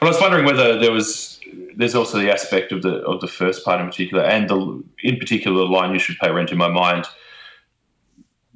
well, 0.00 0.08
I 0.08 0.14
was 0.14 0.20
wondering 0.22 0.46
whether 0.46 0.78
there 0.78 0.92
was 0.92 1.38
there's 1.76 1.94
also 1.94 2.18
the 2.18 2.32
aspect 2.32 2.72
of 2.72 2.80
the 2.80 3.02
of 3.02 3.20
the 3.20 3.28
first 3.28 3.62
part 3.62 3.78
in 3.78 3.88
particular, 3.88 4.24
and 4.24 4.48
the 4.48 4.82
in 5.02 5.18
particular 5.18 5.58
the 5.58 5.64
line 5.66 5.92
"You 5.92 5.98
should 5.98 6.16
pay 6.16 6.30
rent 6.30 6.50
in 6.50 6.56
my 6.56 6.68
mind." 6.68 7.04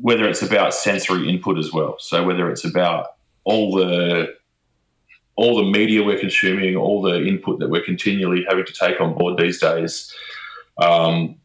Whether 0.02 0.28
it's 0.28 0.42
about 0.42 0.74
sensory 0.74 1.28
input 1.28 1.58
as 1.58 1.72
well, 1.72 1.96
so 1.98 2.24
whether 2.24 2.50
it's 2.50 2.64
about 2.64 3.14
all 3.44 3.74
the 3.74 4.34
all 5.36 5.56
the 5.56 5.70
media 5.70 6.02
we're 6.02 6.18
consuming, 6.18 6.76
all 6.76 7.00
the 7.00 7.24
input 7.24 7.58
that 7.60 7.70
we're 7.70 7.84
continually 7.84 8.44
having 8.48 8.66
to 8.66 8.72
take 8.72 9.00
on 9.00 9.16
board 9.16 9.38
these 9.38 9.60
days, 9.60 10.12
um, 10.78 11.36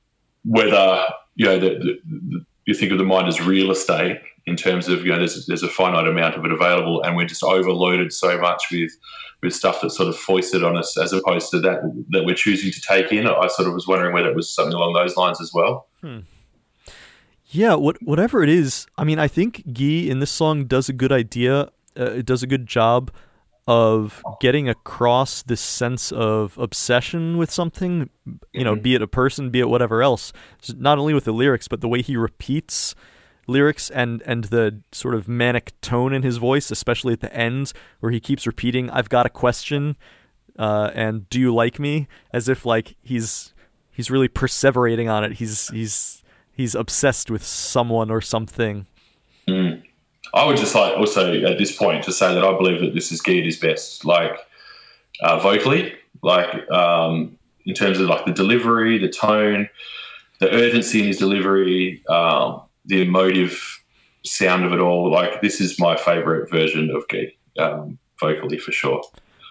whether 0.44 1.04
you 1.36 1.46
know 1.46 1.60
the, 1.60 2.00
the, 2.06 2.46
you 2.66 2.74
think 2.74 2.92
of 2.92 2.98
the 2.98 3.06
mind 3.06 3.28
as 3.28 3.40
real 3.40 3.72
estate 3.72 4.20
in 4.46 4.56
terms 4.56 4.88
of 4.88 5.06
you 5.06 5.12
know 5.12 5.18
there's 5.18 5.46
there's 5.46 5.64
a 5.64 5.70
finite 5.70 6.08
amount 6.08 6.36
of 6.36 6.46
it 6.46 6.52
available, 6.52 7.02
and 7.04 7.16
we're 7.16 7.26
just 7.26 7.44
overloaded 7.44 8.12
so 8.12 8.38
much 8.40 8.64
with 8.72 8.92
with 9.44 9.54
stuff 9.54 9.82
that's 9.82 9.96
sort 9.96 10.10
of 10.10 10.18
foisted 10.18 10.64
on 10.64 10.76
us 10.76 10.98
as 10.98 11.14
opposed 11.14 11.52
to 11.52 11.60
that 11.60 11.82
that 12.10 12.26
we're 12.26 12.36
choosing 12.36 12.72
to 12.72 12.82
take 12.82 13.12
in. 13.12 13.28
I 13.28 13.48
sort 13.48 13.68
of 13.68 13.74
was 13.74 13.88
wondering 13.88 14.14
whether 14.14 14.30
it 14.30 14.36
was 14.36 14.50
something 14.50 14.74
along 14.74 14.94
those 14.94 15.16
lines 15.16 15.40
as 15.40 15.52
well. 15.54 15.88
Hmm. 16.02 16.20
Yeah, 17.50 17.76
what 17.76 18.02
whatever 18.04 18.44
it 18.44 18.50
is, 18.50 18.88
I 18.98 19.04
mean, 19.04 19.20
I 19.20 19.28
think 19.28 19.64
Guy 19.74 20.10
in 20.10 20.20
this 20.20 20.32
song 20.32 20.66
does 20.66 20.90
a 20.90 20.94
good 20.94 21.12
idea. 21.12 21.70
Uh, 21.98 22.12
it 22.12 22.26
does 22.26 22.44
a 22.44 22.48
good 22.48 22.68
job 22.68 23.10
of 23.68 24.24
getting 24.40 24.70
across 24.70 25.44
this 25.44 25.62
sense 25.62 26.12
of 26.12 26.58
obsession 26.58 27.38
with 27.38 27.52
something, 27.52 28.10
you 28.54 28.64
know, 28.64 28.74
mm-hmm. 28.74 28.82
be 28.82 28.96
it 28.96 29.02
a 29.02 29.08
person, 29.08 29.50
be 29.50 29.60
it 29.60 29.70
whatever 29.70 30.02
else. 30.02 30.32
Not 30.76 30.98
only 30.98 31.14
with 31.14 31.26
the 31.26 31.34
lyrics, 31.34 31.68
but 31.68 31.82
the 31.82 31.88
way 31.88 32.02
he 32.02 32.16
repeats 32.16 32.96
lyrics 33.48 33.90
and 33.90 34.22
and 34.24 34.46
the 34.46 34.82
sort 34.92 35.16
of 35.16 35.30
manic 35.30 35.80
tone 35.80 36.14
in 36.14 36.24
his 36.24 36.38
voice, 36.38 36.70
especially 36.70 37.14
at 37.14 37.22
the 37.22 37.34
end 37.34 37.72
where 38.02 38.12
he 38.12 38.20
keeps 38.20 38.46
repeating, 38.46 38.90
"I've 38.90 39.10
got 39.10 39.26
a 39.26 39.30
question," 39.30 39.96
uh, 40.60 40.92
and 40.94 41.30
"Do 41.30 41.40
you 41.40 41.54
like 41.54 41.80
me?" 41.80 42.10
as 42.34 42.50
if 42.50 42.66
like 42.66 42.98
he's 43.02 43.54
he's 43.90 44.12
really 44.12 44.28
perseverating 44.28 45.10
on 45.10 45.24
it. 45.24 45.34
He's 45.34 45.70
he's 45.70 46.24
he's 46.58 46.74
obsessed 46.76 47.30
with 47.30 47.46
someone 47.46 48.10
or 48.10 48.20
something. 48.20 48.88
Mm. 49.48 49.84
I 50.34 50.46
would 50.46 50.58
just 50.58 50.76
like 50.76 50.98
also 50.98 51.32
at 51.44 51.58
this 51.58 51.76
point 51.76 52.04
to 52.04 52.12
say 52.12 52.34
that 52.34 52.44
I 52.44 52.58
believe 52.58 52.82
that 52.82 52.94
this 52.94 53.12
is 53.12 53.22
Guy 53.22 53.38
at 53.38 53.46
his 53.46 53.58
best, 53.58 54.04
like 54.04 54.38
uh, 55.22 55.40
vocally, 55.40 55.94
like 56.22 56.70
um, 56.70 57.38
in 57.66 57.74
terms 57.74 58.00
of 58.00 58.08
like 58.08 58.26
the 58.26 58.34
delivery, 58.34 58.98
the 58.98 59.08
tone, 59.08 59.70
the 60.40 60.52
urgency 60.52 61.00
in 61.00 61.08
his 61.08 61.18
delivery, 61.18 62.04
um, 62.10 62.64
the 62.86 63.04
emotive 63.04 63.82
sound 64.26 64.66
of 64.66 64.74
it 64.74 64.80
all. 64.80 65.10
Like 65.10 65.42
this 65.42 65.62
is 65.62 65.80
my 65.80 65.96
favorite 65.96 66.50
version 66.50 66.90
of 66.90 67.08
Guy 67.08 67.32
um, 67.58 67.98
vocally 68.20 68.58
for 68.58 68.72
sure. 68.72 69.02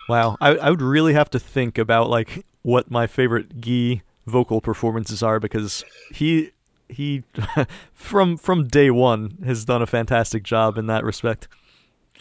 Wow, 0.09 0.37
I, 0.41 0.57
I 0.57 0.71
would 0.71 0.83
really 0.83 1.15
have 1.15 1.31
to 1.31 1.39
think 1.39 1.79
about 1.79 2.11
like 2.11 2.45
what 2.63 2.91
my 2.91 3.07
favorite 3.07 3.61
Guy 3.61 4.03
vocal 4.27 4.61
performances 4.61 5.23
are 5.23 5.41
because 5.41 5.85
he 6.13 6.51
he 6.89 7.25
from 7.93 8.37
from 8.37 8.67
day 8.67 8.91
one 8.91 9.39
has 9.45 9.65
done 9.65 9.83
a 9.83 9.87
fantastic 9.87 10.43
job 10.43 10.79
in 10.79 10.87
that 10.87 11.05
respect. 11.05 11.49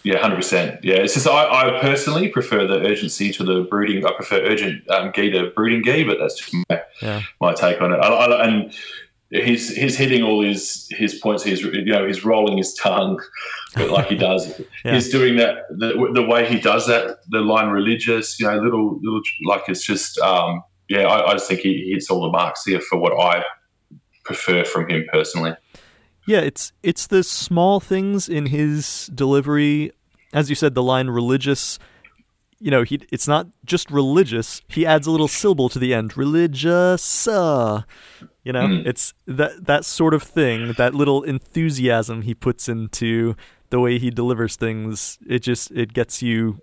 Yeah, 0.04 0.20
hundred 0.20 0.36
percent. 0.36 0.84
Yeah, 0.84 0.98
it's 0.98 1.16
just 1.16 1.28
I, 1.28 1.78
I 1.78 1.82
personally 1.82 2.30
prefer 2.30 2.68
the 2.68 2.80
urgency 2.82 3.32
to 3.34 3.44
the 3.44 3.62
brooding. 3.70 4.06
I 4.06 4.12
prefer 4.14 4.40
urgent 4.42 4.88
um, 4.92 5.12
Guy 5.12 5.30
to 5.30 5.52
brooding 5.56 5.82
Guy, 5.82 6.04
but 6.04 6.20
that's 6.20 6.40
just 6.40 6.54
my, 6.70 6.82
yeah. 7.02 7.22
my 7.42 7.54
take 7.54 7.82
on 7.82 7.92
it. 7.92 7.98
I, 7.98 8.08
I, 8.08 8.48
and 8.48 8.74
he's 9.32 9.76
he's 9.76 9.98
hitting 9.98 10.22
all 10.22 10.44
his 10.44 10.88
his 10.92 11.16
points. 11.16 11.44
He's 11.44 11.62
you 11.62 11.86
know 11.86 12.06
he's 12.06 12.24
rolling 12.24 12.58
his 12.58 12.74
tongue, 12.76 13.20
but 13.76 13.90
like 13.90 14.08
he 14.08 14.16
does. 14.16 14.62
yeah. 14.86 14.94
He's 14.94 15.10
doing 15.10 15.38
that 15.38 15.64
the, 15.70 16.12
the 16.14 16.24
way 16.24 16.48
he 16.48 16.60
does 16.60 16.86
that. 16.88 17.18
The 17.30 17.40
line 17.40 17.70
religious, 17.70 18.40
you 18.40 18.46
know, 18.46 18.58
little 18.60 19.00
little 19.02 19.22
like 19.46 19.64
it's 19.68 19.84
just 19.84 20.20
um, 20.20 20.64
yeah. 20.88 21.08
I, 21.08 21.32
I 21.32 21.34
just 21.34 21.48
think 21.48 21.62
he, 21.62 21.84
he 21.84 21.94
hits 21.94 22.12
all 22.12 22.22
the 22.22 22.32
marks 22.32 22.64
here 22.64 22.80
for 22.80 23.00
what 23.00 23.14
I 23.20 23.44
prefer 24.26 24.66
from 24.66 24.90
him 24.90 25.06
personally. 25.12 25.56
Yeah, 26.28 26.40
it's 26.40 26.74
it's 26.84 27.08
the 27.08 27.24
small 27.24 27.80
things 27.80 28.28
in 28.28 28.48
his 28.48 29.10
delivery. 29.14 29.92
As 30.34 30.50
you 30.50 30.56
said, 30.56 30.74
the 30.74 30.84
line 30.84 31.08
religious, 31.08 31.78
you 32.60 32.72
know, 32.72 32.84
he 32.84 33.00
it's 33.12 33.28
not 33.28 33.48
just 33.64 33.92
religious. 33.92 34.62
He 34.68 34.86
adds 34.86 35.08
a 35.08 35.12
little 35.12 35.28
syllable 35.28 35.70
to 35.70 35.80
the 35.80 35.94
end. 35.94 36.18
Religious. 36.18 37.28
Uh, 37.28 37.84
you 38.44 38.52
know, 38.52 38.68
mm. 38.68 38.86
it's 38.86 39.14
that 39.28 39.66
that 39.66 39.86
sort 39.86 40.14
of 40.14 40.24
thing, 40.24 40.74
that 40.78 40.96
little 40.96 41.22
enthusiasm 41.24 42.24
he 42.24 42.34
puts 42.34 42.68
into 42.68 43.36
the 43.70 43.80
way 43.80 44.00
he 44.00 44.10
delivers 44.10 44.56
things. 44.56 45.20
It 45.28 45.40
just 45.40 45.72
it 45.72 45.94
gets 45.94 46.22
you 46.24 46.60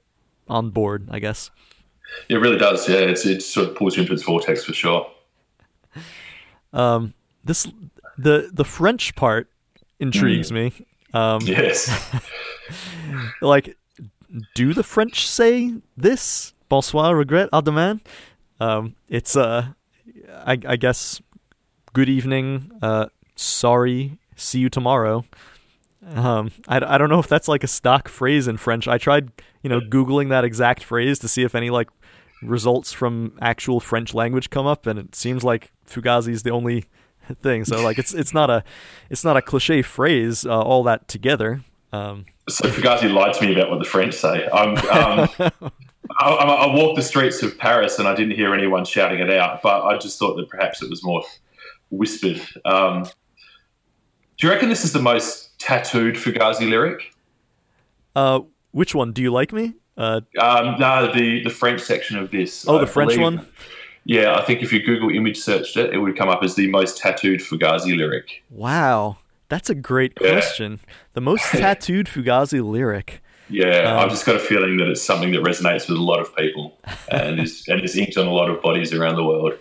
on 0.49 0.71
board, 0.71 1.09
I 1.11 1.21
guess. 1.21 1.51
It 2.29 2.37
really 2.37 2.59
does. 2.59 2.89
Yeah, 2.89 2.99
it's 2.99 3.25
it 3.25 3.43
sort 3.43 3.69
of 3.69 3.77
pulls 3.77 3.97
you 3.97 4.03
into 4.03 4.13
its 4.13 4.23
vortex 4.23 4.65
for 4.65 4.73
sure. 4.73 5.11
Um, 6.73 7.15
this 7.45 7.67
the 8.19 8.51
the 8.53 8.65
French 8.65 9.15
part 9.15 9.49
intrigues 9.99 10.51
mm. 10.51 10.55
me. 10.55 10.87
Um, 11.15 11.41
yes. 11.43 11.91
like, 13.41 13.77
do 14.55 14.73
the 14.73 14.83
French 14.83 15.29
say 15.29 15.75
this? 15.97 16.55
Bonsoir, 16.69 17.15
regret, 17.15 17.51
à 17.53 17.63
demain. 17.63 18.01
Um, 18.61 18.95
it's 19.09 19.37
uh, 19.37 19.67
I, 20.47 20.59
I 20.67 20.77
guess, 20.77 21.21
good 21.93 22.09
evening. 22.09 22.71
Uh, 22.81 23.07
sorry, 23.37 24.19
see 24.37 24.61
you 24.61 24.71
tomorrow. 24.71 25.25
Um, 26.15 26.51
I, 26.67 26.95
I 26.95 26.99
don't 26.99 27.11
know 27.11 27.19
if 27.19 27.29
that's 27.29 27.47
like 27.47 27.63
a 27.63 27.69
stock 27.69 28.09
phrase 28.09 28.49
in 28.49 28.57
French. 28.57 28.89
I 28.89 28.99
tried, 28.99 29.31
you 29.63 29.71
know, 29.71 29.81
googling 29.81 30.31
that 30.31 30.45
exact 30.45 30.83
phrase 30.83 31.19
to 31.21 31.29
see 31.29 31.43
if 31.43 31.55
any 31.55 31.71
like 31.71 31.91
results 32.43 32.93
from 32.93 33.39
actual 33.41 33.79
French 33.79 34.15
language 34.15 34.51
come 34.51 34.67
up, 34.67 34.87
and 34.87 34.99
it 34.99 35.15
seems 35.15 35.45
like 35.45 35.73
Fugazi 35.87 36.33
is 36.33 36.43
the 36.43 36.51
only 36.51 36.87
thing. 37.41 37.65
So 37.65 37.83
like 37.83 37.99
it's 37.99 38.15
it's 38.15 38.35
not 38.35 38.51
a 38.51 38.65
it's 39.11 39.25
not 39.25 39.37
a 39.37 39.43
cliche 39.43 39.83
phrase 39.83 40.47
uh, 40.47 40.61
all 40.61 40.83
that 40.85 41.09
together. 41.09 41.63
Um, 41.93 42.27
so 42.49 42.69
Fugazi 42.69 43.13
lied 43.13 43.35
to 43.35 43.47
me 43.47 43.53
about 43.53 43.71
what 43.71 43.79
the 43.79 43.85
French 43.85 44.15
say. 44.15 44.47
Um, 44.47 44.71
um, 44.91 45.73
I, 46.19 46.31
I, 46.31 46.75
walked 46.75 46.97
the 46.97 47.03
streets 47.03 47.43
of 47.43 47.57
Paris 47.59 47.99
and 47.99 48.09
I 48.09 48.15
didn't 48.15 48.35
hear 48.35 48.55
anyone 48.55 48.85
shouting 48.85 49.21
it 49.21 49.31
out, 49.31 49.63
but 49.63 49.85
I 49.85 49.99
just 49.99 50.19
thought 50.19 50.37
that 50.37 50.49
perhaps 50.49 50.83
it 50.83 50.91
was 50.91 51.05
more 51.05 51.23
whispered. 51.91 52.41
Um, 52.65 53.05
do 54.39 54.47
you 54.47 54.53
reckon 54.53 54.69
this 54.69 54.85
is 54.85 54.93
the 54.93 55.03
most 55.03 55.59
tattooed 55.59 56.17
Fugazi 56.17 56.69
lyric? 56.69 57.15
Uh, 58.17 58.41
which 58.73 58.95
one? 58.95 59.13
Do 59.13 59.23
you 59.23 59.31
like 59.31 59.53
me? 59.53 59.75
Uh, 59.97 60.23
um, 60.39 60.79
no, 60.79 61.13
the 61.13 61.45
the 61.45 61.51
French 61.51 61.81
section 61.81 62.17
of 62.17 62.31
this. 62.31 62.67
Oh, 62.67 62.79
I 62.79 62.81
the 62.81 62.87
French 62.87 63.11
believe. 63.11 63.23
one. 63.23 63.47
Yeah, 64.05 64.35
I 64.35 64.43
think 64.43 64.63
if 64.63 64.73
you 64.73 64.83
Google 64.83 65.11
image 65.11 65.39
searched 65.39 65.77
it, 65.77 65.95
it 65.95 65.99
would 65.99 66.17
come 66.17 66.29
up 66.29 66.43
as 66.43 66.55
the 66.55 66.69
most 66.71 66.99
tattooed 66.99 67.41
Fugazi 67.41 67.97
lyric. 67.97 68.43
Wow, 68.51 69.19
that's 69.49 69.71
a 69.71 69.75
great 69.75 70.17
question. 70.17 70.73
Yeah. 70.73 70.95
The 71.15 71.21
most 71.21 71.45
tattooed 71.51 72.07
Fugazi 72.07 72.65
lyric. 72.65 73.23
Yeah, 73.49 73.93
um, 73.93 73.99
I've 73.99 74.11
just 74.11 74.25
got 74.25 74.37
a 74.37 74.41
feeling 74.41 74.79
that 74.79 74.89
it's 74.89 75.03
something 75.03 75.31
that 75.33 75.43
resonates 75.43 75.89
with 75.89 75.99
a 75.99 76.03
lot 76.03 76.21
of 76.21 76.35
people 76.35 76.79
and 77.11 77.39
is 77.39 77.65
and 77.69 77.83
is 77.83 77.97
inked 77.97 78.17
on 78.17 78.27
a 78.27 78.33
lot 78.33 78.49
of 78.51 78.63
bodies 78.63 78.93
around 78.93 79.17
the 79.17 79.25
world. 79.25 79.55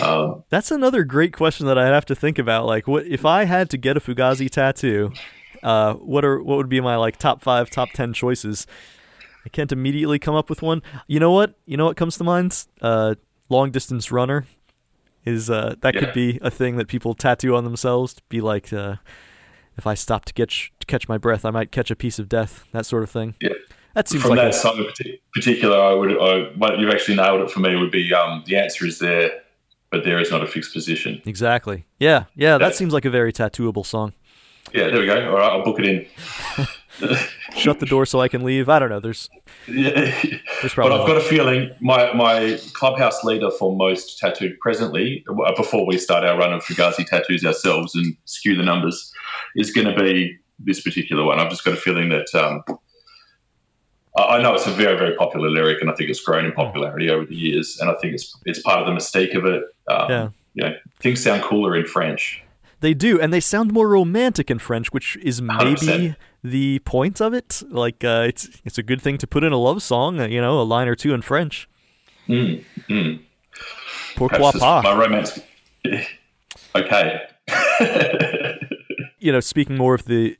Um, 0.00 0.44
That's 0.50 0.70
another 0.70 1.02
great 1.04 1.32
question 1.32 1.66
that 1.66 1.76
I'd 1.78 1.92
have 1.92 2.06
to 2.06 2.14
think 2.14 2.38
about. 2.38 2.66
Like, 2.66 2.86
what 2.86 3.06
if 3.06 3.24
I 3.24 3.44
had 3.44 3.70
to 3.70 3.76
get 3.76 3.96
a 3.96 4.00
Fugazi 4.00 4.48
tattoo? 4.48 5.12
Uh, 5.62 5.94
what 5.94 6.24
are 6.24 6.40
what 6.40 6.56
would 6.56 6.68
be 6.68 6.80
my 6.80 6.96
like 6.96 7.16
top 7.16 7.42
five, 7.42 7.70
top 7.70 7.90
ten 7.92 8.12
choices? 8.12 8.66
I 9.44 9.48
can't 9.48 9.72
immediately 9.72 10.18
come 10.18 10.34
up 10.34 10.48
with 10.48 10.62
one. 10.62 10.82
You 11.06 11.18
know 11.18 11.32
what? 11.32 11.54
You 11.66 11.76
know 11.76 11.86
what 11.86 11.96
comes 11.96 12.18
to 12.18 12.24
mind? 12.24 12.66
Uh, 12.80 13.16
long 13.48 13.70
distance 13.70 14.10
runner 14.10 14.46
is 15.24 15.50
uh, 15.50 15.74
that 15.80 15.94
yeah. 15.94 16.00
could 16.00 16.12
be 16.12 16.38
a 16.42 16.50
thing 16.50 16.76
that 16.76 16.88
people 16.88 17.14
tattoo 17.14 17.54
on 17.54 17.64
themselves 17.64 18.14
to 18.14 18.22
be 18.28 18.40
like, 18.40 18.72
uh, 18.72 18.96
if 19.76 19.86
I 19.86 19.94
stop 19.94 20.24
to 20.26 20.32
catch 20.32 20.72
to 20.80 20.86
catch 20.86 21.08
my 21.08 21.18
breath, 21.18 21.44
I 21.44 21.50
might 21.50 21.70
catch 21.70 21.90
a 21.90 21.96
piece 21.96 22.18
of 22.18 22.28
death. 22.28 22.64
That 22.72 22.86
sort 22.86 23.02
of 23.02 23.10
thing. 23.10 23.34
Yeah. 23.40 23.50
That 23.94 24.08
seems 24.08 24.22
like 24.22 24.28
From 24.28 24.36
like 24.36 24.52
that 24.52 24.54
a, 24.54 24.58
song 24.58 24.78
in 24.78 25.18
particular, 25.34 25.76
I 25.76 25.92
would, 25.92 26.10
I, 26.12 26.52
what 26.56 26.78
you 26.78 26.90
actually 26.90 27.16
nailed 27.16 27.40
it 27.40 27.50
for 27.50 27.58
me 27.60 27.74
would 27.74 27.90
be 27.90 28.12
um, 28.14 28.44
the 28.46 28.56
answer 28.56 28.86
is 28.86 29.00
there 29.00 29.30
but 29.90 30.04
there 30.04 30.20
is 30.20 30.30
not 30.30 30.42
a 30.42 30.46
fixed 30.46 30.72
position. 30.72 31.22
Exactly. 31.24 31.86
Yeah, 31.98 32.24
yeah, 32.34 32.58
that 32.58 32.72
yeah. 32.72 32.72
seems 32.72 32.92
like 32.92 33.04
a 33.04 33.10
very 33.10 33.32
tattooable 33.32 33.86
song. 33.86 34.12
Yeah, 34.72 34.88
there 34.88 35.00
we 35.00 35.06
go. 35.06 35.30
All 35.30 35.36
right, 35.36 35.52
I'll 35.52 35.64
book 35.64 35.78
it 35.78 35.86
in. 35.86 36.06
Shut 37.54 37.80
the 37.80 37.86
door 37.86 38.06
so 38.06 38.20
I 38.20 38.28
can 38.28 38.42
leave. 38.42 38.68
I 38.68 38.78
don't 38.78 38.90
know. 38.90 39.00
There's, 39.00 39.28
yeah. 39.66 40.14
there's 40.60 40.74
probably. 40.74 40.96
But 40.96 41.00
I've 41.00 41.06
got 41.06 41.16
a 41.16 41.20
feeling 41.20 41.70
my 41.80 42.12
my 42.12 42.58
clubhouse 42.74 43.24
leader 43.24 43.50
for 43.50 43.74
most 43.74 44.18
tattooed 44.18 44.58
presently, 44.60 45.24
uh, 45.28 45.54
before 45.56 45.86
we 45.86 45.98
start 45.98 46.24
our 46.24 46.38
run 46.38 46.52
of 46.52 46.64
Fugazi 46.64 47.06
tattoos 47.06 47.44
ourselves 47.44 47.94
and 47.94 48.16
skew 48.24 48.56
the 48.56 48.62
numbers, 48.62 49.12
is 49.56 49.70
going 49.70 49.86
to 49.86 49.94
be 49.94 50.36
this 50.58 50.80
particular 50.80 51.24
one. 51.24 51.38
I've 51.38 51.50
just 51.50 51.64
got 51.64 51.74
a 51.74 51.76
feeling 51.78 52.08
that 52.08 52.34
um, 52.34 52.62
I 54.16 54.42
know 54.42 54.54
it's 54.54 54.66
a 54.66 54.70
very, 54.70 54.98
very 54.98 55.14
popular 55.14 55.48
lyric, 55.48 55.80
and 55.80 55.90
I 55.90 55.94
think 55.94 56.10
it's 56.10 56.20
grown 56.20 56.44
in 56.44 56.52
popularity 56.52 57.10
over 57.10 57.24
the 57.24 57.36
years. 57.36 57.78
And 57.80 57.90
I 57.90 57.94
think 58.00 58.14
it's 58.14 58.36
it's 58.44 58.60
part 58.62 58.80
of 58.80 58.86
the 58.86 58.92
mystique 58.92 59.36
of 59.36 59.44
it. 59.44 59.62
Um, 59.88 60.10
yeah, 60.10 60.28
you 60.54 60.64
know, 60.64 60.74
things 61.00 61.22
sound 61.22 61.42
cooler 61.42 61.76
in 61.76 61.86
French. 61.86 62.42
They 62.80 62.94
do, 62.94 63.20
and 63.20 63.32
they 63.32 63.40
sound 63.40 63.72
more 63.72 63.88
romantic 63.88 64.50
in 64.50 64.58
French, 64.58 64.92
which 64.92 65.16
is 65.22 65.42
maybe 65.42 66.14
100%. 66.14 66.16
the 66.44 66.78
point 66.80 67.20
of 67.20 67.34
it. 67.34 67.62
Like, 67.68 68.04
uh, 68.04 68.24
it's 68.28 68.48
it's 68.64 68.78
a 68.78 68.82
good 68.82 69.02
thing 69.02 69.18
to 69.18 69.26
put 69.26 69.42
in 69.42 69.52
a 69.52 69.56
love 69.56 69.82
song, 69.82 70.20
uh, 70.20 70.26
you 70.26 70.40
know, 70.40 70.60
a 70.60 70.62
line 70.62 70.86
or 70.86 70.94
two 70.94 71.12
in 71.12 71.22
French. 71.22 71.68
Mm, 72.28 72.64
mm. 72.88 73.20
Pourquoi 74.14 74.52
pas? 74.52 74.84
My 74.84 74.96
romance. 74.96 75.40
okay. 76.76 77.20
you 79.18 79.32
know, 79.32 79.40
speaking 79.40 79.76
more 79.76 79.94
of 79.94 80.04
the 80.04 80.36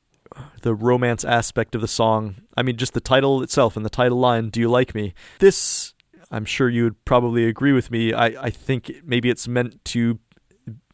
the 0.63 0.75
romance 0.75 1.25
aspect 1.25 1.75
of 1.75 1.81
the 1.81 1.89
song. 1.89 2.37
I 2.57 2.63
mean, 2.63 2.77
just 2.77 2.95
the 2.95 3.01
title 3.01 3.43
itself 3.43 3.77
and 3.77 3.85
the 3.85 3.91
title 3.91 4.19
line, 4.19 4.51
Do 4.51 4.61
You 4.61 4.69
Like 4.69 4.95
Me? 4.95 5.15
This, 5.39 5.95
I'm 6.31 6.45
sure 6.45 6.69
you 6.69 6.85
would 6.85 7.05
probably 7.05 7.47
agree 7.47 7.73
with 7.73 7.91
me. 7.91 8.13
I, 8.13 8.27
I 8.27 8.51
think 8.51 8.93
maybe 9.05 9.31
it's 9.31 9.49
meant 9.49 9.85
to 9.87 10.19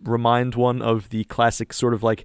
remind 0.03 0.55
one 0.55 0.83
of 0.83 1.11
the 1.11 1.25
classic 1.25 1.73
sort 1.73 1.95
of 1.95 2.03
like 2.03 2.25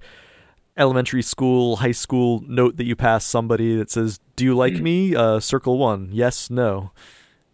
elementary 0.78 1.22
school, 1.22 1.78
high 1.78 1.92
school 1.92 2.44
note 2.48 2.78
that 2.78 2.86
you 2.86 2.96
pass 2.96 3.26
somebody 3.26 3.76
that 3.76 3.92
says, 3.92 4.20
Do 4.36 4.46
you 4.46 4.56
like 4.56 4.74
mm-hmm. 4.74 4.84
me? 4.84 5.16
Uh, 5.16 5.40
circle 5.40 5.78
one. 5.78 6.10
Yes, 6.12 6.50
no. 6.50 6.92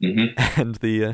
Mm-hmm. 0.02 0.60
And 0.62 0.76
the. 0.76 1.06
Uh, 1.06 1.14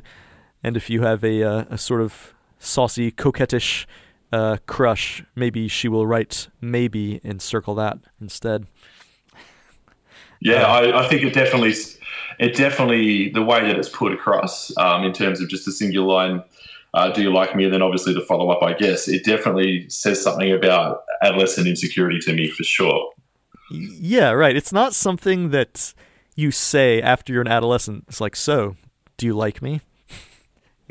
and 0.64 0.78
if 0.78 0.90
you 0.90 1.02
have 1.02 1.24
a, 1.24 1.44
uh, 1.44 1.66
a 1.72 1.78
sort 1.78 2.02
of 2.02 2.34
saucy, 2.60 3.12
coquettish 3.12 3.88
uh, 4.32 4.58
crush, 4.68 5.24
maybe 5.36 5.68
she 5.68 5.88
will 5.88 6.08
write 6.08 6.50
maybe 6.62 7.20
and 7.24 7.42
circle 7.42 7.76
that 7.76 7.98
instead. 8.20 8.68
Yeah, 10.40 10.64
uh, 10.64 10.68
I, 10.68 11.06
I, 11.06 11.08
think 11.08 11.24
it 11.24 11.34
definitely, 11.34 11.74
it 12.40 12.56
definitely 12.56 13.30
the 13.30 13.44
way 13.44 13.62
that 13.62 13.78
it's 13.78 13.90
put 13.90 14.12
across 14.12 14.76
um, 14.78 15.04
in 15.04 15.14
terms 15.14 15.42
of 15.42 15.50
just 15.50 15.68
a 15.68 15.72
single 15.72 16.06
line. 16.06 16.44
Uh, 16.94 17.10
do 17.12 17.22
you 17.22 17.34
like 17.34 17.56
me? 17.56 17.66
And 17.66 17.74
then 17.74 17.82
obviously 17.82 18.14
the 18.14 18.22
follow 18.22 18.50
up, 18.50 18.62
I 18.62 18.74
guess 18.74 19.08
it 19.08 19.24
definitely 19.24 19.90
says 19.90 20.22
something 20.22 20.52
about 20.52 21.04
adolescent 21.22 21.68
insecurity 21.68 22.20
to 22.20 22.34
me 22.34 22.50
for 22.50 22.64
sure. 22.64 23.12
Yeah, 23.72 24.32
right. 24.32 24.56
It's 24.56 24.74
not 24.74 24.94
something 24.94 25.52
that 25.52 25.94
you 26.36 26.52
say 26.52 27.02
after 27.02 27.32
you're 27.32 27.42
an 27.42 27.48
adolescent. 27.48 28.06
It's 28.10 28.20
like, 28.20 28.36
so, 28.36 28.76
do 29.16 29.26
you 29.26 29.34
like 29.34 29.62
me? 29.62 29.82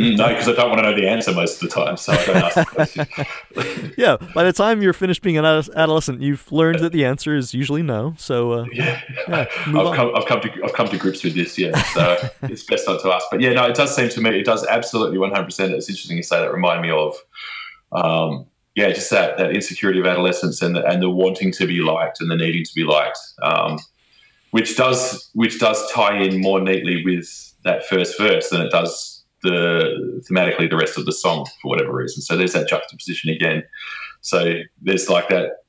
Mm, 0.00 0.16
no, 0.16 0.28
because 0.28 0.48
I 0.48 0.52
don't 0.52 0.70
want 0.70 0.82
to 0.82 0.90
know 0.90 0.96
the 0.96 1.06
answer 1.06 1.30
most 1.30 1.62
of 1.62 1.68
the 1.68 1.74
time, 1.74 1.98
so 1.98 2.14
I 2.14 2.24
don't 2.24 2.36
ask 2.36 2.54
the 2.54 2.64
question. 2.64 3.06
yeah, 3.98 4.16
by 4.34 4.44
the 4.44 4.52
time 4.52 4.80
you're 4.80 4.94
finished 4.94 5.20
being 5.20 5.36
an 5.36 5.44
adolescent, 5.44 6.22
you've 6.22 6.50
learned 6.50 6.78
that 6.78 6.92
the 6.92 7.04
answer 7.04 7.36
is 7.36 7.52
usually 7.52 7.82
no. 7.82 8.14
So 8.16 8.52
uh, 8.52 8.66
yeah, 8.72 9.02
yeah 9.28 9.46
I've, 9.66 9.94
come, 9.94 10.12
I've, 10.16 10.24
come, 10.24 10.40
to 10.40 10.50
I've 10.64 10.72
come 10.72 10.88
to 10.88 10.96
grips 10.96 11.22
with 11.22 11.34
this. 11.34 11.58
Yeah, 11.58 11.76
so 11.92 12.16
it's 12.44 12.64
best 12.64 12.88
not 12.88 13.02
to 13.02 13.12
ask. 13.12 13.26
But 13.30 13.42
yeah, 13.42 13.52
no, 13.52 13.66
it 13.66 13.74
does 13.74 13.94
seem 13.94 14.08
to 14.08 14.22
me 14.22 14.38
it 14.40 14.46
does 14.46 14.66
absolutely 14.66 15.18
100. 15.18 15.44
percent 15.44 15.74
It's 15.74 15.90
interesting 15.90 16.16
you 16.16 16.22
say 16.22 16.40
that. 16.40 16.52
Remind 16.52 16.80
me 16.80 16.90
of. 16.90 17.14
Um, 17.92 18.46
yeah, 18.76 18.90
just 18.90 19.10
that, 19.10 19.36
that 19.36 19.50
insecurity 19.50 19.98
of 19.98 20.06
adolescence 20.06 20.62
and 20.62 20.76
the, 20.76 20.86
and 20.86 21.02
the 21.02 21.10
wanting 21.10 21.50
to 21.52 21.66
be 21.66 21.80
liked 21.80 22.20
and 22.20 22.30
the 22.30 22.36
needing 22.36 22.64
to 22.64 22.72
be 22.72 22.84
liked, 22.84 23.18
um, 23.42 23.78
which 24.52 24.76
does 24.76 25.28
which 25.34 25.58
does 25.58 25.90
tie 25.90 26.16
in 26.16 26.40
more 26.40 26.60
neatly 26.60 27.04
with 27.04 27.28
that 27.64 27.84
first 27.86 28.16
verse 28.16 28.48
than 28.48 28.62
it 28.62 28.70
does 28.70 29.19
the 29.42 30.22
thematically 30.30 30.68
the 30.68 30.76
rest 30.76 30.98
of 30.98 31.06
the 31.06 31.12
song 31.12 31.46
for 31.62 31.68
whatever 31.68 31.92
reason. 31.92 32.22
So 32.22 32.36
there's 32.36 32.52
that 32.52 32.68
juxtaposition 32.68 33.30
again. 33.30 33.62
So 34.20 34.60
there's 34.82 35.08
like 35.08 35.28
that 35.28 35.64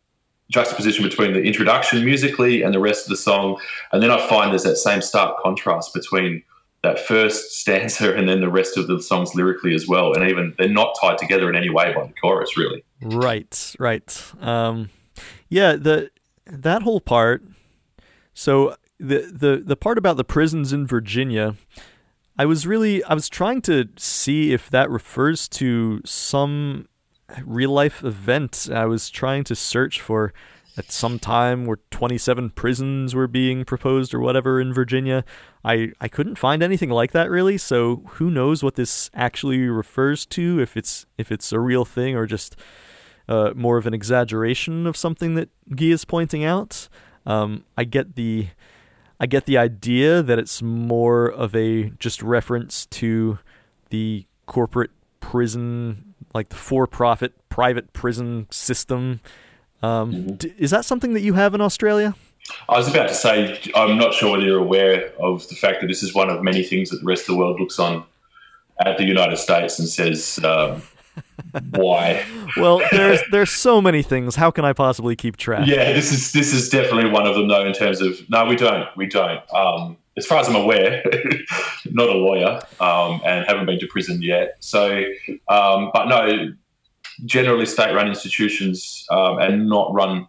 juxtaposition 0.49 1.03
between 1.03 1.33
the 1.33 1.41
introduction 1.41 2.03
musically 2.03 2.61
and 2.61 2.73
the 2.73 2.79
rest 2.79 3.05
of 3.05 3.09
the 3.09 3.17
song, 3.17 3.59
and 3.91 4.03
then 4.03 4.11
I 4.11 4.27
find 4.27 4.51
there's 4.51 4.63
that 4.63 4.77
same 4.77 5.01
stark 5.01 5.41
contrast 5.41 5.93
between 5.93 6.43
that 6.83 6.99
first 6.99 7.59
stanza 7.59 8.15
and 8.15 8.27
then 8.27 8.41
the 8.41 8.49
rest 8.49 8.75
of 8.75 8.87
the 8.87 9.01
songs 9.01 9.35
lyrically 9.35 9.75
as 9.75 9.87
well. 9.87 10.13
And 10.13 10.27
even 10.29 10.55
they're 10.57 10.67
not 10.67 10.95
tied 10.99 11.17
together 11.17 11.47
in 11.49 11.55
any 11.55 11.69
way 11.69 11.93
by 11.93 12.07
the 12.07 12.13
chorus, 12.19 12.57
really. 12.57 12.83
Right, 13.01 13.75
right. 13.79 14.33
Um, 14.39 14.89
yeah, 15.49 15.75
the 15.75 16.11
that 16.45 16.81
whole 16.81 17.01
part. 17.01 17.43
So 18.33 18.75
the 18.99 19.31
the 19.31 19.61
the 19.63 19.75
part 19.75 19.97
about 19.97 20.17
the 20.17 20.23
prisons 20.23 20.73
in 20.73 20.87
Virginia 20.87 21.55
I 22.41 22.45
was 22.45 22.65
really 22.65 23.03
I 23.03 23.13
was 23.13 23.29
trying 23.29 23.61
to 23.69 23.87
see 23.97 24.51
if 24.51 24.67
that 24.71 24.89
refers 24.89 25.47
to 25.49 26.01
some 26.05 26.87
real 27.45 27.69
life 27.69 28.03
event. 28.03 28.67
I 28.73 28.85
was 28.87 29.11
trying 29.11 29.43
to 29.43 29.53
search 29.53 30.01
for 30.01 30.33
at 30.75 30.91
some 30.91 31.19
time 31.19 31.67
where 31.67 31.77
27 31.91 32.49
prisons 32.49 33.13
were 33.13 33.27
being 33.27 33.63
proposed 33.63 34.11
or 34.11 34.19
whatever 34.19 34.59
in 34.59 34.73
Virginia. 34.73 35.23
I 35.63 35.91
I 36.01 36.07
couldn't 36.07 36.39
find 36.39 36.63
anything 36.63 36.89
like 36.89 37.11
that 37.11 37.29
really, 37.29 37.59
so 37.59 37.97
who 38.13 38.31
knows 38.31 38.63
what 38.63 38.73
this 38.73 39.11
actually 39.13 39.59
refers 39.67 40.25
to 40.37 40.59
if 40.59 40.75
it's 40.75 41.05
if 41.19 41.31
it's 41.31 41.51
a 41.51 41.59
real 41.59 41.85
thing 41.85 42.15
or 42.15 42.25
just 42.25 42.55
uh, 43.29 43.51
more 43.55 43.77
of 43.77 43.85
an 43.85 43.93
exaggeration 43.93 44.87
of 44.87 44.97
something 44.97 45.35
that 45.35 45.49
Guy 45.75 45.91
is 45.91 46.05
pointing 46.05 46.43
out. 46.43 46.89
Um, 47.23 47.65
I 47.77 47.83
get 47.83 48.15
the 48.15 48.47
I 49.21 49.27
get 49.27 49.45
the 49.45 49.59
idea 49.59 50.23
that 50.23 50.39
it's 50.39 50.63
more 50.63 51.27
of 51.27 51.55
a 51.55 51.91
just 51.99 52.23
reference 52.23 52.87
to 52.87 53.37
the 53.91 54.25
corporate 54.47 54.89
prison, 55.19 56.15
like 56.33 56.49
the 56.49 56.55
for-profit 56.55 57.33
private 57.47 57.93
prison 57.93 58.47
system. 58.49 59.21
Um, 59.83 60.11
mm-hmm. 60.11 60.33
d- 60.37 60.53
is 60.57 60.71
that 60.71 60.85
something 60.85 61.13
that 61.13 61.21
you 61.21 61.33
have 61.33 61.53
in 61.53 61.61
Australia? 61.61 62.15
I 62.67 62.75
was 62.79 62.87
about 62.87 63.09
to 63.09 63.13
say, 63.13 63.61
I'm 63.75 63.99
not 63.99 64.15
sure 64.15 64.31
whether 64.31 64.43
you're 64.43 64.59
aware 64.59 65.13
of 65.19 65.47
the 65.49 65.55
fact 65.55 65.81
that 65.81 65.87
this 65.87 66.01
is 66.01 66.15
one 66.15 66.31
of 66.31 66.41
many 66.41 66.63
things 66.63 66.89
that 66.89 67.01
the 67.01 67.05
rest 67.05 67.21
of 67.29 67.35
the 67.35 67.37
world 67.37 67.59
looks 67.59 67.77
on 67.77 68.03
at 68.83 68.97
the 68.97 69.05
United 69.05 69.37
States 69.37 69.77
and 69.77 69.87
says, 69.87 70.39
um, 70.43 70.81
why? 71.71 72.25
well, 72.57 72.81
there's 72.91 73.19
there's 73.31 73.51
so 73.51 73.81
many 73.81 74.01
things. 74.03 74.35
How 74.35 74.51
can 74.51 74.65
I 74.65 74.73
possibly 74.73 75.15
keep 75.15 75.37
track? 75.37 75.67
Yeah, 75.67 75.93
this 75.93 76.11
is 76.11 76.31
this 76.33 76.53
is 76.53 76.69
definitely 76.69 77.09
one 77.11 77.27
of 77.27 77.35
them, 77.35 77.47
though. 77.47 77.65
In 77.65 77.73
terms 77.73 78.01
of 78.01 78.17
no, 78.29 78.45
we 78.45 78.55
don't, 78.55 78.87
we 78.95 79.05
don't. 79.07 79.41
Um, 79.53 79.97
as 80.17 80.25
far 80.25 80.39
as 80.39 80.47
I'm 80.49 80.55
aware, 80.55 81.03
not 81.91 82.09
a 82.09 82.13
lawyer, 82.13 82.61
um, 82.79 83.21
and 83.25 83.45
haven't 83.47 83.65
been 83.65 83.79
to 83.79 83.87
prison 83.87 84.21
yet. 84.21 84.57
So, 84.59 85.03
um, 85.47 85.89
but 85.93 86.05
no, 86.07 86.53
generally 87.25 87.65
state-run 87.65 88.07
institutions 88.07 89.05
um, 89.09 89.39
and 89.39 89.69
not 89.69 89.93
run 89.93 90.27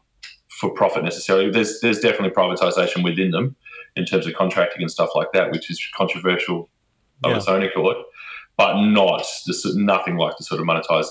for 0.49 0.71
profit 0.71 1.03
necessarily. 1.05 1.51
There's 1.51 1.81
there's 1.81 1.99
definitely 2.01 2.31
privatization 2.31 3.03
within 3.03 3.31
them 3.33 3.57
in 3.97 4.05
terms 4.07 4.27
of 4.27 4.35
contracting 4.35 4.83
and 4.83 4.91
stuff 4.91 5.11
like 5.15 5.33
that, 5.33 5.51
which 5.53 5.71
is 5.71 5.85
controversial 5.97 6.69
of 7.25 7.31
Yeah. 7.33 7.37
its 7.37 7.47
own 7.49 7.63
accord, 7.63 7.97
but 8.57 8.81
not 8.81 9.25
the, 9.47 9.73
nothing 9.77 10.17
like 10.17 10.37
the 10.37 10.45
sort 10.45 10.61
of 10.61 10.67
monetized 10.67 11.11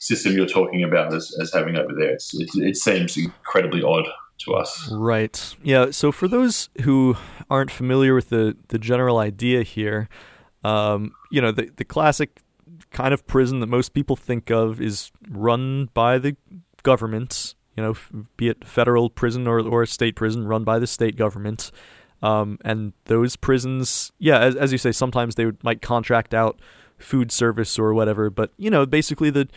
system 0.00 0.34
you're 0.34 0.46
talking 0.46 0.82
about 0.82 1.14
as, 1.14 1.34
as 1.40 1.52
having 1.52 1.76
over 1.76 1.92
there. 1.96 2.10
It's, 2.10 2.34
it, 2.34 2.50
it 2.56 2.76
seems 2.76 3.16
incredibly 3.16 3.82
odd 3.82 4.06
to 4.40 4.54
us. 4.54 4.90
Right. 4.90 5.56
Yeah. 5.62 5.90
So 5.90 6.12
for 6.12 6.28
those 6.28 6.68
who 6.82 7.16
aren't 7.50 7.70
familiar 7.70 8.14
with 8.14 8.30
the 8.30 8.56
the 8.68 8.78
general 8.78 9.18
idea 9.18 9.62
here, 9.62 10.08
um, 10.62 11.12
you 11.30 11.40
know, 11.40 11.52
the 11.52 11.70
the 11.76 11.84
classic 11.84 12.40
kind 12.90 13.14
of 13.14 13.26
prison 13.26 13.60
that 13.60 13.66
most 13.66 13.94
people 13.94 14.16
think 14.16 14.50
of 14.50 14.80
is 14.80 15.10
run 15.28 15.88
by 15.94 16.18
the 16.18 16.36
government. 16.82 17.54
You 17.76 17.82
know, 17.82 18.26
be 18.36 18.48
it 18.48 18.64
federal 18.64 19.10
prison 19.10 19.46
or 19.46 19.60
or 19.60 19.82
a 19.82 19.86
state 19.86 20.16
prison 20.16 20.46
run 20.46 20.64
by 20.64 20.78
the 20.78 20.86
state 20.86 21.16
government. 21.16 21.70
Um, 22.22 22.58
and 22.64 22.92
those 23.04 23.36
prisons, 23.36 24.12
yeah, 24.18 24.38
as, 24.38 24.56
as 24.56 24.72
you 24.72 24.78
say, 24.78 24.92
sometimes 24.92 25.34
they 25.34 25.44
would, 25.44 25.62
might 25.62 25.82
contract 25.82 26.32
out 26.32 26.58
food 26.98 27.30
service 27.30 27.78
or 27.78 27.92
whatever. 27.92 28.30
But 28.30 28.52
you 28.56 28.70
know, 28.70 28.86
basically 28.86 29.30
the 29.30 29.48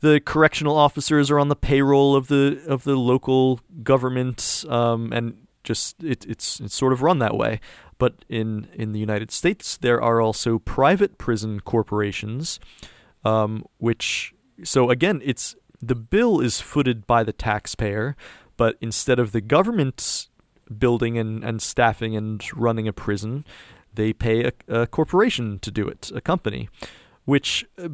the 0.00 0.20
correctional 0.20 0.76
officers 0.76 1.30
are 1.30 1.38
on 1.38 1.48
the 1.48 1.56
payroll 1.56 2.16
of 2.16 2.28
the 2.28 2.62
of 2.66 2.84
the 2.84 2.96
local 2.96 3.60
government, 3.82 4.64
um, 4.68 5.12
and 5.12 5.46
just 5.64 6.02
it, 6.02 6.26
it's 6.26 6.60
it's 6.60 6.74
sort 6.74 6.92
of 6.92 7.02
run 7.02 7.18
that 7.20 7.36
way. 7.36 7.60
But 7.98 8.24
in 8.28 8.68
in 8.74 8.92
the 8.92 8.98
United 8.98 9.30
States, 9.30 9.76
there 9.76 10.02
are 10.02 10.20
also 10.20 10.58
private 10.58 11.18
prison 11.18 11.60
corporations, 11.60 12.58
um, 13.24 13.64
which 13.78 14.34
so 14.64 14.90
again, 14.90 15.20
it's 15.24 15.54
the 15.80 15.94
bill 15.94 16.40
is 16.40 16.60
footed 16.60 17.06
by 17.06 17.22
the 17.22 17.32
taxpayer, 17.32 18.16
but 18.56 18.76
instead 18.80 19.18
of 19.18 19.32
the 19.32 19.40
government 19.40 20.28
building 20.78 21.18
and, 21.18 21.44
and 21.44 21.60
staffing 21.62 22.16
and 22.16 22.42
running 22.56 22.88
a 22.88 22.92
prison, 22.92 23.44
they 23.94 24.12
pay 24.12 24.44
a, 24.44 24.52
a 24.82 24.86
corporation 24.86 25.58
to 25.60 25.70
do 25.70 25.86
it, 25.88 26.10
a 26.14 26.20
company, 26.20 26.68
which 27.24 27.64
uh, 27.78 27.88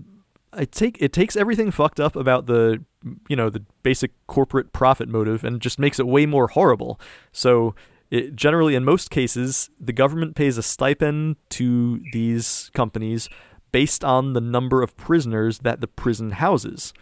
I 0.53 0.65
take 0.65 0.97
it 1.01 1.13
takes 1.13 1.37
everything 1.37 1.71
fucked 1.71 2.01
up 2.01 2.17
about 2.17 2.47
the 2.47 2.85
you 3.29 3.37
know 3.37 3.51
the 3.51 3.65
basic 3.83 4.13
corporate 4.27 4.73
profit 4.73 5.09
motive 5.09 5.45
and 5.45 5.61
just 5.61 5.79
makes 5.79 5.99
it 5.99 6.07
way 6.07 6.27
more 6.27 6.49
horrible. 6.49 7.01
So 7.33 7.75
it, 8.11 8.35
generally, 8.35 8.75
in 8.75 8.85
most 8.85 9.11
cases, 9.11 9.71
the 9.79 9.93
government 9.93 10.35
pays 10.35 10.57
a 10.57 10.63
stipend 10.63 11.37
to 11.51 12.01
these 12.13 12.71
companies 12.75 13.29
based 13.71 14.03
on 14.03 14.33
the 14.33 14.41
number 14.41 14.83
of 14.83 14.97
prisoners 14.97 15.59
that 15.61 15.81
the 15.81 15.87
prison 15.87 16.31
houses. 16.31 16.95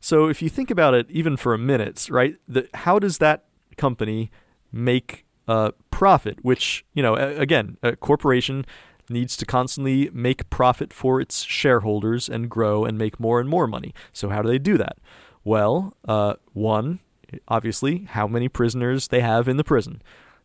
So 0.00 0.28
if 0.28 0.42
you 0.42 0.48
think 0.48 0.70
about 0.70 0.94
it, 0.94 1.10
even 1.10 1.36
for 1.36 1.54
a 1.54 1.58
minute, 1.58 2.08
right? 2.10 2.36
The, 2.46 2.68
how 2.74 2.98
does 2.98 3.18
that 3.18 3.44
company 3.76 4.30
make 4.72 5.24
a 5.48 5.72
profit? 5.90 6.38
Which 6.42 6.84
you 6.94 7.02
know, 7.02 7.14
again, 7.14 7.76
a 7.82 7.96
corporation 7.96 8.64
needs 9.08 9.36
to 9.36 9.44
constantly 9.44 10.08
make 10.12 10.48
profit 10.50 10.92
for 10.92 11.20
its 11.20 11.42
shareholders 11.42 12.28
and 12.28 12.48
grow 12.48 12.84
and 12.84 12.96
make 12.96 13.18
more 13.18 13.40
and 13.40 13.48
more 13.48 13.66
money. 13.66 13.92
So 14.12 14.28
how 14.28 14.40
do 14.40 14.48
they 14.48 14.58
do 14.58 14.78
that? 14.78 14.98
Well, 15.42 15.94
uh, 16.06 16.34
one, 16.52 17.00
obviously, 17.48 18.04
how 18.10 18.28
many 18.28 18.48
prisoners 18.48 19.08
they 19.08 19.20
have 19.20 19.48
in 19.48 19.56
the 19.56 19.64
prison. 19.64 20.00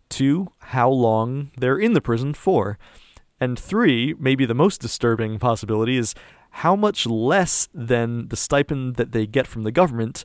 Two, 0.09 0.47
how 0.59 0.89
long 0.89 1.51
they're 1.57 1.78
in 1.78 1.93
the 1.93 2.01
prison 2.01 2.34
for. 2.34 2.78
And 3.39 3.59
three, 3.59 4.15
maybe 4.17 4.45
the 4.45 4.53
most 4.53 4.82
disturbing 4.82 5.39
possibility 5.39 5.97
is 5.97 6.15
how 6.49 6.76
much 6.76 7.05
less 7.05 7.67
than 7.73 8.30
the 8.30 8.38
stipend 8.38 8.95
that 8.95 9.11
they 9.11 9.28
get 9.28 9.45
from 9.45 9.63
the 9.63 9.71
government 9.71 10.23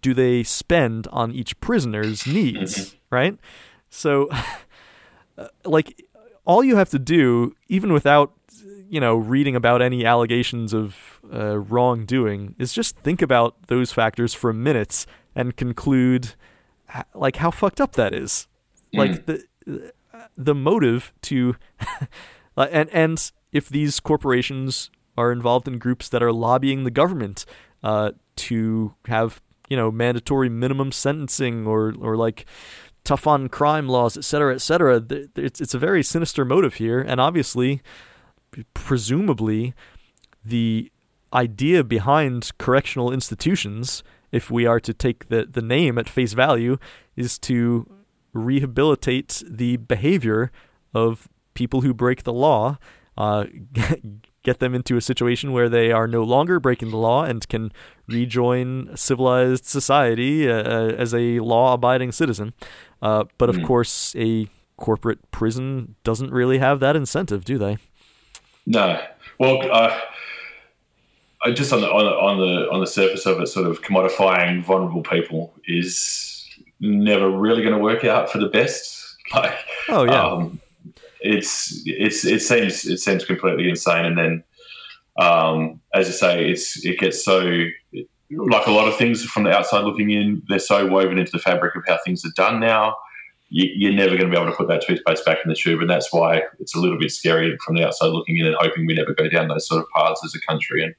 do 0.00 0.14
they 0.14 0.42
spend 0.42 1.06
on 1.08 1.32
each 1.32 1.58
prisoner's 1.60 2.26
needs, 2.38 2.96
right? 3.10 3.38
So, 3.88 4.28
uh, 5.38 5.48
like, 5.64 6.04
all 6.44 6.64
you 6.64 6.76
have 6.76 6.90
to 6.90 6.98
do, 6.98 7.54
even 7.68 7.92
without, 7.92 8.32
you 8.88 9.00
know, 9.00 9.16
reading 9.16 9.54
about 9.54 9.82
any 9.82 10.04
allegations 10.04 10.72
of 10.72 11.20
uh, 11.32 11.58
wrongdoing, 11.58 12.54
is 12.58 12.72
just 12.72 12.96
think 12.98 13.22
about 13.22 13.66
those 13.68 13.92
factors 13.92 14.34
for 14.34 14.52
minutes 14.52 15.06
and 15.34 15.56
conclude, 15.56 16.34
like, 17.14 17.36
how 17.36 17.50
fucked 17.50 17.80
up 17.80 17.92
that 17.92 18.14
is. 18.14 18.46
Like 18.92 19.26
the 19.26 19.44
the 20.36 20.54
motive 20.54 21.12
to, 21.22 21.56
uh, 22.56 22.66
and 22.70 22.88
and 22.90 23.30
if 23.52 23.68
these 23.68 24.00
corporations 24.00 24.90
are 25.16 25.32
involved 25.32 25.68
in 25.68 25.78
groups 25.78 26.08
that 26.08 26.22
are 26.22 26.32
lobbying 26.32 26.84
the 26.84 26.90
government 26.90 27.44
uh, 27.82 28.12
to 28.36 28.94
have 29.06 29.42
you 29.70 29.76
know 29.76 29.90
mandatory 29.90 30.50
minimum 30.50 30.92
sentencing 30.92 31.66
or 31.66 31.94
or 31.98 32.16
like 32.16 32.44
tough 33.04 33.26
on 33.26 33.48
crime 33.48 33.88
laws, 33.88 34.16
et 34.16 34.24
cetera, 34.24 34.54
et 34.54 34.60
cetera. 34.60 35.02
It's 35.36 35.60
it's 35.60 35.74
a 35.74 35.78
very 35.78 36.02
sinister 36.02 36.44
motive 36.44 36.74
here, 36.74 37.00
and 37.00 37.20
obviously, 37.20 37.80
presumably, 38.74 39.72
the 40.44 40.92
idea 41.32 41.84
behind 41.84 42.50
correctional 42.58 43.12
institutions, 43.12 44.02
if 44.32 44.50
we 44.50 44.66
are 44.66 44.80
to 44.80 44.92
take 44.92 45.28
the 45.28 45.46
the 45.50 45.62
name 45.62 45.96
at 45.96 46.08
face 46.08 46.32
value, 46.32 46.76
is 47.16 47.38
to 47.38 47.88
rehabilitate 48.32 49.42
the 49.48 49.76
behavior 49.76 50.50
of 50.94 51.28
people 51.54 51.80
who 51.80 51.92
break 51.92 52.22
the 52.22 52.32
law, 52.32 52.78
uh, 53.16 53.44
get 54.50 54.58
them 54.58 54.74
into 54.74 54.96
a 54.96 55.00
situation 55.00 55.52
where 55.52 55.68
they 55.68 55.92
are 55.92 56.08
no 56.08 56.24
longer 56.24 56.58
breaking 56.58 56.90
the 56.90 56.96
law 56.96 57.22
and 57.22 57.48
can 57.48 57.70
rejoin 58.08 58.90
civilized 58.96 59.64
society 59.64 60.50
uh, 60.50 60.54
as 61.04 61.14
a 61.14 61.38
law-abiding 61.38 62.10
citizen. 62.10 62.52
Uh, 63.00 63.24
but 63.38 63.48
of 63.48 63.56
Mm. 63.56 63.64
course, 63.66 64.12
a 64.18 64.48
corporate 64.76 65.20
prison 65.30 65.94
doesn't 66.02 66.32
really 66.32 66.58
have 66.58 66.80
that 66.80 66.96
incentive, 66.96 67.44
do 67.44 67.58
they? 67.58 67.78
No. 68.66 69.00
Well, 69.38 69.56
uh, 69.70 69.96
I 71.44 71.52
just 71.52 71.72
on 71.72 71.80
the, 71.80 71.86
on 71.88 72.04
the 72.04 72.10
on 72.28 72.38
the 72.38 72.70
on 72.72 72.80
the 72.80 72.86
surface 72.86 73.24
of 73.26 73.40
it, 73.40 73.46
sort 73.46 73.66
of 73.70 73.82
commodifying 73.82 74.64
vulnerable 74.64 75.02
people 75.02 75.54
is 75.66 76.44
never 76.80 77.30
really 77.30 77.62
going 77.62 77.74
to 77.74 77.80
work 77.80 78.04
out 78.04 78.30
for 78.32 78.38
the 78.38 78.48
best. 78.48 78.96
Like, 79.32 79.54
Oh 79.88 80.02
yeah, 80.04 80.24
um, 80.26 80.60
it's 81.20 81.82
it's 81.86 82.24
it 82.24 82.40
seems 82.40 82.86
it 82.86 82.98
seems 82.98 83.24
completely 83.24 83.68
insane. 83.68 84.04
And 84.04 84.18
then, 84.18 84.44
um, 85.18 85.80
as 85.94 86.08
I 86.08 86.12
say, 86.12 86.50
it's 86.50 86.84
it 86.84 86.98
gets 86.98 87.24
so 87.24 87.66
like 88.30 88.66
a 88.66 88.70
lot 88.70 88.88
of 88.88 88.96
things 88.96 89.24
from 89.24 89.42
the 89.42 89.56
outside 89.56 89.84
looking 89.84 90.10
in, 90.10 90.42
they're 90.48 90.58
so 90.58 90.86
woven 90.86 91.18
into 91.18 91.32
the 91.32 91.38
fabric 91.38 91.74
of 91.74 91.82
how 91.86 91.98
things 92.04 92.24
are 92.24 92.32
done 92.36 92.60
now. 92.60 92.96
You, 93.48 93.68
you're 93.74 93.92
never 93.92 94.16
going 94.16 94.30
to 94.30 94.34
be 94.34 94.40
able 94.40 94.50
to 94.50 94.56
put 94.56 94.68
that 94.68 94.82
toothpaste 94.86 95.24
back 95.24 95.38
in 95.44 95.48
the 95.48 95.56
tube, 95.56 95.80
and 95.80 95.90
that's 95.90 96.12
why 96.12 96.42
it's 96.60 96.74
a 96.76 96.78
little 96.78 96.98
bit 96.98 97.10
scary 97.10 97.56
from 97.64 97.74
the 97.74 97.84
outside 97.84 98.08
looking 98.08 98.38
in 98.38 98.46
and 98.46 98.54
hoping 98.60 98.86
we 98.86 98.94
never 98.94 99.12
go 99.12 99.28
down 99.28 99.48
those 99.48 99.66
sort 99.66 99.82
of 99.82 99.88
paths 99.94 100.24
as 100.24 100.34
a 100.34 100.40
country. 100.46 100.84
And 100.84 100.94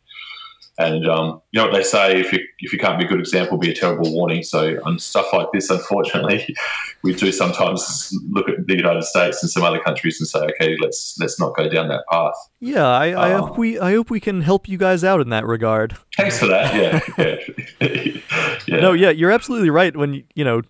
and 0.78 1.08
um, 1.08 1.42
you 1.52 1.60
know 1.60 1.68
what 1.68 1.76
they 1.76 1.84
say: 1.84 2.20
if 2.20 2.32
you 2.32 2.40
if 2.60 2.72
you 2.72 2.80
can't 2.80 2.98
be 2.98 3.06
a 3.06 3.08
good 3.08 3.20
example, 3.20 3.58
be 3.58 3.72
a 3.72 3.74
terrible 3.74 4.14
warning. 4.14 4.42
So 4.42 4.78
on 4.86 5.00
stuff 5.00 5.28
like 5.34 5.48
this, 5.54 5.70
unfortunately, 5.70 6.56
we 7.04 7.14
do 7.14 7.32
sometimes 7.32 8.18
look 8.30 8.48
at 8.48 8.66
the 8.66 8.76
United 8.76 9.04
States 9.04 9.44
and 9.44 9.52
some 9.52 9.64
other 9.64 9.80
countries 9.80 10.20
and 10.20 10.28
say, 10.28 10.40
okay, 10.40 10.78
let's 10.82 11.18
let's 11.20 11.40
not 11.40 11.56
go 11.56 11.68
down 11.68 11.90
that 11.90 12.04
path. 12.10 12.34
yeah. 12.60 12.88
I, 12.88 13.10
I 13.10 13.34
uh, 13.34 13.42
hope 13.42 13.58
we 13.58 13.80
I 13.80 13.92
hope 13.92 14.10
we 14.10 14.20
can 14.20 14.42
help 14.42 14.68
you 14.68 14.78
guys 14.78 15.04
out 15.04 15.20
in 15.22 15.30
that 15.30 15.46
regard. 15.46 15.98
Thanks 16.16 16.40
for 16.40 16.48
that. 16.48 16.74
Yeah, 16.74 17.38
yeah, 17.82 18.58
yeah. 18.68 18.80
No, 18.80 18.94
yeah, 18.94 19.10
you're 19.10 19.32
absolutely 19.32 19.70
right 19.70 19.96
when 19.96 20.14
you, 20.14 20.24
you 20.36 20.44
know 20.44 20.62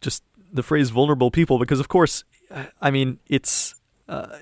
just 0.00 0.22
the 0.52 0.62
phrase 0.62 0.90
vulnerable 0.90 1.30
people 1.30 1.58
because 1.58 1.80
of 1.80 1.88
course 1.88 2.24
I 2.80 2.90
mean 2.90 3.18
it's 3.28 3.74
uh, 4.08 4.38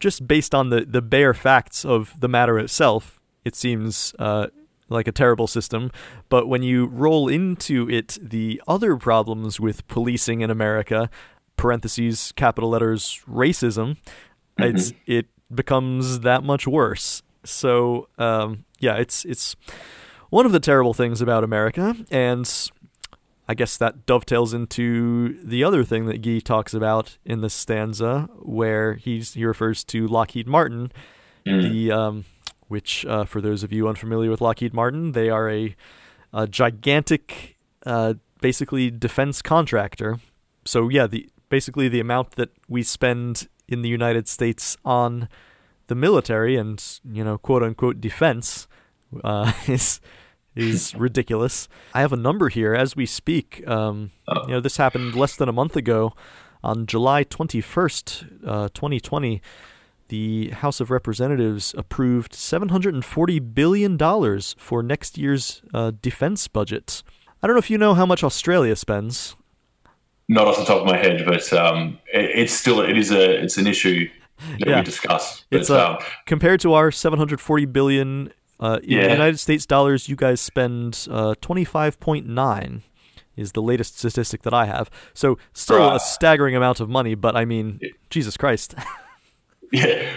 just 0.00 0.26
based 0.26 0.54
on 0.54 0.70
the 0.70 0.84
the 0.84 1.02
bare 1.02 1.34
facts 1.34 1.84
of 1.84 2.18
the 2.18 2.28
matter 2.28 2.58
itself 2.58 3.20
it 3.44 3.54
seems 3.56 4.14
uh, 4.18 4.46
like 4.88 5.08
a 5.08 5.12
terrible 5.12 5.46
system. 5.46 5.90
But 6.28 6.48
when 6.48 6.62
you 6.62 6.86
roll 6.86 7.28
into 7.28 7.88
it 7.88 8.18
the 8.20 8.62
other 8.68 8.96
problems 8.96 9.58
with 9.60 9.86
policing 9.88 10.40
in 10.42 10.50
America 10.50 11.08
parentheses 11.56 12.32
capital 12.32 12.70
letters 12.70 13.20
racism 13.28 13.96
it's 14.58 14.92
it 15.06 15.26
becomes 15.54 16.20
that 16.20 16.42
much 16.42 16.66
worse. 16.66 17.22
So 17.44 18.08
um, 18.18 18.64
yeah 18.80 18.96
it's 18.96 19.24
it's 19.24 19.56
one 20.30 20.46
of 20.46 20.52
the 20.52 20.60
terrible 20.60 20.94
things 20.94 21.20
about 21.20 21.44
America, 21.44 21.94
and 22.10 22.50
I 23.48 23.54
guess 23.54 23.76
that 23.76 24.06
dovetails 24.06 24.54
into 24.54 25.38
the 25.42 25.62
other 25.64 25.84
thing 25.84 26.06
that 26.06 26.22
Guy 26.22 26.38
talks 26.38 26.72
about 26.74 27.18
in 27.24 27.40
this 27.42 27.52
stanza, 27.54 28.28
where 28.40 28.94
he's 28.94 29.34
he 29.34 29.44
refers 29.44 29.84
to 29.84 30.06
Lockheed 30.06 30.46
Martin, 30.46 30.90
Mm. 31.44 31.62
the 31.72 31.90
um, 31.90 32.24
which 32.72 33.04
uh, 33.04 33.24
for 33.24 33.42
those 33.42 33.62
of 33.62 33.70
you 33.70 33.86
unfamiliar 33.86 34.30
with 34.30 34.40
Lockheed 34.40 34.72
Martin, 34.72 35.12
they 35.12 35.28
are 35.28 35.50
a, 35.50 35.76
a 36.32 36.48
gigantic, 36.48 37.58
uh, 37.84 38.14
basically 38.40 38.90
defense 38.90 39.42
contractor. 39.42 40.18
So 40.64 40.88
yeah, 40.88 41.06
the 41.06 41.28
basically 41.50 41.88
the 41.88 42.00
amount 42.00 42.32
that 42.32 42.48
we 42.70 42.82
spend 42.82 43.46
in 43.68 43.82
the 43.82 43.90
United 43.90 44.26
States 44.26 44.78
on 44.86 45.28
the 45.88 45.94
military 45.94 46.56
and 46.56 46.82
you 47.04 47.22
know 47.22 47.36
quote 47.36 47.62
unquote 47.62 48.00
defense 48.00 48.66
uh, 49.22 49.52
is 49.68 50.00
is 50.56 50.94
ridiculous. 50.94 51.68
I 51.92 52.00
have 52.00 52.14
a 52.14 52.16
number 52.16 52.48
here 52.48 52.74
as 52.74 52.96
we 52.96 53.04
speak. 53.04 53.62
Um, 53.68 54.12
you 54.46 54.54
know, 54.54 54.60
this 54.60 54.78
happened 54.78 55.14
less 55.14 55.36
than 55.36 55.48
a 55.50 55.52
month 55.52 55.76
ago, 55.76 56.14
on 56.64 56.86
July 56.86 57.22
twenty 57.22 57.60
first, 57.60 58.24
uh, 58.46 58.70
twenty 58.72 58.98
twenty. 58.98 59.42
The 60.12 60.50
House 60.50 60.78
of 60.78 60.90
Representatives 60.90 61.74
approved 61.78 62.34
seven 62.34 62.68
hundred 62.68 62.92
and 62.92 63.02
forty 63.02 63.38
billion 63.38 63.96
dollars 63.96 64.54
for 64.58 64.82
next 64.82 65.16
year's 65.16 65.62
uh, 65.72 65.92
defense 66.02 66.48
budget. 66.48 67.02
I 67.42 67.46
don't 67.46 67.56
know 67.56 67.58
if 67.60 67.70
you 67.70 67.78
know 67.78 67.94
how 67.94 68.04
much 68.04 68.22
Australia 68.22 68.76
spends. 68.76 69.36
Not 70.28 70.46
off 70.46 70.58
the 70.58 70.66
top 70.66 70.82
of 70.82 70.86
my 70.86 70.98
head, 70.98 71.22
but 71.24 71.50
um, 71.54 71.98
it, 72.12 72.28
it's 72.40 72.52
still 72.52 72.82
it 72.82 72.98
is 72.98 73.10
a 73.10 73.42
it's 73.42 73.56
an 73.56 73.66
issue 73.66 74.06
that 74.58 74.68
Yeah. 74.68 74.76
we 74.80 74.84
discuss. 74.84 75.46
But, 75.50 75.60
It's 75.60 75.70
a- 75.70 75.92
um, 75.92 75.98
compared 76.26 76.60
to 76.60 76.74
our 76.74 76.90
740 76.90 77.64
billion 77.64 78.34
uh, 78.60 78.80
in 78.82 78.90
Yeah. 78.98 79.12
United 79.12 79.38
States 79.40 79.64
dollars, 79.64 80.10
you 80.10 80.16
guys 80.16 80.42
spend 80.42 81.08
uh, 81.10 81.36
25.9 81.40 82.82
is 83.34 83.52
the 83.52 83.62
latest 83.62 83.98
statistic 83.98 84.42
that 84.42 84.52
I 84.52 84.66
have. 84.66 84.90
So 85.14 85.38
still 85.54 85.78
Right. 85.78 85.96
a 85.96 86.00
staggering 86.00 86.54
amount 86.54 86.80
of 86.80 86.90
money, 86.90 87.14
but 87.14 87.34
I 87.34 87.46
mean, 87.46 87.80
Jesus 88.10 88.36
Christ. 88.36 88.74
yeah. 89.72 90.10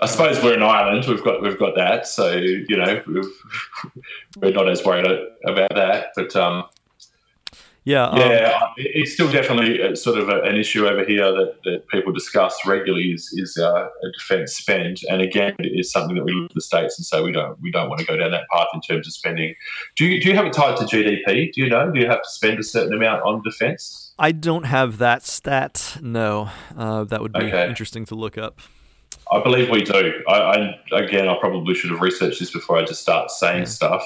I 0.00 0.06
suppose 0.06 0.42
we're 0.42 0.54
an 0.54 0.62
island. 0.62 1.06
We've 1.06 1.24
got 1.24 1.42
we've 1.42 1.58
got 1.58 1.74
that, 1.74 2.06
so 2.06 2.32
you 2.32 2.76
know 2.76 3.02
we've, 3.06 3.24
we're 4.40 4.52
not 4.52 4.68
as 4.68 4.84
worried 4.84 5.06
about 5.44 5.74
that. 5.74 6.12
But 6.14 6.36
um, 6.36 6.64
yeah, 7.88 8.04
um, 8.04 8.18
yeah, 8.20 8.60
it- 8.76 8.92
it's 9.00 9.12
still 9.14 9.30
definitely 9.32 9.96
sort 9.96 10.18
of 10.18 10.28
a, 10.28 10.42
an 10.42 10.56
issue 10.56 10.86
over 10.86 11.04
here 11.04 11.32
that, 11.38 11.54
that 11.64 11.88
people 11.88 12.12
discuss 12.12 12.54
regularly 12.66 13.08
is 13.16 13.24
is 13.42 13.56
uh, 13.56 13.86
a 14.06 14.08
defence 14.18 14.50
spend, 14.62 14.98
and 15.10 15.22
again, 15.22 15.54
it 15.58 15.72
is 15.80 15.90
something 15.90 16.14
that 16.16 16.24
we 16.24 16.32
look 16.32 16.50
at 16.50 16.54
the 16.54 16.60
states 16.60 16.98
and 16.98 17.06
say 17.06 17.22
we 17.22 17.32
don't 17.32 17.58
we 17.62 17.70
don't 17.70 17.88
want 17.88 18.00
to 18.00 18.06
go 18.06 18.16
down 18.16 18.30
that 18.32 18.46
path 18.52 18.68
in 18.74 18.80
terms 18.82 19.06
of 19.06 19.12
spending. 19.12 19.54
Do 19.96 20.04
you, 20.04 20.20
do 20.20 20.28
you 20.28 20.34
have 20.36 20.46
it 20.46 20.52
tied 20.52 20.76
to 20.78 20.84
GDP? 20.84 21.52
Do 21.52 21.60
you 21.62 21.68
know? 21.70 21.90
Do 21.90 21.98
you 22.00 22.06
have 22.06 22.22
to 22.22 22.28
spend 22.30 22.58
a 22.58 22.62
certain 22.62 22.92
amount 22.92 23.22
on 23.22 23.42
defence? 23.42 24.12
I 24.18 24.32
don't 24.32 24.64
have 24.66 24.98
that 24.98 25.22
stat. 25.24 25.96
No, 26.02 26.50
uh, 26.76 27.04
that 27.04 27.20
would 27.22 27.32
be 27.32 27.44
Okay. 27.46 27.68
interesting 27.68 28.04
to 28.06 28.14
look 28.14 28.36
up. 28.36 28.60
I 29.32 29.42
believe 29.42 29.70
we 29.70 29.82
do. 29.82 30.12
I, 30.28 30.36
I 30.92 30.98
again, 31.04 31.28
I 31.28 31.36
probably 31.38 31.74
should 31.74 31.90
have 31.90 32.00
researched 32.00 32.40
this 32.40 32.50
before 32.50 32.78
I 32.78 32.84
just 32.84 33.00
start 33.02 33.30
saying 33.30 33.58
Yeah. 33.60 33.64
stuff, 33.80 34.04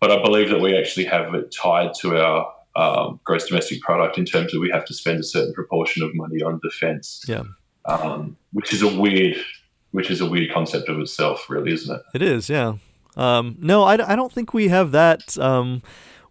but 0.00 0.10
I 0.10 0.22
believe 0.22 0.48
that 0.50 0.60
we 0.60 0.76
actually 0.78 1.04
have 1.06 1.34
it 1.34 1.54
tied 1.62 1.92
to 2.00 2.16
our 2.22 2.52
um, 2.76 3.20
gross 3.24 3.46
domestic 3.46 3.80
product 3.80 4.18
in 4.18 4.24
terms 4.24 4.54
of 4.54 4.60
we 4.60 4.70
have 4.70 4.84
to 4.86 4.94
spend 4.94 5.20
a 5.20 5.24
certain 5.24 5.52
proportion 5.52 6.02
of 6.02 6.14
money 6.14 6.42
on 6.42 6.60
defence. 6.62 7.22
Yeah. 7.28 7.44
um, 7.86 8.36
which 8.52 8.72
is 8.72 8.82
a 8.82 8.88
weird, 9.00 9.36
which 9.90 10.10
is 10.10 10.20
a 10.20 10.26
weird 10.28 10.52
concept 10.52 10.88
of 10.88 10.98
itself, 10.98 11.48
really, 11.48 11.72
isn't 11.72 11.94
it? 11.94 12.02
It 12.14 12.22
is, 12.22 12.48
yeah. 12.48 12.74
Um, 13.16 13.56
no, 13.58 13.82
I, 13.82 14.12
I 14.12 14.16
don't 14.16 14.32
think 14.32 14.54
we 14.54 14.68
have 14.68 14.92
that. 14.92 15.36
Um, 15.38 15.82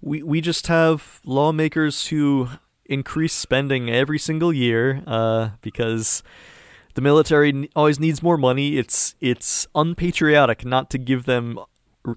we 0.01 0.23
we 0.23 0.41
just 0.41 0.67
have 0.67 1.21
lawmakers 1.23 2.07
who 2.07 2.49
increase 2.85 3.33
spending 3.33 3.89
every 3.89 4.17
single 4.17 4.51
year 4.51 5.03
uh, 5.05 5.51
because 5.61 6.23
the 6.95 7.01
military 7.01 7.69
always 7.75 7.99
needs 7.99 8.23
more 8.23 8.37
money. 8.37 8.77
It's 8.77 9.15
it's 9.21 9.67
unpatriotic 9.75 10.65
not 10.65 10.89
to 10.89 10.97
give 10.97 11.25
them 11.25 11.59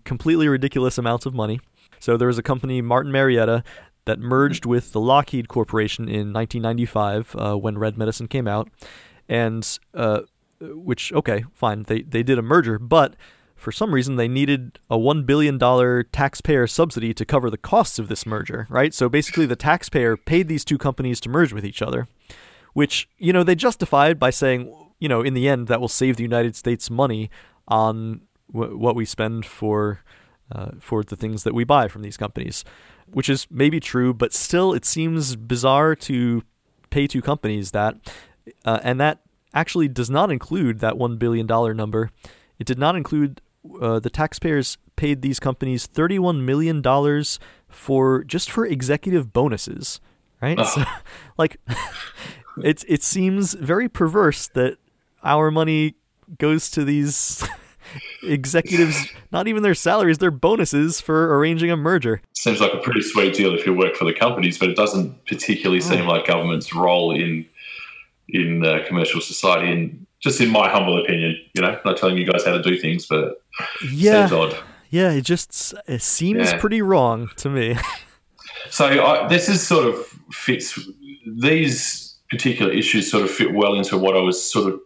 completely 0.04 0.48
ridiculous 0.48 0.96
amounts 0.96 1.26
of 1.26 1.34
money. 1.34 1.60
So 2.00 2.16
there 2.16 2.28
was 2.28 2.38
a 2.38 2.42
company, 2.42 2.82
Martin 2.82 3.12
Marietta, 3.12 3.64
that 4.06 4.18
merged 4.18 4.66
with 4.66 4.92
the 4.92 5.00
Lockheed 5.00 5.48
Corporation 5.48 6.08
in 6.08 6.32
1995 6.32 7.36
uh, 7.36 7.54
when 7.56 7.78
Red 7.78 7.96
Medicine 7.96 8.28
came 8.28 8.46
out, 8.46 8.68
and 9.28 9.78
uh, 9.94 10.20
which 10.60 11.12
okay, 11.12 11.44
fine, 11.52 11.84
they 11.84 12.02
they 12.02 12.22
did 12.22 12.38
a 12.38 12.42
merger, 12.42 12.78
but 12.78 13.16
for 13.56 13.72
some 13.72 13.94
reason 13.94 14.16
they 14.16 14.28
needed 14.28 14.78
a 14.90 14.98
one 14.98 15.24
billion 15.24 15.58
dollar 15.58 16.02
taxpayer 16.02 16.66
subsidy 16.66 17.14
to 17.14 17.24
cover 17.24 17.50
the 17.50 17.56
costs 17.56 17.98
of 17.98 18.08
this 18.08 18.26
merger, 18.26 18.66
right? 18.68 18.92
So 18.92 19.08
basically, 19.08 19.46
the 19.46 19.56
taxpayer 19.56 20.16
paid 20.16 20.48
these 20.48 20.64
two 20.64 20.78
companies 20.78 21.20
to 21.20 21.28
merge 21.28 21.52
with 21.52 21.64
each 21.64 21.82
other, 21.82 22.06
which 22.72 23.08
you 23.18 23.32
know 23.32 23.42
they 23.42 23.54
justified 23.54 24.18
by 24.18 24.30
saying, 24.30 24.74
you 24.98 25.08
know, 25.08 25.22
in 25.22 25.34
the 25.34 25.48
end 25.48 25.68
that 25.68 25.80
will 25.80 25.88
save 25.88 26.16
the 26.16 26.22
United 26.22 26.56
States 26.56 26.90
money 26.90 27.30
on 27.66 28.22
w- 28.52 28.76
what 28.76 28.94
we 28.96 29.04
spend 29.04 29.46
for 29.46 30.00
uh, 30.52 30.72
for 30.78 31.02
the 31.02 31.16
things 31.16 31.44
that 31.44 31.54
we 31.54 31.64
buy 31.64 31.88
from 31.88 32.02
these 32.02 32.16
companies, 32.16 32.64
which 33.12 33.28
is 33.28 33.46
maybe 33.50 33.80
true, 33.80 34.14
but 34.14 34.32
still 34.32 34.72
it 34.72 34.84
seems 34.84 35.36
bizarre 35.36 35.94
to 35.96 36.42
pay 36.90 37.06
two 37.06 37.22
companies 37.22 37.70
that, 37.72 37.96
uh, 38.64 38.80
and 38.82 39.00
that 39.00 39.20
actually 39.52 39.88
does 39.88 40.10
not 40.10 40.30
include 40.30 40.80
that 40.80 40.98
one 40.98 41.16
billion 41.16 41.46
dollar 41.46 41.74
number. 41.74 42.10
It 42.58 42.66
did 42.66 42.78
not 42.78 42.96
include 42.96 43.40
uh, 43.80 43.98
the 44.00 44.10
taxpayers 44.10 44.78
paid 44.96 45.22
these 45.22 45.40
companies 45.40 45.86
thirty-one 45.86 46.44
million 46.44 46.82
dollars 46.82 47.38
for 47.68 48.22
just 48.24 48.50
for 48.50 48.66
executive 48.66 49.32
bonuses, 49.32 50.00
right? 50.40 50.58
Ugh. 50.58 50.66
So, 50.66 50.84
like, 51.38 51.56
it 52.62 52.84
it 52.88 53.02
seems 53.02 53.54
very 53.54 53.88
perverse 53.88 54.48
that 54.48 54.78
our 55.22 55.50
money 55.50 55.94
goes 56.38 56.70
to 56.70 56.84
these 56.84 57.46
executives, 58.22 59.06
not 59.32 59.48
even 59.48 59.62
their 59.62 59.74
salaries, 59.74 60.18
their 60.18 60.30
bonuses 60.30 61.00
for 61.00 61.36
arranging 61.38 61.70
a 61.70 61.76
merger. 61.76 62.20
Seems 62.34 62.60
like 62.60 62.72
a 62.72 62.78
pretty 62.78 63.02
sweet 63.02 63.34
deal 63.34 63.54
if 63.54 63.66
you 63.66 63.74
work 63.74 63.94
for 63.96 64.04
the 64.04 64.12
companies, 64.14 64.58
but 64.58 64.68
it 64.70 64.76
doesn't 64.76 65.24
particularly 65.26 65.80
seem 65.80 66.06
like 66.06 66.26
government's 66.26 66.74
role 66.74 67.14
in 67.14 67.46
in 68.28 68.64
uh, 68.64 68.82
commercial 68.86 69.20
society. 69.20 69.70
And 69.70 70.06
just 70.20 70.40
in 70.40 70.48
my 70.50 70.68
humble 70.70 70.98
opinion, 71.02 71.36
you 71.54 71.60
know, 71.62 71.78
not 71.84 71.96
telling 71.98 72.16
you 72.16 72.24
guys 72.26 72.44
how 72.44 72.52
to 72.52 72.62
do 72.62 72.78
things, 72.78 73.06
but 73.06 73.42
Yeah, 73.92 74.26
seems 74.28 74.32
odd. 74.32 74.58
yeah, 74.90 75.10
it 75.12 75.22
just 75.22 75.74
it 75.86 76.00
seems 76.02 76.50
Yeah. 76.50 76.58
pretty 76.58 76.82
wrong 76.82 77.30
to 77.36 77.48
me. 77.50 77.76
So 78.70 78.86
I, 78.86 79.28
this 79.28 79.48
is 79.50 79.64
sort 79.66 79.86
of 79.86 79.96
fits 80.32 80.78
these 81.36 82.16
particular 82.30 82.72
issues 82.72 83.10
sort 83.10 83.24
of 83.24 83.30
fit 83.30 83.52
well 83.52 83.74
into 83.74 83.98
what 83.98 84.16
I 84.16 84.20
was 84.20 84.42
sort 84.52 84.72
of 84.72 84.80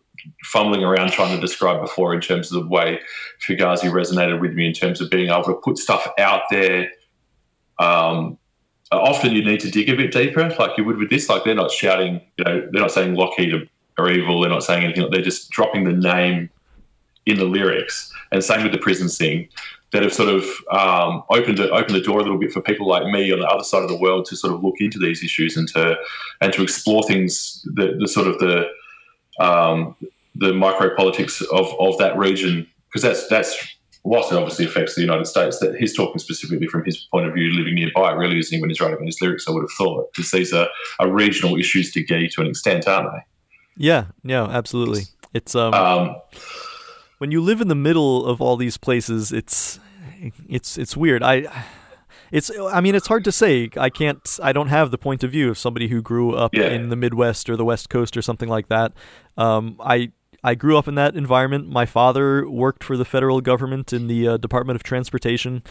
fumbling 0.44 0.84
around 0.84 1.10
trying 1.10 1.34
to 1.34 1.40
describe 1.40 1.80
before 1.80 2.14
in 2.14 2.20
terms 2.20 2.52
of 2.52 2.62
the 2.62 2.68
way 2.68 3.00
Fugazi 3.46 3.90
resonated 3.90 4.40
with 4.40 4.54
me 4.54 4.66
in 4.66 4.72
terms 4.72 5.00
of 5.00 5.10
being 5.10 5.30
able 5.30 5.44
to 5.44 5.54
put 5.54 5.78
stuff 5.78 6.06
out 6.18 6.42
there. 6.50 6.90
Um, 7.78 8.38
often 8.90 9.32
you 9.32 9.44
need 9.44 9.60
to 9.60 9.70
dig 9.70 9.88
a 9.88 9.96
bit 9.96 10.12
deeper, 10.12 10.48
like 10.58 10.76
you 10.76 10.84
would 10.84 10.96
with 10.96 11.10
this. 11.10 11.28
Like 11.28 11.44
they're 11.44 11.54
not 11.54 11.70
shouting, 11.70 12.20
you 12.36 12.44
know, 12.44 12.68
they're 12.72 12.82
not 12.82 12.92
saying 12.92 13.14
Lockheed 13.14 13.54
are, 13.54 14.10
evil. 14.10 14.40
They're 14.40 14.50
not 14.50 14.62
saying 14.62 14.84
anything. 14.84 15.08
They're 15.10 15.20
just 15.20 15.50
dropping 15.50 15.84
the 15.84 15.92
name 15.92 16.50
in 17.26 17.36
the 17.36 17.44
lyrics. 17.44 18.12
And 18.30 18.44
same 18.44 18.62
with 18.62 18.72
the 18.72 18.78
prison 18.78 19.08
thing 19.08 19.48
that 19.92 20.02
have 20.02 20.12
sort 20.12 20.28
of 20.28 20.44
um, 20.70 21.22
opened 21.30 21.58
it, 21.58 21.70
opened 21.70 21.94
the 21.94 22.00
door 22.00 22.20
a 22.20 22.22
little 22.22 22.38
bit 22.38 22.52
for 22.52 22.60
people 22.60 22.86
like 22.86 23.06
me 23.06 23.32
on 23.32 23.40
the 23.40 23.48
other 23.48 23.64
side 23.64 23.82
of 23.82 23.88
the 23.88 23.96
world 23.96 24.26
to 24.26 24.36
sort 24.36 24.52
of 24.52 24.62
look 24.62 24.76
into 24.80 24.98
these 24.98 25.24
issues 25.24 25.56
and 25.56 25.66
to 25.68 25.96
and 26.40 26.52
to 26.52 26.62
explore 26.62 27.02
things 27.02 27.66
the, 27.74 27.96
the 27.98 28.06
sort 28.06 28.26
of 28.26 28.38
the 28.38 28.68
um, 29.40 29.96
the 30.34 30.52
micro 30.52 30.94
politics 30.96 31.40
of, 31.52 31.74
of 31.80 31.98
that 31.98 32.16
region 32.16 32.66
because 32.88 33.02
that's 33.02 33.28
that's 33.28 33.76
whilst 34.04 34.32
it 34.32 34.36
obviously 34.36 34.64
affects 34.64 34.94
the 34.94 35.00
United 35.00 35.26
States 35.26 35.58
that 35.58 35.76
he's 35.76 35.94
talking 35.94 36.18
specifically 36.18 36.66
from 36.68 36.84
his 36.84 36.96
point 36.96 37.26
of 37.26 37.34
view 37.34 37.50
living 37.52 37.74
nearby 37.74 38.12
really 38.12 38.38
isn't 38.38 38.56
he 38.56 38.60
when 38.60 38.70
he's 38.70 38.80
writing 38.80 38.98
in 39.00 39.06
his 39.06 39.20
lyrics 39.20 39.48
I 39.48 39.52
would 39.52 39.62
have 39.62 39.70
thought 39.76 40.12
because 40.12 40.30
these 40.30 40.52
are, 40.52 40.68
are 41.00 41.10
regional 41.10 41.56
issues 41.56 41.92
to 41.92 42.04
Gee 42.04 42.28
to 42.28 42.40
an 42.40 42.46
extent 42.46 42.86
aren't 42.86 43.12
they 43.12 43.22
yeah, 43.78 44.06
yeah, 44.24 44.44
absolutely. 44.44 45.02
It's 45.32 45.54
um, 45.54 45.72
um, 45.72 46.16
when 47.18 47.30
you 47.30 47.40
live 47.40 47.60
in 47.60 47.68
the 47.68 47.76
middle 47.76 48.26
of 48.26 48.42
all 48.42 48.56
these 48.56 48.76
places, 48.76 49.32
it's 49.32 49.78
it's 50.48 50.76
it's 50.76 50.96
weird. 50.96 51.22
I 51.22 51.42
it's 52.32 52.50
I 52.58 52.80
mean 52.80 52.94
it's 52.94 53.06
hard 53.06 53.24
to 53.24 53.32
say. 53.32 53.70
I 53.76 53.90
can't 53.90 54.38
I 54.42 54.52
don't 54.52 54.68
have 54.68 54.90
the 54.90 54.98
point 54.98 55.24
of 55.24 55.30
view 55.30 55.50
of 55.50 55.58
somebody 55.58 55.88
who 55.88 56.02
grew 56.02 56.34
up 56.34 56.54
Yeah. 56.54 56.68
in 56.68 56.88
the 56.88 56.96
Midwest 56.96 57.48
or 57.50 57.56
the 57.56 57.64
West 57.64 57.88
Coast 57.90 58.16
or 58.16 58.22
something 58.22 58.48
like 58.48 58.68
that. 58.68 58.92
Um, 59.36 59.76
I 59.80 60.12
I 60.44 60.54
grew 60.54 60.76
up 60.78 60.86
in 60.86 60.94
that 60.94 61.16
environment. 61.16 61.68
My 61.68 61.84
father 61.86 62.48
worked 62.48 62.84
for 62.84 62.96
the 62.96 63.04
federal 63.04 63.40
government 63.40 63.92
in 63.92 64.06
the 64.06 64.28
uh, 64.28 64.36
Department 64.36 64.76
of 64.76 64.82
Transportation. 64.84 65.62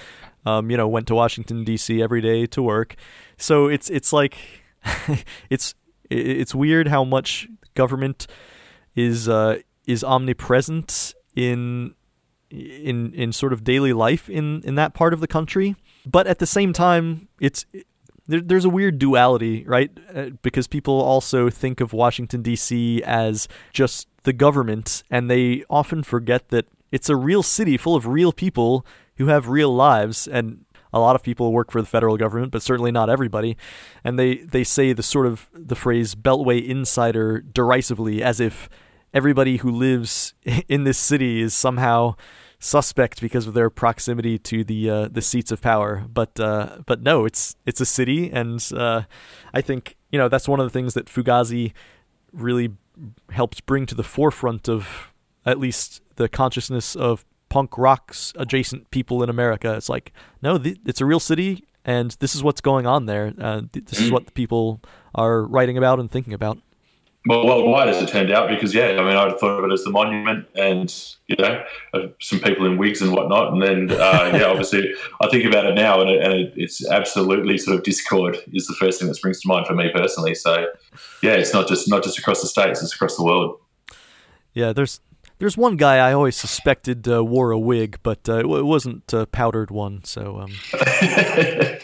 Um, 0.45 0.69
you 0.71 0.77
know, 0.77 0.87
went 0.87 1.07
to 1.07 1.15
Washington 1.15 1.63
D.C. 1.63 2.01
every 2.01 2.21
day 2.21 2.45
to 2.47 2.61
work. 2.61 2.95
So 3.37 3.67
it's 3.67 3.89
it's 3.89 4.11
like 4.13 4.37
it's 5.49 5.73
it's 6.09 6.55
weird 6.55 6.87
how 6.87 7.03
much 7.03 7.47
government 7.75 8.27
is 8.95 9.27
uh, 9.29 9.59
is 9.85 10.03
omnipresent 10.03 11.13
in 11.35 11.93
in 12.49 13.13
in 13.13 13.31
sort 13.33 13.53
of 13.53 13.63
daily 13.63 13.93
life 13.93 14.29
in 14.29 14.61
in 14.63 14.75
that 14.75 14.93
part 14.93 15.13
of 15.13 15.19
the 15.19 15.27
country. 15.27 15.75
But 16.09 16.27
at 16.27 16.39
the 16.39 16.45
same 16.45 16.73
time, 16.73 17.27
it's 17.39 17.65
there, 18.27 18.41
there's 18.41 18.65
a 18.65 18.69
weird 18.69 18.99
duality, 18.99 19.63
right? 19.65 19.91
Uh, 20.13 20.29
because 20.41 20.67
people 20.67 21.01
also 21.01 21.49
think 21.49 21.81
of 21.81 21.93
Washington 21.93 22.41
D.C. 22.41 23.01
as 23.03 23.47
just 23.73 24.07
the 24.23 24.33
government, 24.33 25.03
and 25.09 25.29
they 25.29 25.63
often 25.69 26.03
forget 26.03 26.49
that 26.49 26.65
it's 26.91 27.09
a 27.09 27.15
real 27.15 27.43
city 27.43 27.77
full 27.77 27.95
of 27.95 28.07
real 28.07 28.31
people 28.31 28.85
who 29.17 29.27
have 29.27 29.49
real 29.49 29.73
lives 29.73 30.27
and 30.27 30.65
a 30.93 30.99
lot 30.99 31.15
of 31.15 31.23
people 31.23 31.51
work 31.51 31.71
for 31.71 31.81
the 31.81 31.87
federal 31.87 32.17
government, 32.17 32.51
but 32.51 32.61
certainly 32.61 32.91
not 32.91 33.09
everybody. 33.09 33.57
And 34.03 34.17
they, 34.17 34.37
they 34.37 34.63
say 34.63 34.93
the 34.93 35.03
sort 35.03 35.27
of 35.27 35.49
the 35.53 35.75
phrase 35.75 36.15
Beltway 36.15 36.65
insider 36.65 37.41
derisively 37.41 38.23
as 38.23 38.39
if 38.39 38.69
everybody 39.13 39.57
who 39.57 39.69
lives 39.69 40.33
in 40.67 40.85
this 40.85 40.97
city 40.97 41.41
is 41.41 41.53
somehow 41.53 42.15
suspect 42.59 43.21
because 43.21 43.47
of 43.47 43.53
their 43.53 43.69
proximity 43.69 44.37
to 44.39 44.63
the 44.63 44.89
uh, 44.89 45.07
the 45.07 45.21
seats 45.21 45.51
of 45.51 45.61
power. 45.61 46.05
But 46.11 46.39
uh, 46.39 46.79
but 46.85 47.01
no, 47.01 47.25
it's 47.25 47.55
it's 47.65 47.81
a 47.81 47.85
city, 47.85 48.31
and 48.31 48.65
uh, 48.75 49.03
I 49.53 49.61
think 49.61 49.97
you 50.11 50.19
know 50.19 50.27
that's 50.27 50.47
one 50.47 50.59
of 50.59 50.65
the 50.65 50.71
things 50.71 50.93
that 50.93 51.05
Fugazi 51.05 51.73
really 52.31 52.73
helped 53.31 53.65
bring 53.65 53.85
to 53.85 53.95
the 53.95 54.03
forefront 54.03 54.67
of 54.67 55.13
at 55.45 55.59
least 55.59 56.01
the 56.15 56.27
consciousness 56.27 56.95
of 56.95 57.25
punk 57.49 57.77
rock's 57.77 58.33
adjacent 58.35 58.89
people 58.91 59.23
in 59.23 59.29
America. 59.29 59.73
It's 59.75 59.89
like 59.89 60.11
no, 60.41 60.57
th- 60.57 60.79
it's 60.85 61.01
a 61.01 61.05
real 61.05 61.19
city, 61.19 61.65
and 61.85 62.11
this 62.19 62.35
is 62.35 62.43
what's 62.43 62.61
going 62.61 62.87
on 62.87 63.05
there. 63.05 63.33
Uh, 63.39 63.61
th- 63.71 63.85
this 63.85 63.99
is 63.99 64.11
what 64.11 64.25
the 64.25 64.31
people 64.31 64.81
are 65.15 65.43
writing 65.43 65.77
about 65.77 65.99
and 65.99 66.11
thinking 66.11 66.33
about 66.33 66.57
well, 67.27 67.45
worldwide 67.45 67.89
as 67.89 68.01
it 68.01 68.09
turned 68.09 68.31
out, 68.31 68.49
because 68.49 68.73
yeah, 68.73 68.97
I 68.99 69.03
mean, 69.03 69.15
I'd 69.15 69.37
thought 69.39 69.59
of 69.59 69.65
it 69.65 69.73
as 69.73 69.83
the 69.83 69.89
monument, 69.89 70.47
and 70.55 70.93
you 71.27 71.35
know, 71.37 71.63
uh, 71.93 72.07
some 72.19 72.39
people 72.39 72.65
in 72.65 72.77
wigs 72.77 73.01
and 73.01 73.11
whatnot, 73.11 73.53
and 73.53 73.61
then 73.61 73.91
uh, 73.91 74.31
yeah, 74.33 74.45
obviously, 74.45 74.93
I 75.21 75.29
think 75.29 75.45
about 75.45 75.65
it 75.65 75.75
now, 75.75 76.01
and, 76.01 76.09
it, 76.09 76.23
and 76.23 76.33
it, 76.33 76.53
it's 76.55 76.87
absolutely 76.87 77.57
sort 77.57 77.77
of 77.77 77.83
discord 77.83 78.37
is 78.53 78.67
the 78.67 78.75
first 78.75 78.99
thing 78.99 79.07
that 79.09 79.15
springs 79.15 79.41
to 79.41 79.47
mind 79.47 79.67
for 79.67 79.75
me 79.75 79.89
personally. 79.93 80.35
So 80.35 80.67
yeah, 81.21 81.33
it's 81.33 81.53
not 81.53 81.67
just 81.67 81.89
not 81.89 82.03
just 82.03 82.17
across 82.17 82.41
the 82.41 82.47
states; 82.47 82.81
it's 82.81 82.95
across 82.95 83.17
the 83.17 83.23
world. 83.23 83.59
Yeah, 84.53 84.73
there's 84.73 85.01
there's 85.39 85.57
one 85.57 85.75
guy 85.75 85.97
I 85.97 86.13
always 86.13 86.35
suspected 86.35 87.07
uh, 87.07 87.23
wore 87.23 87.51
a 87.51 87.59
wig, 87.59 87.99
but 88.01 88.27
uh, 88.27 88.39
it 88.39 88.47
wasn't 88.47 89.11
a 89.13 89.27
powdered 89.27 89.69
one. 89.69 90.03
So 90.03 90.39
um, 90.39 90.51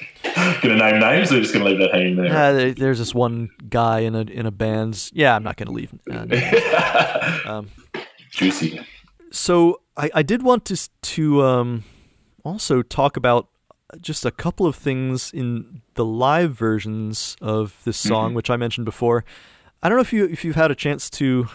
gonna 0.62 0.76
name 0.76 1.00
names, 1.00 1.32
or 1.32 1.42
just 1.42 1.54
gonna 1.54 1.66
leave 1.66 1.80
that 1.80 1.94
hanging 1.94 2.16
there? 2.16 2.36
Uh, 2.36 2.74
there's 2.76 3.00
this 3.00 3.14
one 3.14 3.50
guy 3.70 4.00
in 4.00 4.16
a 4.16 4.22
in 4.22 4.46
a 4.46 4.52
band's. 4.52 5.12
Yeah, 5.14 5.36
I'm 5.36 5.44
not 5.44 5.58
gonna 5.58 5.72
leave. 5.72 5.94
Uh, 6.10 7.40
um, 7.46 7.70
Juicy. 8.32 8.80
So 9.32 9.82
I, 9.98 10.10
I 10.16 10.24
did 10.24 10.44
want 10.44 10.66
to 10.66 10.90
to 11.02 11.44
um, 11.44 11.84
also 12.44 12.82
talk 12.82 13.18
about 13.18 13.48
just 14.02 14.26
a 14.26 14.32
couple 14.32 14.66
of 14.66 14.76
things 14.76 15.32
in 15.32 15.82
the 15.94 16.06
live 16.06 16.54
versions 16.54 17.36
of 17.42 17.78
this 17.84 17.98
song, 17.98 18.30
mm-hmm. 18.30 18.36
which 18.36 18.50
I 18.50 18.58
mentioned 18.58 18.86
before. 18.86 19.24
I 19.82 19.90
don't 19.90 19.98
know 19.98 20.02
if 20.02 20.14
you 20.14 20.26
if 20.26 20.44
you've 20.44 20.56
had 20.56 20.72
a 20.72 20.76
chance 20.76 21.10
to 21.12 21.48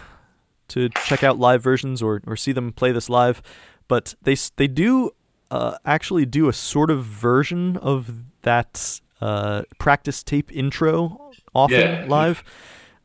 to 0.69 0.89
check 1.05 1.25
out 1.25 1.39
live 1.39 1.63
versions 1.63 2.03
or, 2.03 2.23
or 2.27 2.37
see 2.37 2.53
them 2.53 2.73
play 2.73 2.93
this 2.93 3.09
live, 3.09 3.43
but 3.89 4.15
they 4.23 4.37
they 4.57 4.69
do 4.69 5.11
uh, 5.51 5.79
actually 5.85 6.27
do 6.27 6.49
a 6.49 6.53
sort 6.53 6.91
of 6.91 7.05
version 7.05 7.77
of 7.79 8.25
that 8.43 9.01
uh, 9.21 9.63
practice 9.79 10.23
tape 10.23 10.53
intro 10.53 11.33
often 11.55 11.81
yeah. 11.81 12.05
live. 12.07 12.45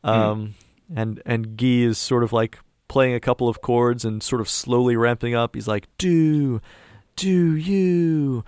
Hmm. 0.04 0.10
Um, 0.10 0.46
mm. 0.46 0.52
And 0.96 1.22
and 1.24 1.56
Guy 1.56 1.84
is 1.84 1.98
sort 1.98 2.22
of 2.22 2.32
like 2.32 2.58
playing 2.88 3.14
a 3.14 3.20
couple 3.20 3.48
of 3.48 3.62
chords 3.62 4.04
and 4.04 4.22
sort 4.22 4.40
of 4.40 4.48
slowly 4.48 4.96
ramping 4.96 5.34
up. 5.34 5.54
He's 5.54 5.66
like, 5.66 5.88
"Do, 5.96 6.60
do 7.16 7.56
you, 7.56 8.44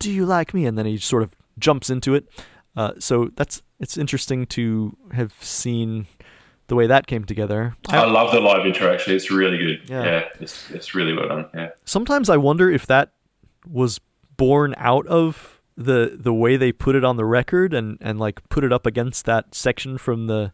do 0.00 0.10
you 0.10 0.26
like 0.26 0.52
me?" 0.52 0.66
And 0.66 0.76
then 0.76 0.86
he 0.86 0.98
sort 0.98 1.22
of 1.22 1.36
jumps 1.58 1.90
into 1.90 2.14
it. 2.14 2.28
Uh, 2.76 2.92
so 2.98 3.30
that's 3.36 3.62
it's 3.78 3.96
interesting 3.96 4.46
to 4.46 4.96
have 5.12 5.32
seen 5.40 6.06
the 6.66 6.74
way 6.74 6.86
that 6.86 7.06
came 7.06 7.24
together. 7.24 7.76
I, 7.88 7.98
I 7.98 8.06
love 8.06 8.32
the 8.32 8.40
live 8.40 8.66
intro. 8.66 8.92
Actually, 8.92 9.16
it's 9.16 9.30
really 9.30 9.58
good. 9.58 9.88
Yeah, 9.88 10.04
yeah 10.04 10.28
it's 10.40 10.70
it's 10.70 10.94
really 10.94 11.12
well 11.12 11.28
done. 11.28 11.46
Yeah. 11.54 11.70
Sometimes 11.84 12.28
I 12.28 12.36
wonder 12.36 12.70
if 12.70 12.86
that 12.86 13.12
was 13.66 14.00
born 14.36 14.74
out 14.78 15.06
of 15.06 15.60
the 15.76 16.16
the 16.18 16.34
way 16.34 16.56
they 16.56 16.72
put 16.72 16.94
it 16.94 17.04
on 17.04 17.16
the 17.16 17.24
record 17.24 17.72
and 17.72 17.98
and 18.00 18.18
like 18.18 18.46
put 18.48 18.64
it 18.64 18.72
up 18.72 18.86
against 18.86 19.24
that 19.24 19.54
section 19.54 19.98
from 19.98 20.26
the 20.26 20.52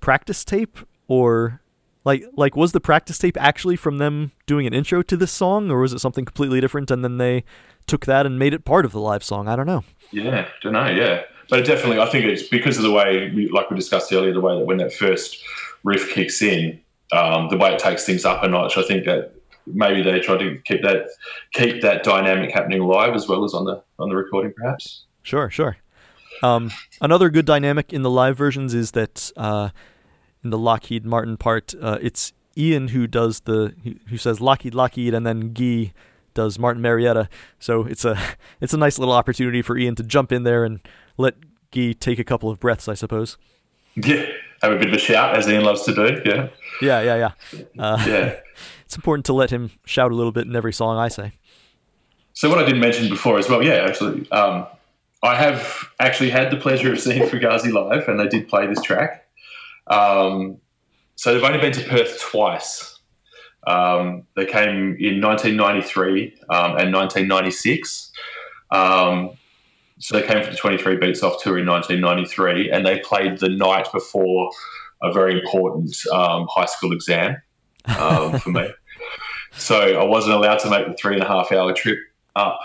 practice 0.00 0.44
tape? 0.44 0.78
Or 1.08 1.62
like 2.04 2.24
like 2.36 2.56
was 2.56 2.72
the 2.72 2.80
practice 2.80 3.18
tape 3.18 3.36
actually 3.38 3.76
from 3.76 3.98
them 3.98 4.32
doing 4.46 4.66
an 4.66 4.74
intro 4.74 5.02
to 5.02 5.16
this 5.16 5.32
song 5.32 5.70
or 5.70 5.80
was 5.80 5.92
it 5.92 5.98
something 5.98 6.24
completely 6.24 6.60
different 6.60 6.90
and 6.90 7.04
then 7.04 7.18
they 7.18 7.44
took 7.86 8.06
that 8.06 8.26
and 8.26 8.38
made 8.38 8.54
it 8.54 8.64
part 8.64 8.84
of 8.84 8.92
the 8.92 9.00
live 9.00 9.22
song? 9.24 9.48
I 9.48 9.56
don't 9.56 9.66
know. 9.66 9.84
Yeah 10.12 10.48
don't 10.62 10.72
know 10.72 10.88
yeah. 10.88 11.22
But 11.50 11.64
definitely 11.64 11.98
i 11.98 12.06
think 12.06 12.26
it's 12.26 12.42
because 12.42 12.76
of 12.76 12.82
the 12.82 12.92
way 12.92 13.30
we, 13.34 13.48
like 13.48 13.70
we 13.70 13.76
discussed 13.76 14.12
earlier 14.12 14.32
the 14.32 14.40
way 14.40 14.58
that 14.58 14.66
when 14.66 14.76
that 14.78 14.92
first 14.92 15.42
riff 15.82 16.12
kicks 16.12 16.42
in 16.42 16.80
um, 17.10 17.48
the 17.48 17.56
way 17.56 17.72
it 17.72 17.78
takes 17.78 18.04
things 18.04 18.26
up 18.26 18.42
a 18.42 18.48
notch 18.48 18.76
i 18.76 18.82
think 18.82 19.06
that 19.06 19.32
maybe 19.74 20.02
they 20.02 20.20
try 20.20 20.36
to 20.36 20.58
keep 20.64 20.82
that 20.82 21.08
keep 21.52 21.82
that 21.82 22.02
dynamic 22.02 22.52
happening 22.52 22.82
live 22.82 23.14
as 23.14 23.28
well 23.28 23.44
as 23.44 23.54
on 23.54 23.64
the 23.64 23.82
on 23.98 24.08
the 24.08 24.16
recording, 24.16 24.52
perhaps. 24.56 25.04
Sure, 25.22 25.50
sure. 25.50 25.76
Um, 26.42 26.70
another 27.00 27.30
good 27.30 27.46
dynamic 27.46 27.92
in 27.92 28.02
the 28.02 28.10
live 28.10 28.36
versions 28.36 28.74
is 28.74 28.92
that 28.92 29.32
uh, 29.36 29.70
in 30.44 30.50
the 30.50 30.58
Lockheed 30.58 31.04
Martin 31.04 31.36
part, 31.36 31.74
uh, 31.80 31.98
it's 32.00 32.32
Ian 32.56 32.88
who 32.88 33.06
does 33.06 33.40
the 33.40 33.74
who 34.08 34.16
says 34.16 34.40
Lockheed 34.40 34.74
Lockheed, 34.74 35.14
and 35.14 35.26
then 35.26 35.52
Guy 35.52 35.92
does 36.34 36.58
Martin 36.58 36.82
Marietta. 36.82 37.28
So 37.58 37.84
it's 37.84 38.04
a 38.04 38.18
it's 38.60 38.72
a 38.72 38.78
nice 38.78 38.98
little 38.98 39.14
opportunity 39.14 39.62
for 39.62 39.76
Ian 39.76 39.94
to 39.96 40.02
jump 40.02 40.32
in 40.32 40.44
there 40.44 40.64
and 40.64 40.80
let 41.16 41.34
Guy 41.72 41.92
take 41.92 42.18
a 42.18 42.24
couple 42.24 42.50
of 42.50 42.60
breaths, 42.60 42.88
I 42.88 42.94
suppose. 42.94 43.36
Yeah, 43.96 44.26
have 44.62 44.72
a 44.72 44.76
bit 44.76 44.88
of 44.88 44.94
a 44.94 44.98
shout 44.98 45.36
as 45.36 45.48
Ian 45.48 45.64
loves 45.64 45.82
to 45.84 45.94
do. 45.94 46.22
Yeah. 46.24 46.48
Yeah, 46.80 47.00
yeah, 47.02 47.16
yeah. 47.16 47.62
Uh, 47.82 48.04
yeah. 48.06 48.36
it's 48.88 48.96
important 48.96 49.26
to 49.26 49.34
let 49.34 49.50
him 49.50 49.70
shout 49.84 50.10
a 50.10 50.14
little 50.14 50.32
bit 50.32 50.46
in 50.46 50.56
every 50.56 50.72
song 50.72 50.96
I 50.96 51.08
say. 51.08 51.32
So 52.32 52.48
what 52.48 52.56
I 52.56 52.64
didn't 52.64 52.80
mention 52.80 53.10
before 53.10 53.38
as 53.38 53.46
well, 53.46 53.62
yeah, 53.62 53.86
actually, 53.86 54.26
um, 54.32 54.66
I 55.22 55.34
have 55.34 55.90
actually 56.00 56.30
had 56.30 56.50
the 56.50 56.56
pleasure 56.56 56.90
of 56.90 56.98
seeing 56.98 57.20
Fugazi 57.28 57.70
live, 57.70 58.08
and 58.08 58.18
they 58.18 58.28
did 58.28 58.48
play 58.48 58.66
this 58.66 58.80
track. 58.80 59.28
Um, 59.88 60.56
so 61.16 61.34
they've 61.34 61.42
only 61.42 61.58
been 61.58 61.72
to 61.72 61.84
Perth 61.86 62.18
twice. 62.18 62.98
Um, 63.66 64.22
they 64.36 64.46
came 64.46 64.96
in 64.98 65.20
1993 65.20 66.38
um, 66.48 66.78
and 66.78 66.94
1996. 66.94 68.10
Um, 68.70 69.32
so 69.98 70.18
they 70.18 70.26
came 70.26 70.42
for 70.42 70.50
the 70.50 70.56
23 70.56 70.96
Beats 70.96 71.22
Off 71.22 71.42
tour 71.42 71.58
in 71.58 71.66
1993, 71.66 72.70
and 72.70 72.86
they 72.86 73.00
played 73.00 73.38
the 73.38 73.50
night 73.50 73.88
before 73.92 74.50
a 75.02 75.12
very 75.12 75.38
important 75.38 75.94
um, 76.10 76.46
high 76.50 76.64
school 76.64 76.94
exam 76.94 77.36
um, 77.98 78.38
for 78.40 78.50
me. 78.50 78.68
So 79.52 80.00
I 80.00 80.04
wasn't 80.04 80.34
allowed 80.34 80.58
to 80.60 80.70
make 80.70 80.86
the 80.86 80.94
three 80.94 81.14
and 81.14 81.22
a 81.22 81.26
half 81.28 81.52
hour 81.52 81.72
trip 81.72 81.98
up 82.36 82.60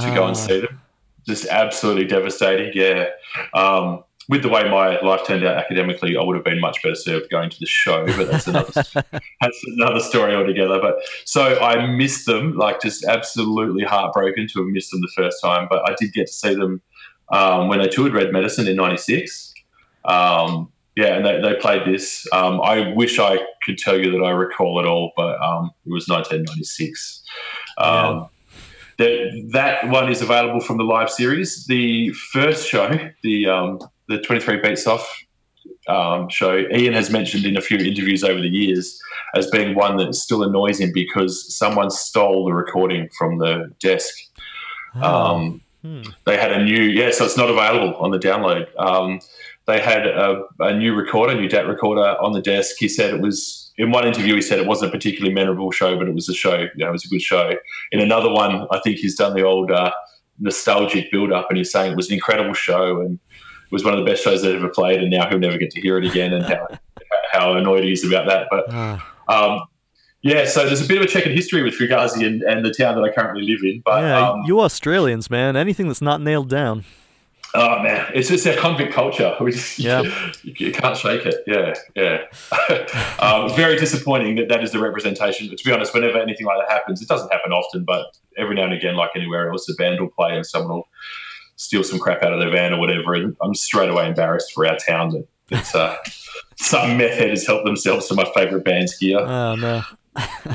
to 0.00 0.06
go 0.14 0.26
and 0.26 0.36
ah. 0.36 0.40
see 0.40 0.60
them. 0.60 0.80
Just 1.26 1.46
absolutely 1.46 2.04
devastating. 2.04 2.72
Yeah. 2.74 3.06
Um, 3.54 4.04
with 4.28 4.42
the 4.42 4.48
way 4.48 4.68
my 4.68 5.00
life 5.00 5.26
turned 5.26 5.44
out 5.44 5.56
academically, 5.58 6.16
I 6.16 6.22
would 6.22 6.34
have 6.34 6.44
been 6.44 6.60
much 6.60 6.82
better 6.82 6.94
served 6.94 7.30
going 7.30 7.50
to 7.50 7.60
the 7.60 7.66
show, 7.66 8.06
but 8.06 8.30
that's 8.30 8.46
another 8.46 8.72
that's 9.40 9.62
another 9.76 10.00
story 10.00 10.34
altogether. 10.34 10.80
But 10.80 10.96
so 11.24 11.60
I 11.60 11.86
missed 11.86 12.26
them, 12.26 12.56
like 12.56 12.80
just 12.80 13.04
absolutely 13.04 13.84
heartbroken 13.84 14.46
to 14.48 14.60
have 14.60 14.68
missed 14.68 14.90
them 14.90 15.00
the 15.02 15.12
first 15.14 15.42
time. 15.42 15.66
But 15.68 15.88
I 15.88 15.94
did 15.98 16.12
get 16.12 16.26
to 16.28 16.32
see 16.32 16.54
them 16.54 16.80
um, 17.30 17.68
when 17.68 17.80
they 17.80 17.88
toured 17.88 18.14
Red 18.14 18.32
Medicine 18.32 18.66
in 18.66 18.76
'96. 18.76 19.52
Um, 20.06 20.70
yeah, 20.96 21.16
and 21.16 21.26
they, 21.26 21.40
they 21.40 21.54
played 21.54 21.86
this. 21.86 22.26
Um, 22.32 22.60
I 22.60 22.92
wish 22.94 23.18
I 23.18 23.38
could 23.62 23.78
tell 23.78 23.98
you 23.98 24.12
that 24.12 24.24
I 24.24 24.30
recall 24.30 24.78
it 24.80 24.86
all, 24.86 25.12
but 25.16 25.40
um, 25.42 25.70
it 25.84 25.92
was 25.92 26.08
1996. 26.08 27.22
Um, 27.78 28.28
that 28.98 29.48
that 29.52 29.88
one 29.88 30.10
is 30.10 30.22
available 30.22 30.60
from 30.60 30.78
the 30.78 30.84
live 30.84 31.10
series. 31.10 31.66
The 31.66 32.12
first 32.12 32.68
show, 32.68 32.96
the 33.22 33.46
um, 33.46 33.80
the 34.08 34.20
23 34.20 34.60
Beats 34.60 34.86
Off 34.86 35.24
um, 35.88 36.28
show, 36.28 36.58
Ian 36.72 36.94
has 36.94 37.10
mentioned 37.10 37.44
in 37.44 37.56
a 37.56 37.60
few 37.60 37.78
interviews 37.78 38.22
over 38.22 38.40
the 38.40 38.48
years 38.48 38.98
as 39.34 39.50
being 39.50 39.74
one 39.74 39.96
that 39.96 40.14
still 40.14 40.42
annoys 40.42 40.80
him 40.80 40.92
because 40.92 41.54
someone 41.54 41.90
stole 41.90 42.44
the 42.44 42.52
recording 42.52 43.08
from 43.18 43.38
the 43.38 43.72
desk. 43.80 44.14
Oh. 44.96 45.34
Um, 45.34 45.62
hmm. 45.82 46.02
They 46.24 46.36
had 46.36 46.52
a 46.52 46.64
new, 46.64 46.82
yeah, 46.82 47.10
so 47.10 47.24
it's 47.24 47.36
not 47.36 47.50
available 47.50 47.96
on 47.96 48.12
the 48.12 48.18
download. 48.18 48.68
Um, 48.78 49.20
they 49.66 49.80
had 49.80 50.06
a, 50.06 50.42
a, 50.60 50.76
new 50.76 50.94
recorder, 50.94 51.32
a 51.32 51.40
new 51.40 51.48
DAT 51.48 51.66
recorder 51.66 52.16
on 52.20 52.32
the 52.32 52.42
desk. 52.42 52.76
He 52.78 52.88
said 52.88 53.14
it 53.14 53.20
was, 53.20 53.72
in 53.78 53.90
one 53.90 54.06
interview, 54.06 54.34
he 54.34 54.42
said 54.42 54.58
it 54.58 54.66
wasn't 54.66 54.90
a 54.90 54.92
particularly 54.92 55.34
memorable 55.34 55.70
show, 55.70 55.96
but 55.96 56.06
it 56.06 56.14
was 56.14 56.28
a 56.28 56.34
show, 56.34 56.58
you 56.58 56.68
know, 56.76 56.88
it 56.88 56.92
was 56.92 57.04
a 57.04 57.08
good 57.08 57.22
show. 57.22 57.52
In 57.92 58.00
another 58.00 58.30
one, 58.30 58.66
I 58.70 58.80
think 58.80 58.98
he's 58.98 59.14
done 59.14 59.34
the 59.34 59.42
old 59.42 59.70
uh, 59.70 59.90
nostalgic 60.38 61.10
build 61.10 61.32
up 61.32 61.46
and 61.48 61.56
he's 61.56 61.72
saying 61.72 61.92
it 61.92 61.96
was 61.96 62.08
an 62.08 62.14
incredible 62.14 62.54
show 62.54 63.00
and 63.00 63.14
it 63.14 63.72
was 63.72 63.84
one 63.84 63.94
of 63.94 64.04
the 64.04 64.10
best 64.10 64.22
shows 64.22 64.42
they've 64.42 64.54
ever 64.54 64.68
played, 64.68 65.00
and 65.00 65.10
now 65.10 65.28
he'll 65.28 65.38
never 65.38 65.56
get 65.56 65.70
to 65.70 65.80
hear 65.80 65.96
it 65.98 66.04
again 66.04 66.32
and 66.32 66.44
how, 66.44 66.68
how 67.32 67.56
annoyed 67.56 67.84
he 67.84 67.92
is 67.92 68.04
about 68.04 68.26
that. 68.26 68.46
But 68.50 68.66
ah. 68.70 69.14
um, 69.28 69.66
yeah, 70.20 70.44
so 70.44 70.64
there's 70.66 70.84
a 70.84 70.86
bit 70.86 70.98
of 70.98 71.04
a 71.04 71.06
checkered 71.06 71.32
history 71.32 71.62
with 71.62 71.74
Fugazi 71.74 72.26
and, 72.26 72.42
and 72.42 72.64
the 72.64 72.72
town 72.72 72.94
that 72.94 73.02
I 73.02 73.12
currently 73.12 73.42
live 73.42 73.60
in. 73.62 73.82
But 73.84 74.02
yeah, 74.02 74.30
um, 74.30 74.42
you 74.46 74.60
Australians, 74.60 75.30
man, 75.30 75.56
anything 75.56 75.88
that's 75.88 76.02
not 76.02 76.20
nailed 76.20 76.48
down. 76.48 76.84
Oh 77.56 77.80
man, 77.82 78.10
it's 78.12 78.28
just 78.28 78.46
our 78.46 78.56
convict 78.56 78.92
culture. 78.92 79.36
We 79.40 79.52
just, 79.52 79.78
yeah. 79.78 80.02
you, 80.02 80.12
you, 80.58 80.72
can't 80.72 80.96
shake 80.96 81.24
it. 81.24 81.36
Yeah, 81.46 81.74
yeah. 81.94 82.24
um, 83.20 83.46
it's 83.46 83.54
very 83.54 83.76
disappointing 83.76 84.36
that 84.36 84.48
that 84.48 84.64
is 84.64 84.72
the 84.72 84.80
representation. 84.80 85.48
But 85.48 85.58
to 85.58 85.64
be 85.64 85.72
honest, 85.72 85.94
whenever 85.94 86.18
anything 86.18 86.46
like 86.46 86.58
that 86.66 86.72
happens, 86.72 87.00
it 87.00 87.08
doesn't 87.08 87.32
happen 87.32 87.52
often, 87.52 87.84
but 87.84 88.16
every 88.36 88.56
now 88.56 88.64
and 88.64 88.72
again, 88.72 88.96
like 88.96 89.10
anywhere 89.14 89.50
else, 89.50 89.68
a 89.68 89.74
band 89.74 90.00
will 90.00 90.08
play 90.08 90.34
and 90.34 90.44
someone 90.44 90.78
will 90.78 90.88
steal 91.56 91.84
some 91.84 92.00
crap 92.00 92.22
out 92.22 92.32
of 92.32 92.40
their 92.40 92.50
van 92.50 92.72
or 92.72 92.80
whatever, 92.80 93.14
and 93.14 93.36
I'm 93.40 93.54
straight 93.54 93.88
away 93.88 94.08
embarrassed 94.08 94.52
for 94.52 94.66
our 94.66 94.76
town 94.76 95.10
that 95.10 95.28
it's 95.50 95.74
uh, 95.74 95.96
some 96.56 96.96
meth 96.96 97.18
head 97.18 97.30
has 97.30 97.46
helped 97.46 97.64
themselves 97.64 98.08
to 98.08 98.14
my 98.14 98.24
favourite 98.34 98.64
band's 98.64 98.96
gear. 98.98 99.20
Oh 99.20 99.54
no. 99.54 99.82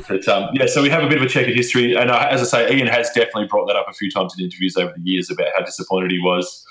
But 0.07 0.27
um, 0.27 0.49
yeah, 0.53 0.65
so 0.65 0.81
we 0.81 0.89
have 0.89 1.03
a 1.03 1.07
bit 1.07 1.17
of 1.17 1.23
a 1.23 1.29
checkered 1.29 1.55
history, 1.55 1.95
and 1.95 2.09
uh, 2.09 2.27
as 2.29 2.41
I 2.41 2.45
say, 2.45 2.75
Ian 2.75 2.87
has 2.87 3.09
definitely 3.09 3.47
brought 3.47 3.67
that 3.67 3.75
up 3.75 3.87
a 3.89 3.93
few 3.93 4.09
times 4.09 4.33
in 4.37 4.45
interviews 4.45 4.77
over 4.77 4.93
the 4.95 5.01
years 5.03 5.29
about 5.29 5.47
how 5.55 5.63
disappointed 5.63 6.11
he 6.11 6.19
was, 6.19 6.65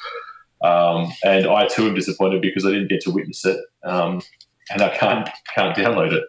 um, 0.62 1.12
and 1.24 1.46
I 1.46 1.66
too 1.66 1.86
am 1.86 1.94
disappointed 1.94 2.40
because 2.40 2.64
I 2.64 2.70
didn't 2.70 2.88
get 2.88 3.00
to 3.02 3.10
witness 3.10 3.44
it, 3.44 3.58
um, 3.84 4.22
and 4.70 4.82
I 4.82 4.96
can't 4.96 5.28
can't 5.54 5.76
download 5.76 6.12
it. 6.12 6.24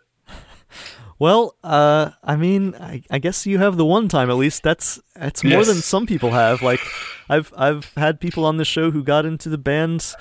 Well, 1.20 1.57
uh, 1.66 2.12
I 2.24 2.38
mean, 2.38 2.76
I, 2.76 3.03
I, 3.12 3.20
guess 3.20 3.45
you 3.45 3.57
have 3.57 3.76
the 3.76 3.86
one 3.86 4.07
time 4.07 4.30
at 4.30 4.38
least. 4.38 4.64
That's 4.64 5.01
that's 5.16 5.43
more 5.43 5.60
yes. 5.60 5.68
than 5.68 5.76
some 5.82 6.07
people 6.07 6.32
have. 6.32 6.62
Like, 6.62 6.80
I've 7.28 7.53
I've 7.57 7.93
had 7.95 8.22
people 8.22 8.45
on 8.45 8.55
the 8.55 8.64
show 8.64 8.89
who 8.89 9.03
got 9.03 9.26
into 9.26 9.49
the 9.49 9.57
band 9.57 10.16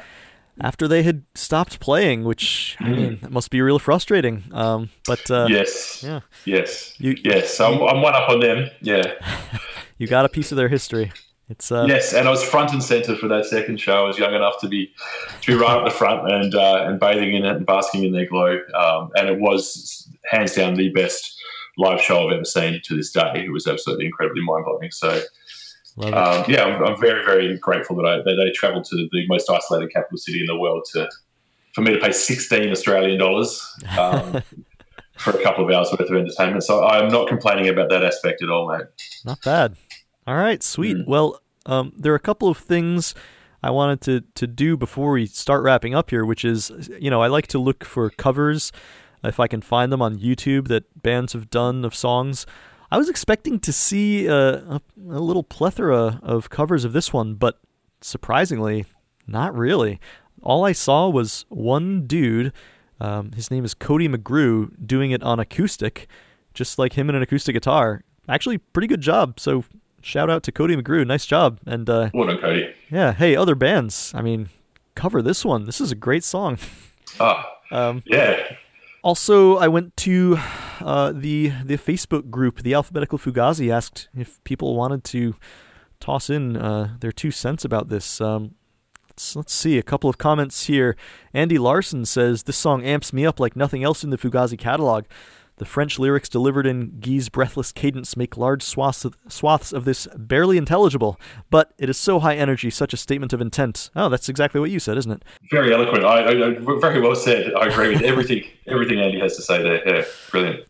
after 0.60 0.88
they 0.88 1.02
had 1.02 1.24
stopped 1.34 1.80
playing, 1.80 2.24
which 2.24 2.76
I 2.80 2.88
mean, 2.88 3.16
mm. 3.18 3.30
must 3.30 3.50
be 3.50 3.60
real 3.60 3.78
frustrating. 3.78 4.44
Um, 4.52 4.90
but 5.06 5.30
uh, 5.30 5.46
yes, 5.48 6.02
yeah, 6.02 6.20
yes, 6.44 6.94
you, 6.98 7.16
yes, 7.22 7.60
I'm, 7.60 7.80
I'm 7.82 8.02
one 8.02 8.14
up 8.14 8.28
on 8.28 8.40
them. 8.40 8.70
Yeah, 8.80 9.14
you 9.98 10.06
got 10.06 10.24
a 10.24 10.28
piece 10.28 10.52
of 10.52 10.56
their 10.56 10.68
history. 10.68 11.12
It's 11.50 11.72
uh, 11.72 11.86
yes, 11.88 12.12
and 12.12 12.28
I 12.28 12.30
was 12.30 12.42
front 12.42 12.72
and 12.72 12.82
center 12.82 13.16
for 13.16 13.26
that 13.28 13.46
second 13.46 13.80
show. 13.80 14.04
I 14.04 14.06
was 14.06 14.18
young 14.18 14.34
enough 14.34 14.60
to 14.60 14.68
be 14.68 14.92
to 15.42 15.52
be 15.52 15.58
right 15.58 15.78
at 15.78 15.84
the 15.84 15.90
front 15.90 16.30
and 16.30 16.54
uh, 16.54 16.84
and 16.86 17.00
bathing 17.00 17.34
in 17.34 17.44
it 17.44 17.56
and 17.56 17.66
basking 17.66 18.04
in 18.04 18.12
their 18.12 18.26
glow. 18.26 18.58
Um, 18.74 19.10
and 19.16 19.28
it 19.28 19.40
was 19.40 20.08
hands 20.30 20.54
down 20.54 20.74
the 20.74 20.90
best 20.90 21.40
live 21.78 22.02
show 22.02 22.26
I've 22.26 22.34
ever 22.34 22.44
seen 22.44 22.80
to 22.84 22.96
this 22.96 23.12
day. 23.12 23.44
It 23.46 23.52
was 23.52 23.66
absolutely 23.66 24.06
incredibly 24.06 24.42
mind 24.42 24.64
blowing. 24.66 24.90
So 24.90 25.22
um, 26.00 26.44
yeah, 26.48 26.64
I'm, 26.64 26.82
I'm, 26.84 27.00
very, 27.00 27.24
very 27.24 27.58
grateful 27.58 27.96
that, 27.96 28.06
I, 28.06 28.16
that 28.18 28.42
they 28.44 28.50
travelled 28.52 28.84
to 28.86 29.08
the 29.10 29.26
most 29.28 29.50
isolated 29.50 29.92
capital 29.92 30.18
city 30.18 30.40
in 30.40 30.46
the 30.46 30.56
world 30.56 30.86
to 30.92 31.08
for 31.74 31.82
me 31.82 31.92
to 31.92 31.98
pay 31.98 32.12
16 32.12 32.70
Australian 32.70 33.18
dollars 33.18 33.64
um, 33.98 34.42
for 35.18 35.30
a 35.30 35.42
couple 35.42 35.64
of 35.64 35.70
hours 35.70 35.88
worth 35.90 36.10
of 36.10 36.16
entertainment. 36.16 36.64
So 36.64 36.84
I'm 36.84 37.08
not 37.08 37.28
complaining 37.28 37.68
about 37.68 37.88
that 37.90 38.04
aspect 38.04 38.42
at 38.42 38.50
all, 38.50 38.68
mate. 38.68 38.86
Not 39.24 39.40
bad. 39.42 39.76
All 40.26 40.36
right, 40.36 40.62
sweet. 40.62 40.96
Mm. 40.96 41.06
Well, 41.06 41.40
um, 41.66 41.92
there 41.96 42.12
are 42.12 42.16
a 42.16 42.20
couple 42.20 42.48
of 42.48 42.58
things 42.58 43.14
I 43.62 43.70
wanted 43.70 44.00
to, 44.02 44.20
to 44.34 44.46
do 44.46 44.76
before 44.76 45.12
we 45.12 45.26
start 45.26 45.62
wrapping 45.62 45.94
up 45.94 46.10
here, 46.10 46.24
which 46.24 46.44
is, 46.44 46.70
you 46.98 47.10
know, 47.10 47.22
I 47.22 47.26
like 47.28 47.46
to 47.48 47.58
look 47.58 47.84
for 47.84 48.10
covers 48.10 48.72
if 49.24 49.40
I 49.40 49.48
can 49.48 49.60
find 49.60 49.90
them 49.90 50.00
on 50.00 50.18
YouTube 50.18 50.68
that 50.68 51.02
bands 51.02 51.32
have 51.32 51.50
done 51.50 51.84
of 51.84 51.94
songs. 51.94 52.46
I 52.90 52.96
was 52.96 53.08
expecting 53.08 53.60
to 53.60 53.72
see 53.72 54.26
a, 54.26 54.56
a, 54.56 54.80
a 55.10 55.20
little 55.20 55.42
plethora 55.42 56.20
of 56.22 56.48
covers 56.48 56.84
of 56.84 56.92
this 56.92 57.12
one, 57.12 57.34
but 57.34 57.60
surprisingly, 58.00 58.86
not 59.26 59.54
really. 59.54 60.00
All 60.42 60.64
I 60.64 60.72
saw 60.72 61.08
was 61.08 61.44
one 61.48 62.06
dude. 62.06 62.52
Um, 63.00 63.32
his 63.32 63.50
name 63.50 63.64
is 63.64 63.74
Cody 63.74 64.08
McGrew, 64.08 64.70
doing 64.84 65.10
it 65.10 65.22
on 65.22 65.38
acoustic, 65.38 66.08
just 66.54 66.78
like 66.78 66.94
him 66.94 67.08
and 67.08 67.16
an 67.16 67.22
acoustic 67.22 67.54
guitar. 67.54 68.02
Actually, 68.28 68.58
pretty 68.58 68.88
good 68.88 69.00
job. 69.00 69.38
So 69.38 69.64
shout 70.00 70.30
out 70.30 70.42
to 70.44 70.52
Cody 70.52 70.76
McGrew. 70.76 71.06
Nice 71.06 71.26
job. 71.26 71.60
And 71.66 71.88
uh, 71.90 72.10
well 72.14 72.28
done, 72.28 72.38
Cody. 72.38 72.74
Yeah. 72.90 73.12
Hey, 73.12 73.36
other 73.36 73.54
bands. 73.54 74.12
I 74.14 74.22
mean, 74.22 74.48
cover 74.94 75.20
this 75.20 75.44
one. 75.44 75.66
This 75.66 75.80
is 75.80 75.92
a 75.92 75.94
great 75.94 76.24
song. 76.24 76.58
Ah. 77.20 77.46
um, 77.70 78.02
yeah. 78.06 78.56
Also, 79.02 79.56
I 79.56 79.68
went 79.68 79.96
to 79.98 80.38
uh, 80.80 81.12
the 81.12 81.52
the 81.64 81.78
Facebook 81.78 82.30
group, 82.30 82.62
the 82.62 82.74
Alphabetical 82.74 83.18
Fugazi, 83.18 83.70
asked 83.70 84.08
if 84.16 84.42
people 84.44 84.74
wanted 84.74 85.04
to 85.04 85.36
toss 86.00 86.28
in 86.28 86.56
uh, 86.56 86.96
their 87.00 87.12
two 87.12 87.30
cents 87.30 87.64
about 87.64 87.88
this. 87.88 88.20
Um, 88.20 88.54
let's 89.08 89.36
let's 89.36 89.54
see 89.54 89.78
a 89.78 89.82
couple 89.82 90.10
of 90.10 90.18
comments 90.18 90.66
here. 90.66 90.96
Andy 91.32 91.58
Larson 91.58 92.04
says 92.04 92.42
this 92.44 92.56
song 92.56 92.82
amps 92.82 93.12
me 93.12 93.24
up 93.24 93.38
like 93.38 93.54
nothing 93.54 93.84
else 93.84 94.02
in 94.02 94.10
the 94.10 94.18
Fugazi 94.18 94.58
catalog. 94.58 95.04
The 95.58 95.64
French 95.64 95.98
lyrics 95.98 96.28
delivered 96.28 96.66
in 96.66 97.00
Guy's 97.00 97.28
breathless 97.28 97.72
cadence 97.72 98.16
make 98.16 98.36
large 98.36 98.62
swaths 98.62 99.04
of, 99.04 99.16
swaths 99.28 99.72
of 99.72 99.84
this 99.84 100.06
barely 100.16 100.56
intelligible, 100.56 101.20
but 101.50 101.74
it 101.78 101.90
is 101.90 101.98
so 101.98 102.20
high 102.20 102.36
energy, 102.36 102.70
such 102.70 102.92
a 102.92 102.96
statement 102.96 103.32
of 103.32 103.40
intent. 103.40 103.90
Oh, 103.96 104.08
that's 104.08 104.28
exactly 104.28 104.60
what 104.60 104.70
you 104.70 104.78
said, 104.78 104.96
isn't 104.96 105.10
it? 105.10 105.24
Very 105.50 105.74
eloquent. 105.74 106.04
I, 106.04 106.28
I, 106.28 106.78
very 106.80 107.00
well 107.00 107.16
said. 107.16 107.52
I 107.54 107.66
agree 107.66 107.90
with 107.90 108.02
everything 108.02 108.44
everything 108.66 109.00
Andy 109.00 109.20
has 109.20 109.36
to 109.36 109.42
say 109.42 109.62
there. 109.62 109.86
Yeah, 109.86 110.04
brilliant. 110.30 110.64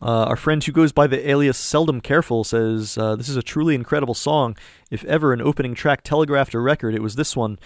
Uh, 0.00 0.24
our 0.26 0.36
friend 0.36 0.62
who 0.62 0.70
goes 0.70 0.92
by 0.92 1.08
the 1.08 1.28
alias 1.28 1.58
Seldom 1.58 2.00
Careful 2.00 2.44
says, 2.44 2.96
uh, 2.96 3.16
This 3.16 3.28
is 3.28 3.36
a 3.36 3.42
truly 3.42 3.74
incredible 3.74 4.14
song. 4.14 4.56
If 4.92 5.04
ever 5.04 5.32
an 5.32 5.42
opening 5.42 5.74
track 5.74 6.02
telegraphed 6.02 6.54
a 6.54 6.60
record, 6.60 6.94
it 6.94 7.02
was 7.02 7.16
this 7.16 7.36
one. 7.36 7.58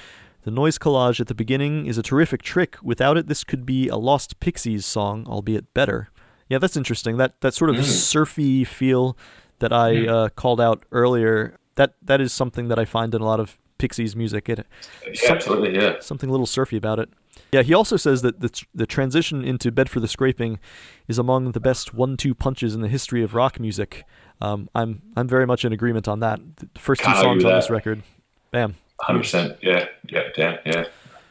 The 0.45 0.51
noise 0.51 0.78
collage 0.78 1.20
at 1.20 1.28
the 1.28 1.35
beginning 1.35 1.87
is 1.87 1.99
a 1.99 2.03
terrific 2.03 2.43
trick. 2.43 2.76
Without 2.83 3.16
it, 3.16 3.28
this 3.28 3.45
could 3.45 3.64
be 3.64 3.89
a 3.89 3.97
Lost 3.97 4.41
Pixies 4.41 4.85
song, 4.85 5.24
albeit 5.28 5.72
better. 5.72 6.09
Yeah, 6.53 6.59
that's 6.59 6.76
interesting. 6.76 7.16
That 7.16 7.40
that 7.40 7.55
sort 7.55 7.70
of 7.70 7.76
mm. 7.76 7.82
surfy 7.82 8.64
feel 8.64 9.16
that 9.61 9.72
I 9.72 9.92
mm. 9.94 10.07
uh, 10.07 10.28
called 10.28 10.61
out 10.61 10.84
earlier. 10.92 11.57
That 11.76 11.94
that 12.03 12.20
is 12.20 12.30
something 12.30 12.68
that 12.68 12.78
I 12.78 12.84
find 12.84 13.14
in 13.14 13.22
a 13.22 13.24
lot 13.24 13.40
of 13.40 13.59
Pixies 13.78 14.14
music. 14.14 14.50
It 14.50 14.66
yeah, 15.03 15.32
absolutely, 15.32 15.74
yeah, 15.74 16.00
something 16.00 16.28
a 16.28 16.30
little 16.30 16.44
surfy 16.44 16.76
about 16.76 16.98
it. 16.98 17.09
Yeah, 17.53 17.62
he 17.62 17.72
also 17.72 17.96
says 17.96 18.20
that 18.20 18.40
the 18.40 18.50
the 18.74 18.84
transition 18.84 19.42
into 19.42 19.72
Bed 19.72 19.88
for 19.88 19.98
the 20.00 20.07
Scraping 20.07 20.61
is 21.09 21.16
among 21.16 21.53
the 21.53 21.61
best 21.61 21.94
one-two 21.94 22.34
punches 22.34 22.74
in 22.74 22.82
the 22.82 22.88
history 22.88 23.22
of 23.22 23.34
rock 23.34 23.59
music. 23.59 24.05
Um, 24.42 24.68
I'm 24.74 25.00
I'm 25.16 25.28
very 25.28 25.46
much 25.46 25.64
in 25.64 25.72
agreement 25.72 26.07
on 26.07 26.20
that. 26.20 26.38
The 26.57 26.68
first 26.78 27.03
two 27.03 27.14
songs 27.14 27.46
on 27.46 27.55
this 27.55 27.70
record, 27.70 28.03
bam, 28.50 28.74
hundred 29.00 29.20
percent. 29.20 29.57
Yeah, 29.62 29.86
yeah, 30.11 30.24
damn, 30.36 30.59
yeah, 30.66 30.84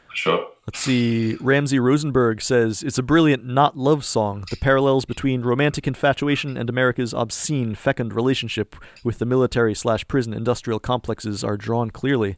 for 0.08 0.16
sure. 0.16 0.51
Let's 0.66 0.78
see. 0.78 1.34
Ramsey 1.40 1.80
Rosenberg 1.80 2.40
says 2.40 2.84
it's 2.84 2.98
a 2.98 3.02
brilliant 3.02 3.44
not 3.44 3.76
love 3.76 4.04
song. 4.04 4.44
The 4.48 4.56
parallels 4.56 5.04
between 5.04 5.42
romantic 5.42 5.88
infatuation 5.88 6.56
and 6.56 6.70
America's 6.70 7.12
obscene, 7.12 7.74
fecund 7.74 8.12
relationship 8.12 8.76
with 9.02 9.18
the 9.18 9.26
military 9.26 9.74
slash 9.74 10.06
prison 10.06 10.32
industrial 10.32 10.78
complexes 10.78 11.42
are 11.42 11.56
drawn 11.56 11.90
clearly. 11.90 12.36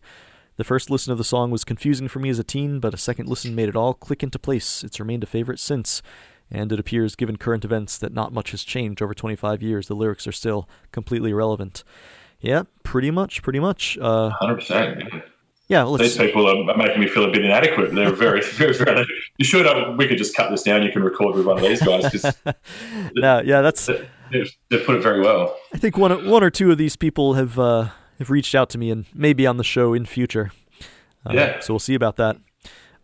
The 0.57 0.65
first 0.65 0.89
listen 0.89 1.13
of 1.13 1.19
the 1.19 1.25
song 1.25 1.51
was 1.51 1.65
confusing 1.65 2.09
for 2.09 2.19
me 2.19 2.31
as 2.31 2.39
a 2.39 2.45
teen, 2.45 2.81
but 2.81 2.95
a 2.95 2.99
second 2.99 3.29
listen 3.29 3.55
made 3.55 3.69
it 3.69 3.77
all 3.77 3.93
click 3.93 4.23
into 4.23 4.39
place. 4.39 4.83
It's 4.83 5.01
remained 5.01 5.25
a 5.25 5.27
favorite 5.27 5.59
since, 5.59 6.01
and 6.51 6.73
it 6.73 6.81
appears, 6.81 7.17
given 7.17 7.37
current 7.37 7.65
events, 7.65 7.99
that 7.99 8.15
not 8.15 8.33
much 8.33 8.53
has 8.53 8.65
changed 8.65 9.03
over 9.03 9.13
25 9.13 9.63
years. 9.63 9.89
The 9.89 9.97
lyrics 9.97 10.27
are 10.27 10.33
still 10.33 10.67
completely 10.93 11.35
relevant. 11.35 11.85
Yeah, 12.41 12.63
pretty 12.85 13.11
much, 13.11 13.43
pretty 13.43 13.61
much. 13.61 13.99
Uh, 14.01 14.31
100%. 14.41 15.25
Yeah, 15.75 15.93
these 15.99 16.17
people 16.17 16.49
are 16.49 16.77
making 16.77 17.01
me 17.01 17.09
feel 17.09 17.25
a 17.25 17.33
bit 17.33 17.45
inadequate. 17.45 17.93
They're 17.93 18.13
very, 18.13 18.43
very, 18.53 18.75
very. 18.75 19.05
You 19.39 19.45
should. 19.45 19.67
We 19.99 20.07
could 20.07 20.19
just 20.19 20.37
cut 20.37 20.49
this 20.53 20.63
down. 20.63 20.85
You 20.85 20.93
can 20.93 21.03
record 21.03 21.35
with 21.35 21.47
one 21.47 21.57
of 21.57 21.65
these 21.65 21.83
guys. 21.83 22.09
Cause 22.13 22.37
no, 23.17 23.43
yeah, 23.45 23.61
that's. 23.61 23.87
They, 23.87 24.49
they 24.71 24.79
put 24.79 24.95
it 24.95 25.03
very 25.03 25.21
well. 25.21 25.57
I 25.73 25.79
think 25.79 25.99
one, 25.99 26.31
one 26.31 26.45
or 26.45 26.51
two 26.51 26.71
of 26.71 26.79
these 26.79 26.95
people 26.95 27.35
have 27.35 27.59
uh, 27.59 27.89
have 28.21 28.31
reached 28.31 28.55
out 28.55 28.71
to 28.71 28.79
me 28.79 28.93
and 28.93 29.07
maybe 29.13 29.49
on 29.49 29.57
the 29.57 29.65
show 29.65 29.95
in 29.95 30.07
future. 30.07 30.53
Uh, 31.27 31.33
yeah. 31.33 31.59
So 31.59 31.73
we'll 31.73 31.81
see 31.81 31.95
about 31.95 32.19
that. 32.19 32.37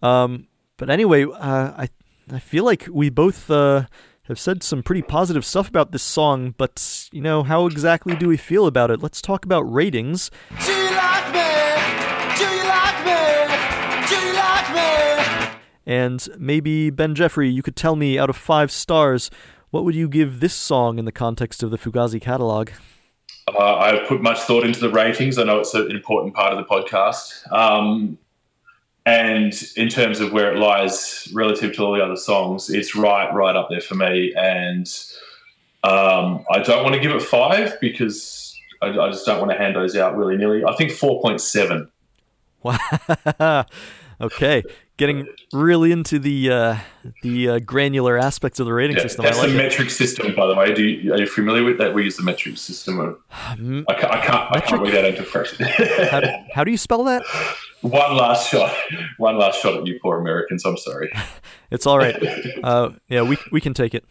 Um, 0.01 0.47
but 0.77 0.91
anyway, 0.91 1.25
uh, 1.25 1.73
I 1.77 1.89
I 2.31 2.39
feel 2.39 2.65
like 2.65 2.87
we 2.89 3.11
both 3.11 3.51
uh, 3.51 3.87
have 4.29 4.39
said 4.39 4.63
some 4.63 4.85
pretty 4.85 5.03
positive 5.03 5.45
stuff 5.45 5.69
about 5.69 5.91
this 5.91 6.05
song, 6.05 6.55
but 6.57 7.09
you 7.11 7.21
know, 7.21 7.43
how 7.43 7.67
exactly 7.67 8.15
do 8.15 8.29
we 8.29 8.37
feel 8.37 8.69
about 8.69 8.93
it? 8.93 9.03
Let's 9.03 9.21
talk 9.21 9.45
about 9.45 9.63
ratings. 9.63 10.31
And 15.91 16.29
maybe, 16.39 16.89
Ben 16.91 17.17
Jeffery, 17.17 17.51
you 17.51 17.65
could 17.65 17.75
tell 17.75 17.97
me 17.97 18.17
out 18.17 18.31
of 18.31 18.37
five 18.37 18.71
stars, 18.71 19.29
what 19.71 19.83
would 19.83 19.97
you 19.97 20.09
give 20.09 20.39
this 20.39 20.55
song 20.55 21.01
in 21.01 21.05
the 21.05 21.11
context 21.11 21.65
of 21.65 21.73
the 21.73 21.79
Fugazi 21.79 22.23
catalog? 22.23 22.71
Uh, 23.49 23.75
I've 23.75 24.07
put 24.07 24.23
much 24.23 24.39
thought 24.39 24.65
into 24.65 24.79
the 24.79 24.89
ratings. 24.89 25.37
I 25.37 25.43
know 25.43 25.59
it's 25.59 25.75
an 25.75 25.91
important 25.91 26.33
part 26.33 26.53
of 26.53 26.59
the 26.59 26.65
podcast. 26.65 27.53
Um, 27.53 28.17
and 29.05 29.53
in 29.75 29.89
terms 29.89 30.21
of 30.21 30.33
where 30.33 30.55
it 30.55 30.61
lies 30.61 31.29
relative 31.35 31.75
to 31.75 31.83
all 31.83 31.93
the 31.93 32.05
other 32.05 32.15
songs, 32.15 32.71
it's 32.71 32.95
right, 32.95 33.29
right 33.35 33.57
up 33.57 33.67
there 33.69 33.81
for 33.81 33.97
me. 33.97 34.33
And 34.37 34.87
um, 35.83 36.45
I 36.53 36.61
don't 36.61 36.85
want 36.85 36.95
to 36.95 37.01
give 37.01 37.11
it 37.11 37.21
five 37.21 37.81
because 37.81 38.57
I, 38.81 38.91
I 38.97 39.11
just 39.11 39.27
don't 39.27 39.41
want 39.41 39.51
to 39.51 39.59
hand 39.59 39.75
those 39.75 39.97
out 39.97 40.17
willy 40.17 40.37
nilly. 40.37 40.63
I 40.65 40.73
think 40.77 40.93
4.7. 40.93 41.91
Wow. 43.41 43.67
Okay 44.21 44.63
getting 45.01 45.27
really 45.55 45.93
into 45.93 46.19
the 46.19 46.51
uh, 46.51 46.77
the 47.23 47.49
uh, 47.49 47.59
granular 47.61 48.19
aspects 48.19 48.61
of 48.61 48.67
the 48.67 48.73
rating 48.73 48.97
yeah, 48.97 49.03
system. 49.03 49.25
That's 49.25 49.39
I 49.39 49.43
like 49.43 49.51
the 49.53 49.57
metric 49.57 49.89
system, 49.89 50.35
by 50.37 50.47
the 50.47 50.55
way. 50.55 50.75
Do 50.75 50.85
you, 50.85 51.15
are 51.15 51.19
you 51.19 51.27
familiar 51.27 51.65
with 51.65 51.79
that? 51.79 51.95
We 51.95 52.05
use 52.05 52.19
the 52.19 52.23
metric 52.23 52.59
system. 52.59 53.01
Of, 53.01 53.19
I 53.31 53.57
can't, 53.57 53.87
I 53.89 54.21
can't, 54.21 54.57
I 54.57 54.61
can't 54.61 54.83
read 54.83 54.93
that 54.93 55.07
into 55.07 55.23
fresh. 55.23 55.59
how, 56.11 56.21
how, 56.55 56.65
do 56.65 56.71
you 56.71 56.77
spell 56.77 57.03
that? 57.05 57.23
One 57.81 58.15
last 58.15 58.51
shot. 58.51 58.77
One 59.17 59.39
last 59.39 59.63
shot 59.63 59.75
at 59.75 59.87
you 59.87 59.99
poor 60.03 60.21
Americans. 60.21 60.67
I'm 60.67 60.77
sorry. 60.77 61.11
it's 61.71 61.87
all 61.87 61.99
right. 61.99 62.23
Uh, 62.63 62.91
yeah, 63.09 63.23
we 63.23 63.39
we 63.51 63.61
can 63.63 63.73
take 63.73 63.95
it. 63.95 64.05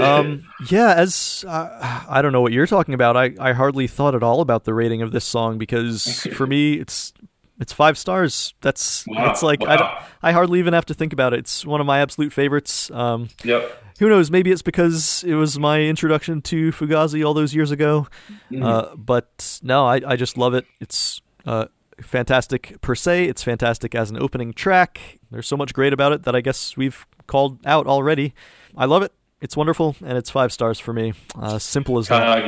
Um, 0.00 0.44
yeah, 0.68 0.94
as 0.94 1.44
uh, 1.48 2.04
I 2.08 2.22
don't 2.22 2.32
know 2.32 2.40
what 2.40 2.52
you're 2.52 2.66
talking 2.66 2.94
about. 2.94 3.16
I, 3.16 3.34
I 3.40 3.52
hardly 3.52 3.86
thought 3.86 4.14
at 4.14 4.22
all 4.22 4.40
about 4.40 4.64
the 4.64 4.74
rating 4.74 5.02
of 5.02 5.12
this 5.12 5.24
song 5.24 5.58
because 5.58 6.26
for 6.34 6.46
me 6.46 6.74
it's 6.74 7.12
It's 7.60 7.72
five 7.72 7.96
stars. 7.96 8.54
That's 8.62 9.04
Wow. 9.06 9.30
it's 9.30 9.42
like 9.42 9.60
Wow. 9.60 9.98
I, 10.22 10.30
I 10.30 10.32
hardly 10.32 10.58
even 10.58 10.74
have 10.74 10.86
to 10.86 10.94
think 10.94 11.12
about 11.12 11.32
it. 11.32 11.38
It's 11.40 11.64
one 11.64 11.80
of 11.80 11.86
my 11.86 12.00
absolute 12.00 12.32
favorites. 12.32 12.90
Um, 12.90 13.28
Yep. 13.44 13.82
who 14.00 14.08
knows? 14.08 14.30
Maybe 14.30 14.50
it's 14.50 14.62
because 14.62 15.22
it 15.24 15.34
was 15.34 15.58
my 15.58 15.80
introduction 15.82 16.42
to 16.42 16.72
Fugazi 16.72 17.24
all 17.24 17.32
those 17.34 17.54
years 17.54 17.70
ago. 17.70 18.08
Mm-hmm. 18.50 18.62
Uh, 18.62 18.96
but 18.96 19.60
no, 19.62 19.86
I, 19.86 20.00
I 20.06 20.16
just 20.16 20.36
love 20.36 20.54
it. 20.54 20.66
It's 20.80 21.20
uh, 21.46 21.66
fantastic 22.02 22.76
per 22.80 22.94
se. 22.96 23.26
It's 23.26 23.42
fantastic 23.44 23.94
as 23.94 24.10
an 24.10 24.18
opening 24.20 24.52
track. 24.52 25.20
There's 25.30 25.46
so 25.46 25.56
much 25.56 25.72
great 25.74 25.92
about 25.92 26.12
it 26.12 26.24
that 26.24 26.34
I 26.34 26.40
guess 26.40 26.76
we've 26.76 27.06
called 27.28 27.58
out 27.64 27.86
already. 27.86 28.34
I 28.76 28.86
love 28.86 29.02
it. 29.04 29.12
It's 29.40 29.56
wonderful, 29.56 29.94
and 30.04 30.16
it's 30.18 30.30
five 30.30 30.52
stars 30.52 30.80
for 30.80 30.92
me. 30.92 31.12
Uh, 31.38 31.58
simple 31.58 31.98
as 31.98 32.08
that. 32.08 32.38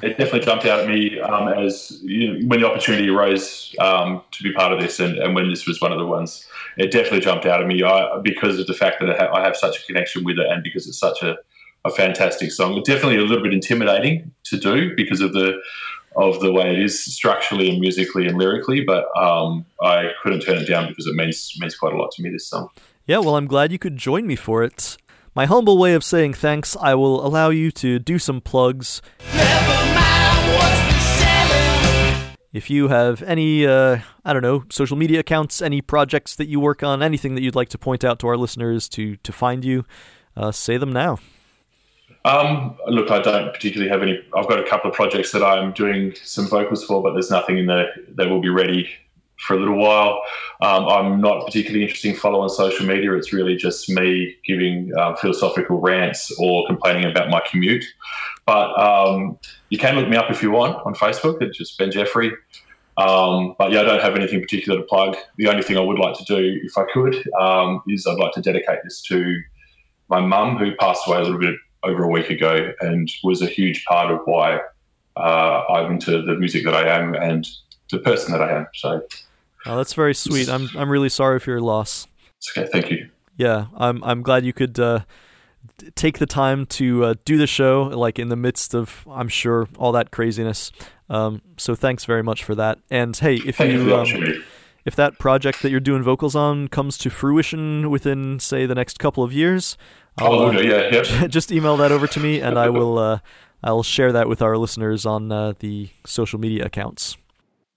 It 0.00 0.16
definitely 0.16 0.40
jumped 0.40 0.64
out 0.64 0.80
at 0.80 0.88
me 0.88 1.20
um, 1.20 1.48
as 1.48 2.00
you 2.02 2.32
know, 2.32 2.46
when 2.46 2.60
the 2.60 2.66
opportunity 2.66 3.08
arose 3.10 3.74
um, 3.78 4.22
to 4.30 4.42
be 4.42 4.52
part 4.52 4.72
of 4.72 4.80
this, 4.80 4.98
and, 4.98 5.18
and 5.18 5.34
when 5.34 5.50
this 5.50 5.66
was 5.66 5.80
one 5.80 5.92
of 5.92 5.98
the 5.98 6.06
ones. 6.06 6.46
It 6.78 6.90
definitely 6.90 7.20
jumped 7.20 7.44
out 7.44 7.60
at 7.60 7.66
me 7.66 7.82
I, 7.82 8.18
because 8.22 8.58
of 8.58 8.66
the 8.66 8.72
fact 8.72 9.00
that 9.00 9.10
I, 9.10 9.16
ha- 9.16 9.32
I 9.34 9.42
have 9.42 9.54
such 9.54 9.82
a 9.82 9.86
connection 9.86 10.24
with 10.24 10.38
it, 10.38 10.46
and 10.48 10.62
because 10.62 10.88
it's 10.88 10.98
such 10.98 11.22
a, 11.22 11.36
a 11.84 11.90
fantastic 11.90 12.52
song. 12.52 12.80
Definitely 12.84 13.18
a 13.18 13.22
little 13.22 13.42
bit 13.42 13.52
intimidating 13.52 14.32
to 14.44 14.56
do 14.58 14.96
because 14.96 15.20
of 15.20 15.34
the 15.34 15.60
of 16.16 16.40
the 16.40 16.52
way 16.52 16.72
it 16.72 16.78
is 16.78 17.02
structurally 17.02 17.70
and 17.70 17.80
musically 17.80 18.26
and 18.26 18.36
lyrically, 18.36 18.82
but 18.82 19.06
um, 19.16 19.64
I 19.82 20.10
couldn't 20.22 20.40
turn 20.40 20.58
it 20.58 20.66
down 20.66 20.88
because 20.88 21.06
it 21.06 21.14
means 21.14 21.54
means 21.58 21.76
quite 21.76 21.92
a 21.92 21.96
lot 21.96 22.10
to 22.12 22.22
me. 22.22 22.30
This 22.30 22.46
song. 22.46 22.70
Yeah, 23.06 23.18
well, 23.18 23.36
I'm 23.36 23.46
glad 23.46 23.72
you 23.72 23.78
could 23.78 23.96
join 23.96 24.26
me 24.26 24.36
for 24.36 24.62
it. 24.62 24.96
My 25.34 25.46
humble 25.46 25.78
way 25.78 25.94
of 25.94 26.04
saying 26.04 26.34
thanks, 26.34 26.76
I 26.78 26.94
will 26.94 27.26
allow 27.26 27.48
you 27.48 27.70
to 27.72 27.98
do 27.98 28.18
some 28.18 28.42
plugs. 28.42 29.00
If 32.52 32.68
you 32.68 32.88
have 32.88 33.22
any, 33.22 33.66
uh, 33.66 34.00
I 34.26 34.32
don't 34.34 34.42
know, 34.42 34.64
social 34.70 34.98
media 34.98 35.20
accounts, 35.20 35.62
any 35.62 35.80
projects 35.80 36.36
that 36.36 36.48
you 36.48 36.60
work 36.60 36.82
on, 36.82 37.02
anything 37.02 37.34
that 37.34 37.40
you'd 37.40 37.54
like 37.54 37.70
to 37.70 37.78
point 37.78 38.04
out 38.04 38.18
to 38.18 38.28
our 38.28 38.36
listeners 38.36 38.90
to 38.90 39.16
to 39.16 39.32
find 39.32 39.64
you, 39.64 39.86
uh, 40.36 40.52
say 40.52 40.76
them 40.76 40.92
now. 40.92 41.18
Um, 42.26 42.76
look, 42.86 43.10
I 43.10 43.22
don't 43.22 43.54
particularly 43.54 43.90
have 43.90 44.02
any. 44.02 44.22
I've 44.36 44.48
got 44.48 44.58
a 44.58 44.68
couple 44.68 44.90
of 44.90 44.94
projects 44.94 45.32
that 45.32 45.42
I'm 45.42 45.72
doing 45.72 46.14
some 46.22 46.46
vocals 46.46 46.84
for, 46.84 47.02
but 47.02 47.14
there's 47.14 47.30
nothing 47.30 47.56
in 47.56 47.64
there 47.64 47.88
that 48.16 48.28
will 48.28 48.42
be 48.42 48.50
ready 48.50 48.90
for 49.46 49.54
a 49.54 49.58
little 49.58 49.78
while. 49.78 50.22
Um, 50.60 50.86
I'm 50.88 51.20
not 51.20 51.44
particularly 51.46 51.82
interested 51.82 52.10
in 52.10 52.16
follow 52.16 52.40
on 52.40 52.50
social 52.50 52.86
media. 52.86 53.12
It's 53.14 53.32
really 53.32 53.56
just 53.56 53.88
me 53.88 54.36
giving 54.44 54.92
um, 54.98 55.16
philosophical 55.16 55.80
rants 55.80 56.32
or 56.38 56.66
complaining 56.66 57.10
about 57.10 57.30
my 57.30 57.42
commute. 57.50 57.84
But 58.46 58.78
um, 58.78 59.38
you 59.70 59.78
can 59.78 59.96
look 59.96 60.08
me 60.08 60.16
up 60.16 60.30
if 60.30 60.42
you 60.42 60.50
want 60.50 60.84
on 60.86 60.94
Facebook. 60.94 61.42
It's 61.42 61.58
just 61.58 61.78
Ben 61.78 61.90
Jeffery. 61.90 62.32
Um, 62.98 63.54
but 63.58 63.72
yeah, 63.72 63.80
I 63.80 63.84
don't 63.84 64.02
have 64.02 64.16
anything 64.16 64.40
particular 64.40 64.78
to 64.78 64.84
plug. 64.84 65.16
The 65.36 65.48
only 65.48 65.62
thing 65.62 65.76
I 65.76 65.80
would 65.80 65.98
like 65.98 66.16
to 66.18 66.24
do, 66.24 66.60
if 66.62 66.76
I 66.76 66.84
could, 66.92 67.14
um, 67.40 67.82
is 67.88 68.06
I'd 68.06 68.18
like 68.18 68.32
to 68.32 68.42
dedicate 68.42 68.78
this 68.84 69.02
to 69.02 69.40
my 70.08 70.20
mum, 70.20 70.58
who 70.58 70.76
passed 70.76 71.08
away 71.08 71.18
a 71.18 71.22
little 71.22 71.38
bit 71.38 71.54
over 71.84 72.04
a 72.04 72.08
week 72.08 72.30
ago 72.30 72.72
and 72.80 73.10
was 73.24 73.42
a 73.42 73.46
huge 73.46 73.84
part 73.86 74.10
of 74.10 74.20
why 74.26 74.60
uh, 75.16 75.64
I'm 75.70 75.92
into 75.92 76.22
the 76.22 76.34
music 76.34 76.64
that 76.64 76.74
I 76.74 76.88
am 76.96 77.14
and 77.14 77.48
the 77.90 77.98
person 77.98 78.32
that 78.32 78.42
I 78.42 78.58
am. 78.58 78.66
So 78.74 79.02
Oh, 79.66 79.76
that's 79.76 79.94
very 79.94 80.14
sweet. 80.14 80.48
I'm 80.48 80.68
I'm 80.76 80.90
really 80.90 81.08
sorry 81.08 81.38
for 81.38 81.50
your 81.50 81.60
loss. 81.60 82.06
it's 82.38 82.56
okay. 82.56 82.68
Thank 82.70 82.90
you. 82.90 83.10
Yeah, 83.36 83.66
I'm 83.76 84.02
I'm 84.04 84.22
glad 84.22 84.44
you 84.44 84.52
could 84.52 84.78
uh, 84.78 85.00
take 85.94 86.18
the 86.18 86.26
time 86.26 86.66
to 86.66 87.04
uh, 87.04 87.14
do 87.24 87.36
the 87.36 87.46
show, 87.46 87.84
like 87.84 88.18
in 88.18 88.28
the 88.28 88.36
midst 88.36 88.74
of, 88.74 89.06
I'm 89.10 89.28
sure, 89.28 89.68
all 89.78 89.92
that 89.92 90.10
craziness. 90.10 90.72
Um, 91.08 91.42
so 91.56 91.74
thanks 91.74 92.04
very 92.04 92.22
much 92.22 92.44
for 92.44 92.54
that. 92.54 92.78
And 92.90 93.16
hey, 93.16 93.36
if 93.36 93.56
Thank 93.56 93.72
you 93.72 93.94
um, 93.94 94.06
if 94.84 94.96
that 94.96 95.18
project 95.18 95.62
that 95.62 95.70
you're 95.70 95.80
doing 95.80 96.02
vocals 96.02 96.34
on 96.34 96.68
comes 96.68 96.98
to 96.98 97.10
fruition 97.10 97.90
within, 97.90 98.40
say, 98.40 98.66
the 98.66 98.74
next 98.74 98.98
couple 98.98 99.22
of 99.22 99.32
years, 99.32 99.76
I'll, 100.18 100.32
Oh, 100.32 100.48
uh, 100.48 100.60
yeah, 100.60 100.88
yeah. 100.92 101.26
just 101.28 101.52
email 101.52 101.76
that 101.78 101.92
over 101.92 102.06
to 102.06 102.20
me, 102.20 102.40
and 102.40 102.58
I 102.58 102.68
will 102.68 102.98
uh, 102.98 103.18
I'll 103.62 103.82
share 103.84 104.12
that 104.12 104.28
with 104.28 104.42
our 104.42 104.56
listeners 104.58 105.06
on 105.06 105.30
uh, 105.30 105.52
the 105.58 105.88
social 106.04 106.38
media 106.40 106.64
accounts. 106.66 107.16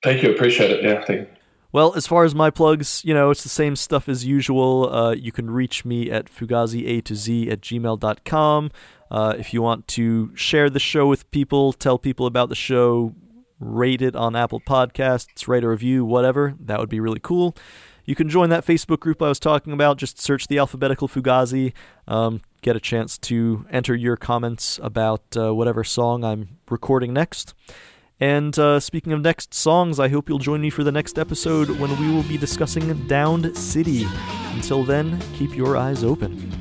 Thank 0.03 0.23
you. 0.23 0.31
Appreciate 0.31 0.71
it. 0.71 0.83
Yeah, 0.83 1.03
thank 1.05 1.21
you. 1.21 1.34
Well, 1.75 1.93
as 1.93 2.07
far 2.07 2.23
as 2.23 2.33
my 2.33 2.51
plugs, 2.51 3.01
you 3.03 3.13
know, 3.13 3.31
it's 3.31 3.43
the 3.43 3.49
same 3.49 3.75
stuff 3.75 4.07
as 4.07 4.25
usual. 4.25 4.95
Uh, 4.95 5.11
you 5.11 5.33
can 5.33 5.51
reach 5.51 5.83
me 5.83 6.09
at 6.09 6.27
fugazi 6.27 6.87
a 6.87 7.01
to 7.01 7.15
z 7.15 7.51
at 7.51 7.59
gmail.com. 7.59 8.71
Uh, 9.11 9.35
if 9.37 9.53
you 9.53 9.61
want 9.61 9.85
to 9.89 10.33
share 10.37 10.69
the 10.69 10.79
show 10.79 11.05
with 11.05 11.29
people, 11.31 11.73
tell 11.73 11.99
people 11.99 12.27
about 12.27 12.47
the 12.47 12.55
show, 12.55 13.13
rate 13.59 14.01
it 14.01 14.15
on 14.15 14.37
Apple 14.37 14.61
Podcasts, 14.61 15.49
write 15.49 15.65
a 15.65 15.67
review, 15.67 16.05
whatever, 16.05 16.55
that 16.61 16.79
would 16.79 16.87
be 16.87 17.01
really 17.01 17.19
cool. 17.21 17.53
You 18.05 18.15
can 18.15 18.29
join 18.29 18.47
that 18.51 18.65
Facebook 18.65 19.01
group 19.01 19.21
I 19.21 19.27
was 19.27 19.39
talking 19.41 19.73
about. 19.73 19.97
Just 19.97 20.21
search 20.21 20.47
the 20.47 20.57
alphabetical 20.57 21.09
Fugazi. 21.09 21.73
Um, 22.07 22.39
get 22.61 22.77
a 22.77 22.79
chance 22.79 23.17
to 23.17 23.65
enter 23.69 23.93
your 23.93 24.15
comments 24.15 24.79
about 24.81 25.23
uh, 25.35 25.53
whatever 25.53 25.83
song 25.83 26.23
I'm 26.23 26.57
recording 26.69 27.11
next. 27.11 27.53
And 28.19 28.57
uh, 28.57 28.79
speaking 28.79 29.11
of 29.11 29.21
next 29.21 29.53
songs, 29.53 29.99
I 29.99 30.07
hope 30.07 30.29
you'll 30.29 30.39
join 30.39 30.61
me 30.61 30.69
for 30.69 30.83
the 30.83 30.91
next 30.91 31.19
episode 31.19 31.69
when 31.69 31.99
we 31.99 32.13
will 32.13 32.23
be 32.23 32.37
discussing 32.37 33.07
Downed 33.07 33.57
City. 33.57 34.07
Until 34.53 34.83
then, 34.83 35.19
keep 35.33 35.55
your 35.55 35.75
eyes 35.75 36.03
open. 36.03 36.51